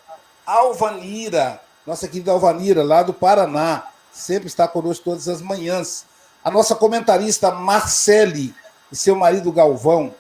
Alvanira, 0.45 1.61
nossa 1.87 2.09
querida 2.09 2.33
Alvanira, 2.33 2.83
lá 2.83 3.05
do 3.05 3.15
Paraná, 3.15 3.85
sempre 4.13 4.49
está 4.49 4.67
conosco 4.67 5.05
todas 5.05 5.29
as 5.29 5.41
manhãs. 5.41 6.05
A 6.43 6.51
nossa 6.51 6.75
comentarista 6.75 7.53
Marcele 7.53 8.53
e 8.91 8.97
seu 8.97 9.15
marido 9.15 9.53
Galvão. 9.53 10.13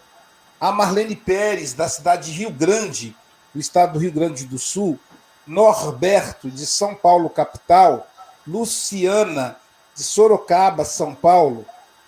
A 0.61 0.70
Marlene 0.70 1.16
Pérez, 1.16 1.72
da 1.72 1.88
cidade 1.88 2.30
de 2.30 2.38
Rio 2.38 2.50
Grande, 2.50 3.16
do 3.54 3.58
estado 3.58 3.94
do 3.94 3.98
Rio 3.98 4.12
Grande 4.12 4.44
do 4.44 4.58
Sul. 4.58 5.00
Norberto, 5.46 6.50
de 6.50 6.66
São 6.66 6.94
Paulo, 6.94 7.30
capital. 7.30 8.06
Luciana, 8.46 9.56
de 9.94 10.02
Sorocaba, 10.02 10.84
São 10.84 11.14
Paulo. 11.14 11.64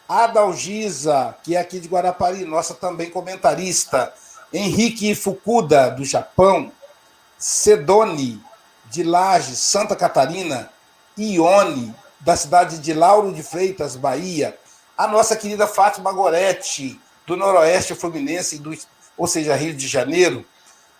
Adalgisa, 0.06 1.34
que 1.42 1.56
é 1.56 1.60
aqui 1.60 1.80
de 1.80 1.88
Guarapari, 1.88 2.44
nossa 2.44 2.74
também 2.74 3.08
comentarista. 3.08 4.12
Henrique 4.52 5.14
Fukuda, 5.14 5.90
do 5.90 6.04
Japão. 6.04 6.70
Sedoni, 7.38 8.38
de 8.90 9.02
Lages, 9.02 9.60
Santa 9.60 9.96
Catarina. 9.96 10.68
Ione, 11.16 11.94
da 12.20 12.36
cidade 12.36 12.78
de 12.78 12.92
Lauro 12.92 13.32
de 13.32 13.42
Freitas, 13.42 13.96
Bahia. 13.96 14.58
A 14.96 15.08
nossa 15.08 15.36
querida 15.36 15.66
Fátima 15.66 16.12
Goretti, 16.12 17.00
do 17.26 17.36
Noroeste 17.36 17.94
Fluminense, 17.94 18.58
do, 18.58 18.76
ou 19.16 19.26
seja, 19.26 19.54
Rio 19.54 19.74
de 19.74 19.86
Janeiro. 19.86 20.44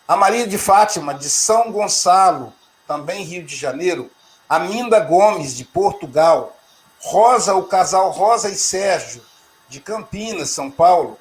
A 0.07 0.17
Maria 0.17 0.47
de 0.47 0.59
Fátima, 0.59 1.15
de 1.15 1.29
São 1.29 1.71
Gonçalo, 1.73 2.53
também 2.87 3.25
Rio 3.25 3.45
de 3.45 3.57
Janeiro. 3.57 4.11
A 4.49 4.59
Minda 4.59 5.01
Gomes, 5.01 5.57
de 5.57 5.65
Portugal. 5.65 6.57
Rosa, 7.01 7.55
o 7.55 7.65
casal 7.65 8.11
Rosa 8.11 8.49
e 8.49 8.55
Sérgio, 8.55 9.23
de 9.69 9.81
Campinas, 9.81 10.51
São 10.51 10.71
Paulo. 10.71 11.19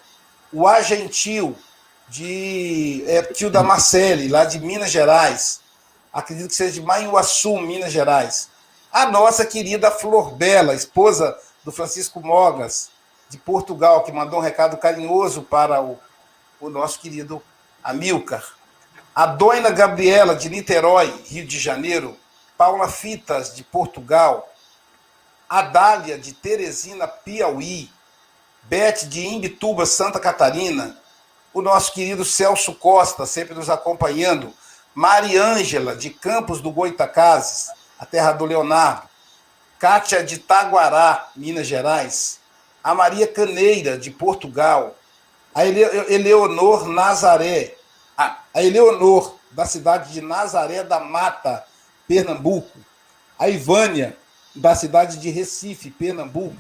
O 0.54 0.68
Agentil, 0.68 1.56
de 2.08 3.04
é, 3.08 3.24
tio 3.24 3.50
da 3.50 3.64
Marcele, 3.64 4.28
lá 4.28 4.46
de 4.46 4.60
Minas 4.60 4.92
Gerais. 4.92 5.62
Acredito 6.12 6.50
que 6.50 6.56
seja 6.56 6.74
de 6.74 6.82
Manhuaçu, 6.82 7.58
Minas 7.58 7.92
Gerais. 7.92 8.50
A 8.92 9.06
nossa 9.06 9.46
querida 9.46 9.90
Flor 9.90 10.32
Bela, 10.36 10.76
esposa 10.76 11.36
do 11.64 11.72
Francisco 11.72 12.20
Mogas, 12.20 12.90
de 13.32 13.38
Portugal, 13.38 14.04
que 14.04 14.12
mandou 14.12 14.40
um 14.40 14.44
recado 14.44 14.76
carinhoso 14.76 15.42
para 15.42 15.82
o, 15.82 15.98
o 16.60 16.70
nosso 16.70 17.00
querido 17.00 17.42
Amilcar. 17.82 18.44
A 19.16 19.26
Dona 19.26 19.70
Gabriela, 19.70 20.36
de 20.36 20.50
Niterói, 20.50 21.08
Rio 21.26 21.48
de 21.48 21.58
Janeiro. 21.58 22.18
Paula 22.58 22.90
Fitas, 22.90 23.56
de 23.56 23.64
Portugal. 23.64 24.54
A 25.50 25.62
Dália, 25.62 26.18
de 26.18 26.34
Teresina, 26.34 27.08
Piauí. 27.08 27.90
Beth, 28.64 29.06
de 29.08 29.26
Imbituba, 29.26 29.86
Santa 29.86 30.20
Catarina. 30.20 30.98
O 31.54 31.62
nosso 31.62 31.94
querido 31.94 32.26
Celso 32.26 32.76
Costa, 32.76 33.26
sempre 33.26 33.56
nos 33.56 33.70
acompanhando. 33.70 34.54
Mariângela, 34.94 35.96
de 35.96 36.10
Campos 36.10 36.60
do 36.60 36.70
Goitacazes, 36.70 37.70
a 37.98 38.06
terra 38.06 38.34
do 38.34 38.44
Leonardo. 38.44 39.10
Cátia, 39.80 40.22
de 40.22 40.38
Taguará, 40.38 41.30
Minas 41.34 41.66
Gerais. 41.66 42.41
A 42.84 42.94
Maria 42.94 43.28
Caneira, 43.28 43.98
de 43.98 44.12
Portugal. 44.12 44.96
A 45.54 45.66
Eleonor 45.66 46.88
Nazaré. 46.88 47.76
A 48.18 48.40
Eleonor, 48.56 49.36
da 49.52 49.66
cidade 49.66 50.14
de 50.14 50.22
Nazaré 50.22 50.84
da 50.84 51.00
Mata, 51.00 51.64
Pernambuco. 52.08 52.78
A 53.38 53.50
Ivânia, 53.50 54.18
da 54.56 54.76
cidade 54.76 55.18
de 55.18 55.30
Recife, 55.30 55.90
Pernambuco. 55.92 56.56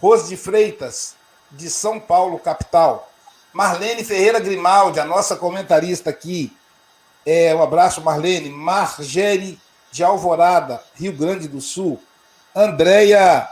Rose 0.00 0.28
de 0.28 0.36
Freitas, 0.36 1.14
de 1.50 1.70
São 1.70 1.98
Paulo, 1.98 2.38
capital. 2.38 3.10
Marlene 3.52 4.04
Ferreira 4.04 4.40
Grimaldi, 4.40 4.98
a 4.98 5.04
nossa 5.04 5.36
comentarista 5.36 6.10
aqui. 6.10 6.54
É, 7.24 7.54
um 7.54 7.62
abraço, 7.62 8.00
Marlene. 8.00 8.50
Margere 8.50 9.58
de 9.90 10.02
Alvorada, 10.02 10.82
Rio 10.94 11.12
Grande 11.12 11.46
do 11.46 11.60
Sul. 11.60 12.02
Andréia 12.54 13.48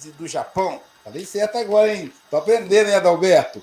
Hanawa, 0.00 0.14
do 0.16 0.26
Japão. 0.26 0.80
Falei 1.04 1.24
certo 1.24 1.58
agora, 1.58 1.94
hein? 1.94 2.12
Tô 2.30 2.38
aprendendo, 2.38 2.88
hein, 2.88 2.94
Adalberto? 2.94 3.62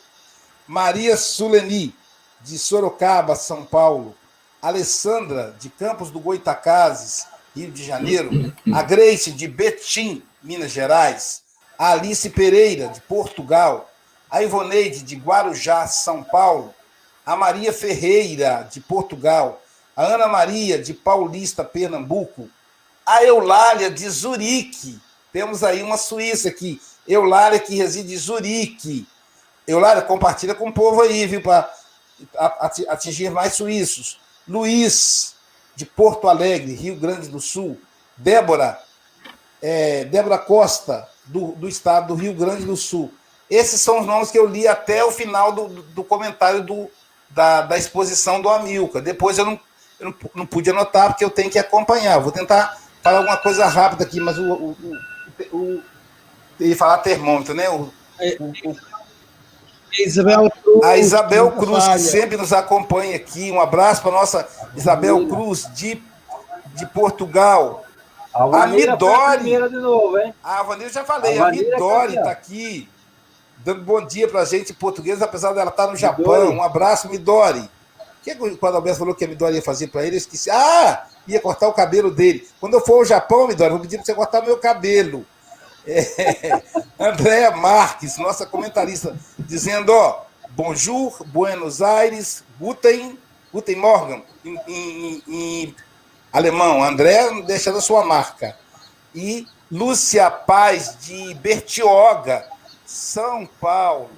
Maria 0.68 1.16
Suleni, 1.18 1.96
de 2.42 2.60
Sorocaba, 2.60 3.36
São 3.36 3.66
Paulo. 3.66 4.16
Alessandra, 4.62 5.56
de 5.60 5.70
Campos 5.70 6.12
do 6.12 6.20
Goitacazes, 6.20 7.28
Rio 7.56 7.72
de 7.72 7.84
Janeiro. 7.84 8.54
A 8.74 8.82
Grace, 8.84 9.32
de 9.32 9.48
Betim, 9.48 10.24
Minas 10.44 10.72
Gerais. 10.72 11.44
A 11.78 11.92
Alice 11.92 12.30
Pereira, 12.30 12.88
de 12.88 13.02
Portugal. 13.02 13.90
A 14.30 14.44
Ivoneide, 14.44 15.04
de 15.04 15.16
Guarujá, 15.16 15.88
São 15.88 16.24
Paulo. 16.24 16.74
A 17.26 17.36
Maria 17.36 17.72
Ferreira, 17.72 18.68
de 18.70 18.82
Portugal. 18.82 19.62
A 19.96 20.04
Ana 20.04 20.28
Maria, 20.28 20.82
de 20.82 20.94
Paulista, 20.94 21.64
Pernambuco. 21.64 22.50
A 23.06 23.24
Eulália, 23.24 23.90
de 23.90 24.10
Zurique. 24.10 25.00
Temos 25.38 25.64
aí 25.64 25.84
uma 25.84 25.98
Suíça 25.98 26.50
aqui. 26.50 26.82
Eulália, 27.08 27.60
que 27.60 27.76
reside 27.76 28.12
em 28.12 28.18
Zurique. 28.18 29.08
Eulália, 29.68 30.02
compartilha 30.02 30.56
com 30.56 30.70
o 30.70 30.74
povo 30.74 31.04
aí, 31.04 31.28
viu, 31.28 31.44
para 31.44 31.72
atingir 32.88 33.30
mais 33.30 33.54
suíços. 33.54 34.20
Luiz, 34.48 35.36
de 35.76 35.86
Porto 35.86 36.28
Alegre, 36.28 36.74
Rio 36.74 36.96
Grande 36.96 37.28
do 37.28 37.40
Sul. 37.40 37.80
Débora, 38.18 38.82
é, 39.62 40.06
Débora 40.06 40.40
Costa, 40.40 41.08
do, 41.26 41.52
do 41.52 41.70
estado 41.70 42.08
do 42.08 42.16
Rio 42.16 42.34
Grande 42.34 42.66
do 42.66 42.76
Sul. 42.76 43.14
Esses 43.48 43.80
são 43.80 44.00
os 44.00 44.08
nomes 44.08 44.32
que 44.32 44.40
eu 44.40 44.48
li 44.48 44.68
até 44.68 45.06
o 45.06 45.12
final 45.12 45.52
do, 45.52 45.68
do 45.68 46.04
comentário 46.04 46.64
do, 46.64 46.90
da, 47.30 47.62
da 47.62 47.78
exposição 47.78 48.42
do 48.42 48.50
Amilca. 48.50 49.00
Depois 49.00 49.38
eu 49.38 49.46
não, 49.46 49.60
eu 50.00 50.16
não, 50.34 50.48
pude 50.48 50.72
anotar, 50.72 51.10
porque 51.10 51.24
eu 51.24 51.30
tenho 51.30 51.52
que 51.52 51.60
acompanhar. 51.60 52.18
Vou 52.18 52.32
tentar 52.32 52.82
falar 53.04 53.20
alguma 53.20 53.38
coisa 53.38 53.68
rápida 53.68 54.04
aqui, 54.04 54.20
mas 54.20 54.40
o, 54.40 54.52
o, 54.52 54.78
o 55.52 55.82
ele 56.60 56.76
falar 56.76 56.98
termômetro, 57.00 57.54
né? 57.54 57.70
O, 57.70 57.92
o, 58.40 58.76
Isabel 60.00 60.50
Cruz, 60.50 60.84
a 60.84 60.98
Isabel 60.98 61.52
Cruz, 61.52 61.88
que 61.88 62.00
sempre 62.00 62.38
nos 62.38 62.54
acompanha 62.54 63.16
aqui. 63.16 63.52
Um 63.52 63.62
abraço 63.62 64.02
para 64.02 64.12
a 64.12 64.20
nossa 64.20 64.48
Isabel 64.76 65.28
Cruz, 65.28 65.70
de, 65.74 66.02
de 66.74 66.86
Portugal. 66.88 67.84
A, 68.34 68.64
a 68.64 68.68
Midori. 68.68 69.44
De 69.44 69.70
novo, 69.78 70.18
hein? 70.20 70.34
A 70.44 70.62
Vanilla 70.64 70.90
já 70.90 71.04
falei. 71.04 71.40
A, 71.40 71.48
a 71.48 71.52
Midori 71.52 72.16
está 72.16 72.30
aqui, 72.30 72.90
dando 73.60 73.82
bom 73.82 74.06
dia 74.06 74.28
para 74.28 74.42
a 74.42 74.46
gente 74.46 74.74
portuguesa, 74.74 75.26
apesar 75.26 75.54
dela 75.54 75.70
estar 75.70 75.86
tá 75.86 75.92
no 75.92 75.98
Japão. 75.98 76.42
Midori. 76.42 76.58
Um 76.58 76.62
abraço, 76.62 77.10
Midori. 77.10 77.70
Que 78.28 78.58
quando 78.58 78.74
o 78.74 78.76
Alberto 78.76 79.00
falou 79.00 79.16
que 79.16 79.24
a 79.24 79.28
Midori 79.28 79.56
ia 79.56 79.62
fazer 79.62 79.88
para 79.88 80.06
ele, 80.06 80.16
eu 80.16 80.18
esqueci. 80.18 80.52
Ah, 80.52 81.08
ia 81.26 81.40
cortar 81.40 81.70
o 81.70 81.74
cabelo 81.74 82.12
dele. 82.12 82.46
Quando 82.60 82.74
eu 82.74 82.82
for 82.82 82.96
ao 82.96 83.06
Japão, 83.06 83.48
Midori, 83.48 83.72
vou 83.72 83.80
pedir 83.80 83.96
para 83.96 84.06
você 84.06 84.14
cortar 84.14 84.42
meu 84.42 84.58
cabelo. 84.58 85.26
É, 85.86 86.62
Andréa 87.00 87.52
Marques, 87.52 88.18
nossa 88.18 88.46
comentarista, 88.46 89.18
dizendo, 89.40 89.94
ó, 89.94 90.26
bonjour, 90.50 91.24
Buenos 91.28 91.82
Aires, 91.82 92.44
Guten, 92.60 93.18
Guten 93.54 93.78
Morgen, 93.78 94.24
em, 94.44 94.60
em, 94.68 95.24
em 95.30 95.76
alemão. 96.34 96.84
André, 96.84 97.30
deixando 97.44 97.78
a 97.78 97.82
sua 97.82 98.04
marca. 98.04 98.58
E 99.16 99.48
Lúcia 99.72 100.30
Paz, 100.30 100.98
de 101.00 101.34
Bertioga, 101.36 102.46
São 102.86 103.46
Paulo. 103.46 104.10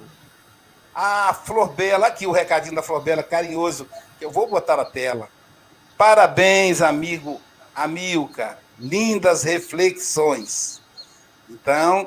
A 1.02 1.32
Flor 1.32 1.72
Bela, 1.72 2.08
aqui 2.08 2.26
o 2.26 2.30
recadinho 2.30 2.74
da 2.74 2.82
Flor 2.82 3.00
Bela, 3.00 3.22
carinhoso, 3.22 3.88
que 4.18 4.24
eu 4.26 4.30
vou 4.30 4.46
botar 4.46 4.76
na 4.76 4.84
tela. 4.84 5.30
Parabéns, 5.96 6.82
amigo 6.82 7.40
Amilca. 7.74 8.58
Lindas 8.78 9.42
reflexões. 9.42 10.82
Então, 11.48 12.06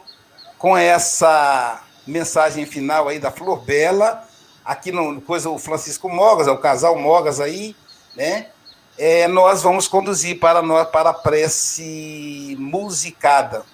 com 0.59 0.77
essa 0.77 1.81
mensagem 2.05 2.67
final 2.67 3.07
aí 3.07 3.17
da 3.17 3.31
Flor 3.31 3.61
Bela, 3.61 4.27
aqui 4.63 4.91
no 4.91 5.19
coisa 5.21 5.49
o 5.49 5.57
Francisco 5.57 6.07
Mogas, 6.07 6.47
é 6.47 6.51
o 6.51 6.59
casal 6.59 6.95
Mogas 6.95 7.39
aí, 7.39 7.75
né? 8.15 8.49
É, 8.95 9.27
nós 9.27 9.63
vamos 9.63 9.87
conduzir 9.87 10.39
para 10.39 10.61
nós 10.61 10.87
para 10.87 11.09
a 11.09 11.15
prece 11.15 12.55
musicada. 12.59 13.65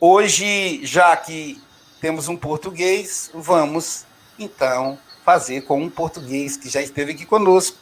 Hoje, 0.00 0.84
já 0.84 1.16
que 1.16 1.62
temos 2.00 2.26
um 2.26 2.36
português, 2.36 3.30
vamos 3.32 4.04
então 4.38 4.98
fazer 5.24 5.62
com 5.62 5.82
um 5.82 5.90
português 5.90 6.56
que 6.56 6.68
já 6.68 6.82
esteve 6.82 7.12
aqui 7.12 7.24
conosco, 7.24 7.76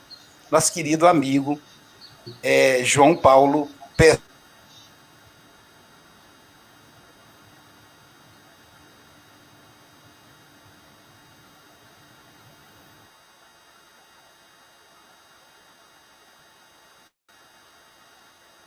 nosso 0.51 0.73
querido 0.73 1.07
amigo 1.07 1.61
é, 2.43 2.83
João 2.85 3.17
Paulo 3.17 3.69
Pérez. 3.97 4.21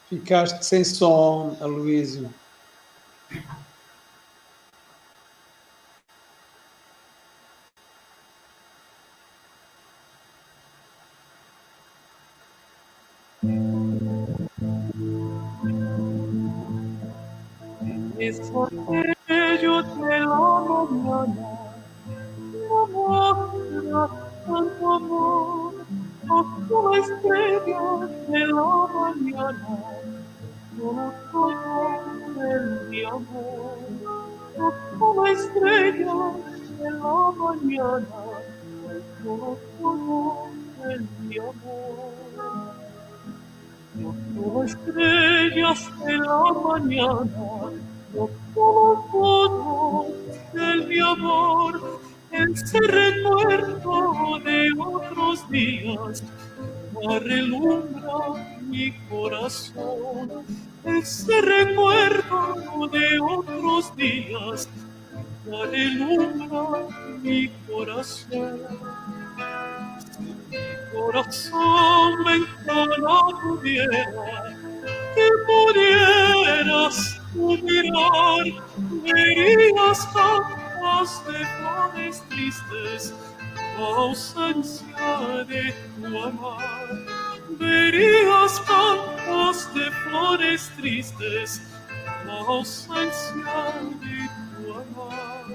Ficaste 0.10 0.66
sem 0.66 0.84
som, 0.84 1.58
Aloísio. 18.56 19.16
Destello 19.28 19.84
de 19.84 20.20
la 20.20 20.40
mañana, 20.66 21.46
no 22.70 22.88
muestra 22.88 24.04
tanto 24.46 24.94
amor, 24.94 25.74
como 26.28 26.96
estrella 26.96 27.82
de 28.30 28.42
la 28.48 28.88
mañana, 28.96 29.74
no 30.78 31.14
todo 31.32 31.60
mi 32.90 33.04
amor, 33.04 33.78
como 35.00 35.28
estrella 35.28 36.16
de 36.80 36.90
la 36.92 37.32
mañana, 37.32 38.08
no 39.24 39.58
todo 39.82 40.48
mi 41.20 41.38
amor. 41.38 42.14
Como 44.36 44.64
estrellas 44.64 45.82
de 46.06 46.18
la 46.18 46.54
mañana, 46.54 47.72
de 50.54 50.86
mi 50.88 51.00
amor, 51.00 52.00
ese 52.32 52.80
recuerdo 52.80 54.40
de 54.44 54.70
otros 54.78 55.50
días, 55.50 56.24
relumbra 57.22 58.60
mi 58.62 58.92
corazón, 59.10 60.46
ese 60.84 61.42
recuerdo 61.42 62.88
de 62.92 63.20
otros 63.20 63.96
días, 63.96 64.70
relumbra 65.72 66.88
mi 67.22 67.50
corazón. 67.68 68.62
Corazón 70.94 72.24
ventana 72.24 73.18
pudiera, 73.44 74.56
que 75.14 75.28
pudieras 75.46 77.15
tú 77.36 77.58
mirar, 77.64 78.46
verías 79.04 80.14
tantas 80.14 81.26
de 81.28 81.46
flores 81.46 82.24
tristes, 82.30 83.14
ausencia 83.78 85.44
de 85.48 85.74
tu 85.96 86.24
amar. 86.24 86.88
Verías 87.60 88.62
tantas 88.66 89.74
de 89.74 89.92
flores 89.92 90.72
tristes, 90.78 91.62
ausencia 92.28 93.74
de 94.02 94.30
tu 94.56 94.74
amar. 94.74 95.46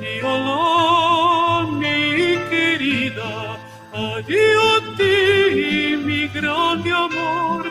Adiós, 0.00 1.72
mi 1.72 2.36
querida, 2.48 3.58
adiós 3.92 4.96
ti, 4.96 5.96
mi 5.96 6.28
grande 6.28 6.90
amor, 6.90 7.69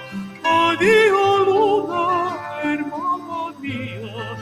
adiós 0.67 1.39
luna, 1.47 2.03
hermana 2.63 3.53
mía, 3.59 4.37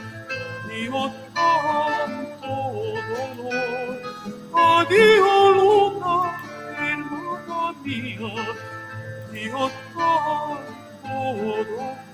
adiós 0.65 1.11
tanto 1.35 2.53
dolor, 3.09 3.99
adiós 4.53 5.55
luna, 5.57 6.15
hermana 6.79 7.75
mía, 7.83 8.33
adiós 9.29 9.71
tanto 9.93 10.67
dolor. 11.03 12.06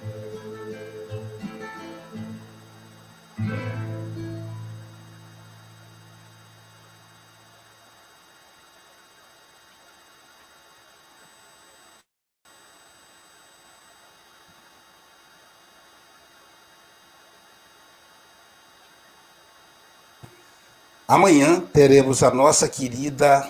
Amanhã 21.14 21.60
teremos 21.72 22.24
a 22.24 22.32
nossa 22.32 22.68
querida 22.68 23.48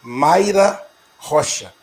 Mayra 0.00 0.80
Rocha. 1.18 1.74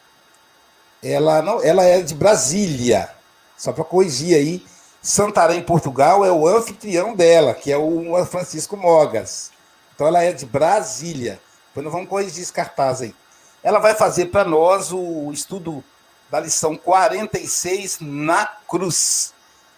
Ela 1.04 1.42
não, 1.42 1.62
ela 1.62 1.84
é 1.84 2.02
de 2.02 2.16
Brasília. 2.16 3.10
Só 3.58 3.74
para 3.74 3.84
corrigir 3.84 4.34
aí, 4.34 4.66
Santarém, 5.02 5.62
Portugal 5.62 6.24
é 6.24 6.32
o 6.32 6.48
anfitrião 6.48 7.18
dela, 7.18 7.54
que 7.54 7.70
é 7.70 7.78
o 7.78 8.26
Francisco 8.26 8.78
Mogas. 8.78 9.52
Então 9.94 10.08
ela 10.08 10.24
é 10.24 10.32
de 10.32 10.46
Brasília. 10.46 11.38
Depois 11.68 11.84
nós 11.84 11.92
vamos 11.94 12.08
corrigir 12.08 12.42
esse 12.42 12.54
cartaz 12.54 13.02
aí. 13.02 13.14
Ela 13.62 13.80
vai 13.80 13.96
fazer 13.96 14.28
para 14.28 14.46
nós 14.46 14.94
o 14.94 15.34
estudo 15.34 15.84
da 16.32 16.40
lição 16.40 16.78
46 16.78 17.98
na 18.00 18.46
cruz. 18.46 19.34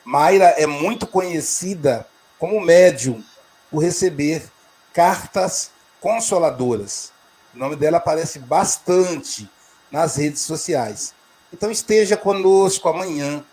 Mayra 0.05 0.49
é 0.49 0.67
muito 0.67 1.07
conhecida 1.07 2.05
como 2.37 2.61
médium 2.61 3.23
por 3.71 3.79
receber 3.79 4.50
cartas 4.93 5.71
consoladoras. 5.99 7.11
O 7.53 7.57
nome 7.57 7.75
dela 7.75 7.97
aparece 7.97 8.39
bastante 8.39 9.49
nas 9.91 10.15
redes 10.15 10.41
sociais. 10.41 11.13
Então 11.51 11.69
esteja 11.69 12.15
conosco 12.15 12.87
amanhã 12.87 13.43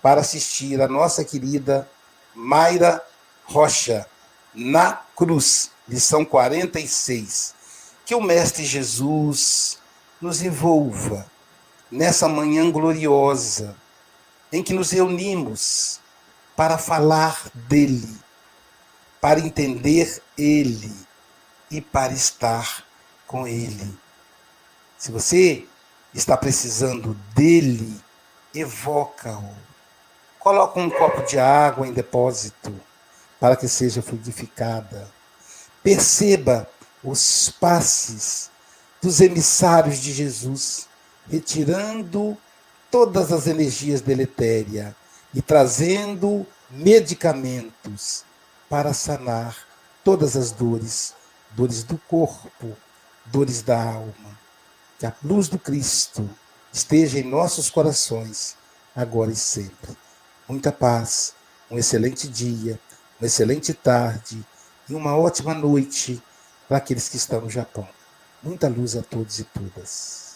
para 0.00 0.20
assistir 0.20 0.80
a 0.80 0.88
nossa 0.88 1.24
querida 1.24 1.88
Mayra 2.34 3.02
Rocha 3.44 4.06
na 4.54 4.92
cruz, 5.16 5.70
lição 5.88 6.24
46. 6.24 7.54
Que 8.04 8.14
o 8.14 8.20
mestre 8.20 8.64
Jesus 8.64 9.78
nos 10.20 10.42
envolva 10.42 11.26
nessa 11.90 12.28
manhã 12.28 12.70
gloriosa 12.70 13.76
em 14.52 14.62
que 14.62 14.72
nos 14.72 14.90
reunimos 14.90 16.00
para 16.54 16.78
falar 16.78 17.50
dele 17.54 18.08
para 19.22 19.38
entender 19.38 20.20
Ele 20.36 20.92
e 21.70 21.80
para 21.80 22.12
estar 22.12 22.84
com 23.24 23.46
Ele. 23.46 23.96
Se 24.98 25.12
você 25.12 25.64
está 26.12 26.36
precisando 26.36 27.14
dele, 27.32 28.00
evoca-o. 28.52 29.54
Coloca 30.40 30.80
um 30.80 30.90
copo 30.90 31.22
de 31.22 31.38
água 31.38 31.86
em 31.86 31.92
depósito 31.92 32.74
para 33.38 33.54
que 33.54 33.68
seja 33.68 34.02
fluidificada. 34.02 35.08
Perceba 35.84 36.68
os 37.04 37.48
passes 37.60 38.50
dos 39.00 39.20
emissários 39.20 39.98
de 39.98 40.12
Jesus, 40.12 40.88
retirando 41.30 42.36
todas 42.90 43.32
as 43.32 43.46
energias 43.46 44.00
deletérias 44.00 44.92
e 45.32 45.40
trazendo 45.40 46.44
medicamentos 46.68 48.24
para 48.72 48.94
sanar 48.94 49.54
todas 50.02 50.34
as 50.34 50.50
dores, 50.50 51.14
dores 51.50 51.84
do 51.84 51.98
corpo, 52.08 52.74
dores 53.26 53.60
da 53.60 53.78
alma. 53.78 54.40
Que 54.98 55.04
a 55.04 55.14
luz 55.22 55.46
do 55.46 55.58
Cristo 55.58 56.26
esteja 56.72 57.18
em 57.18 57.22
nossos 57.22 57.68
corações, 57.68 58.56
agora 58.96 59.30
e 59.30 59.36
sempre. 59.36 59.94
Muita 60.48 60.72
paz, 60.72 61.34
um 61.70 61.76
excelente 61.76 62.26
dia, 62.26 62.80
uma 63.20 63.26
excelente 63.26 63.74
tarde 63.74 64.42
e 64.88 64.94
uma 64.94 65.18
ótima 65.18 65.52
noite 65.52 66.22
para 66.66 66.78
aqueles 66.78 67.10
que 67.10 67.18
estão 67.18 67.42
no 67.42 67.50
Japão. 67.50 67.86
Muita 68.42 68.68
luz 68.68 68.96
a 68.96 69.02
todos 69.02 69.38
e 69.38 69.44
todas. 69.44 70.31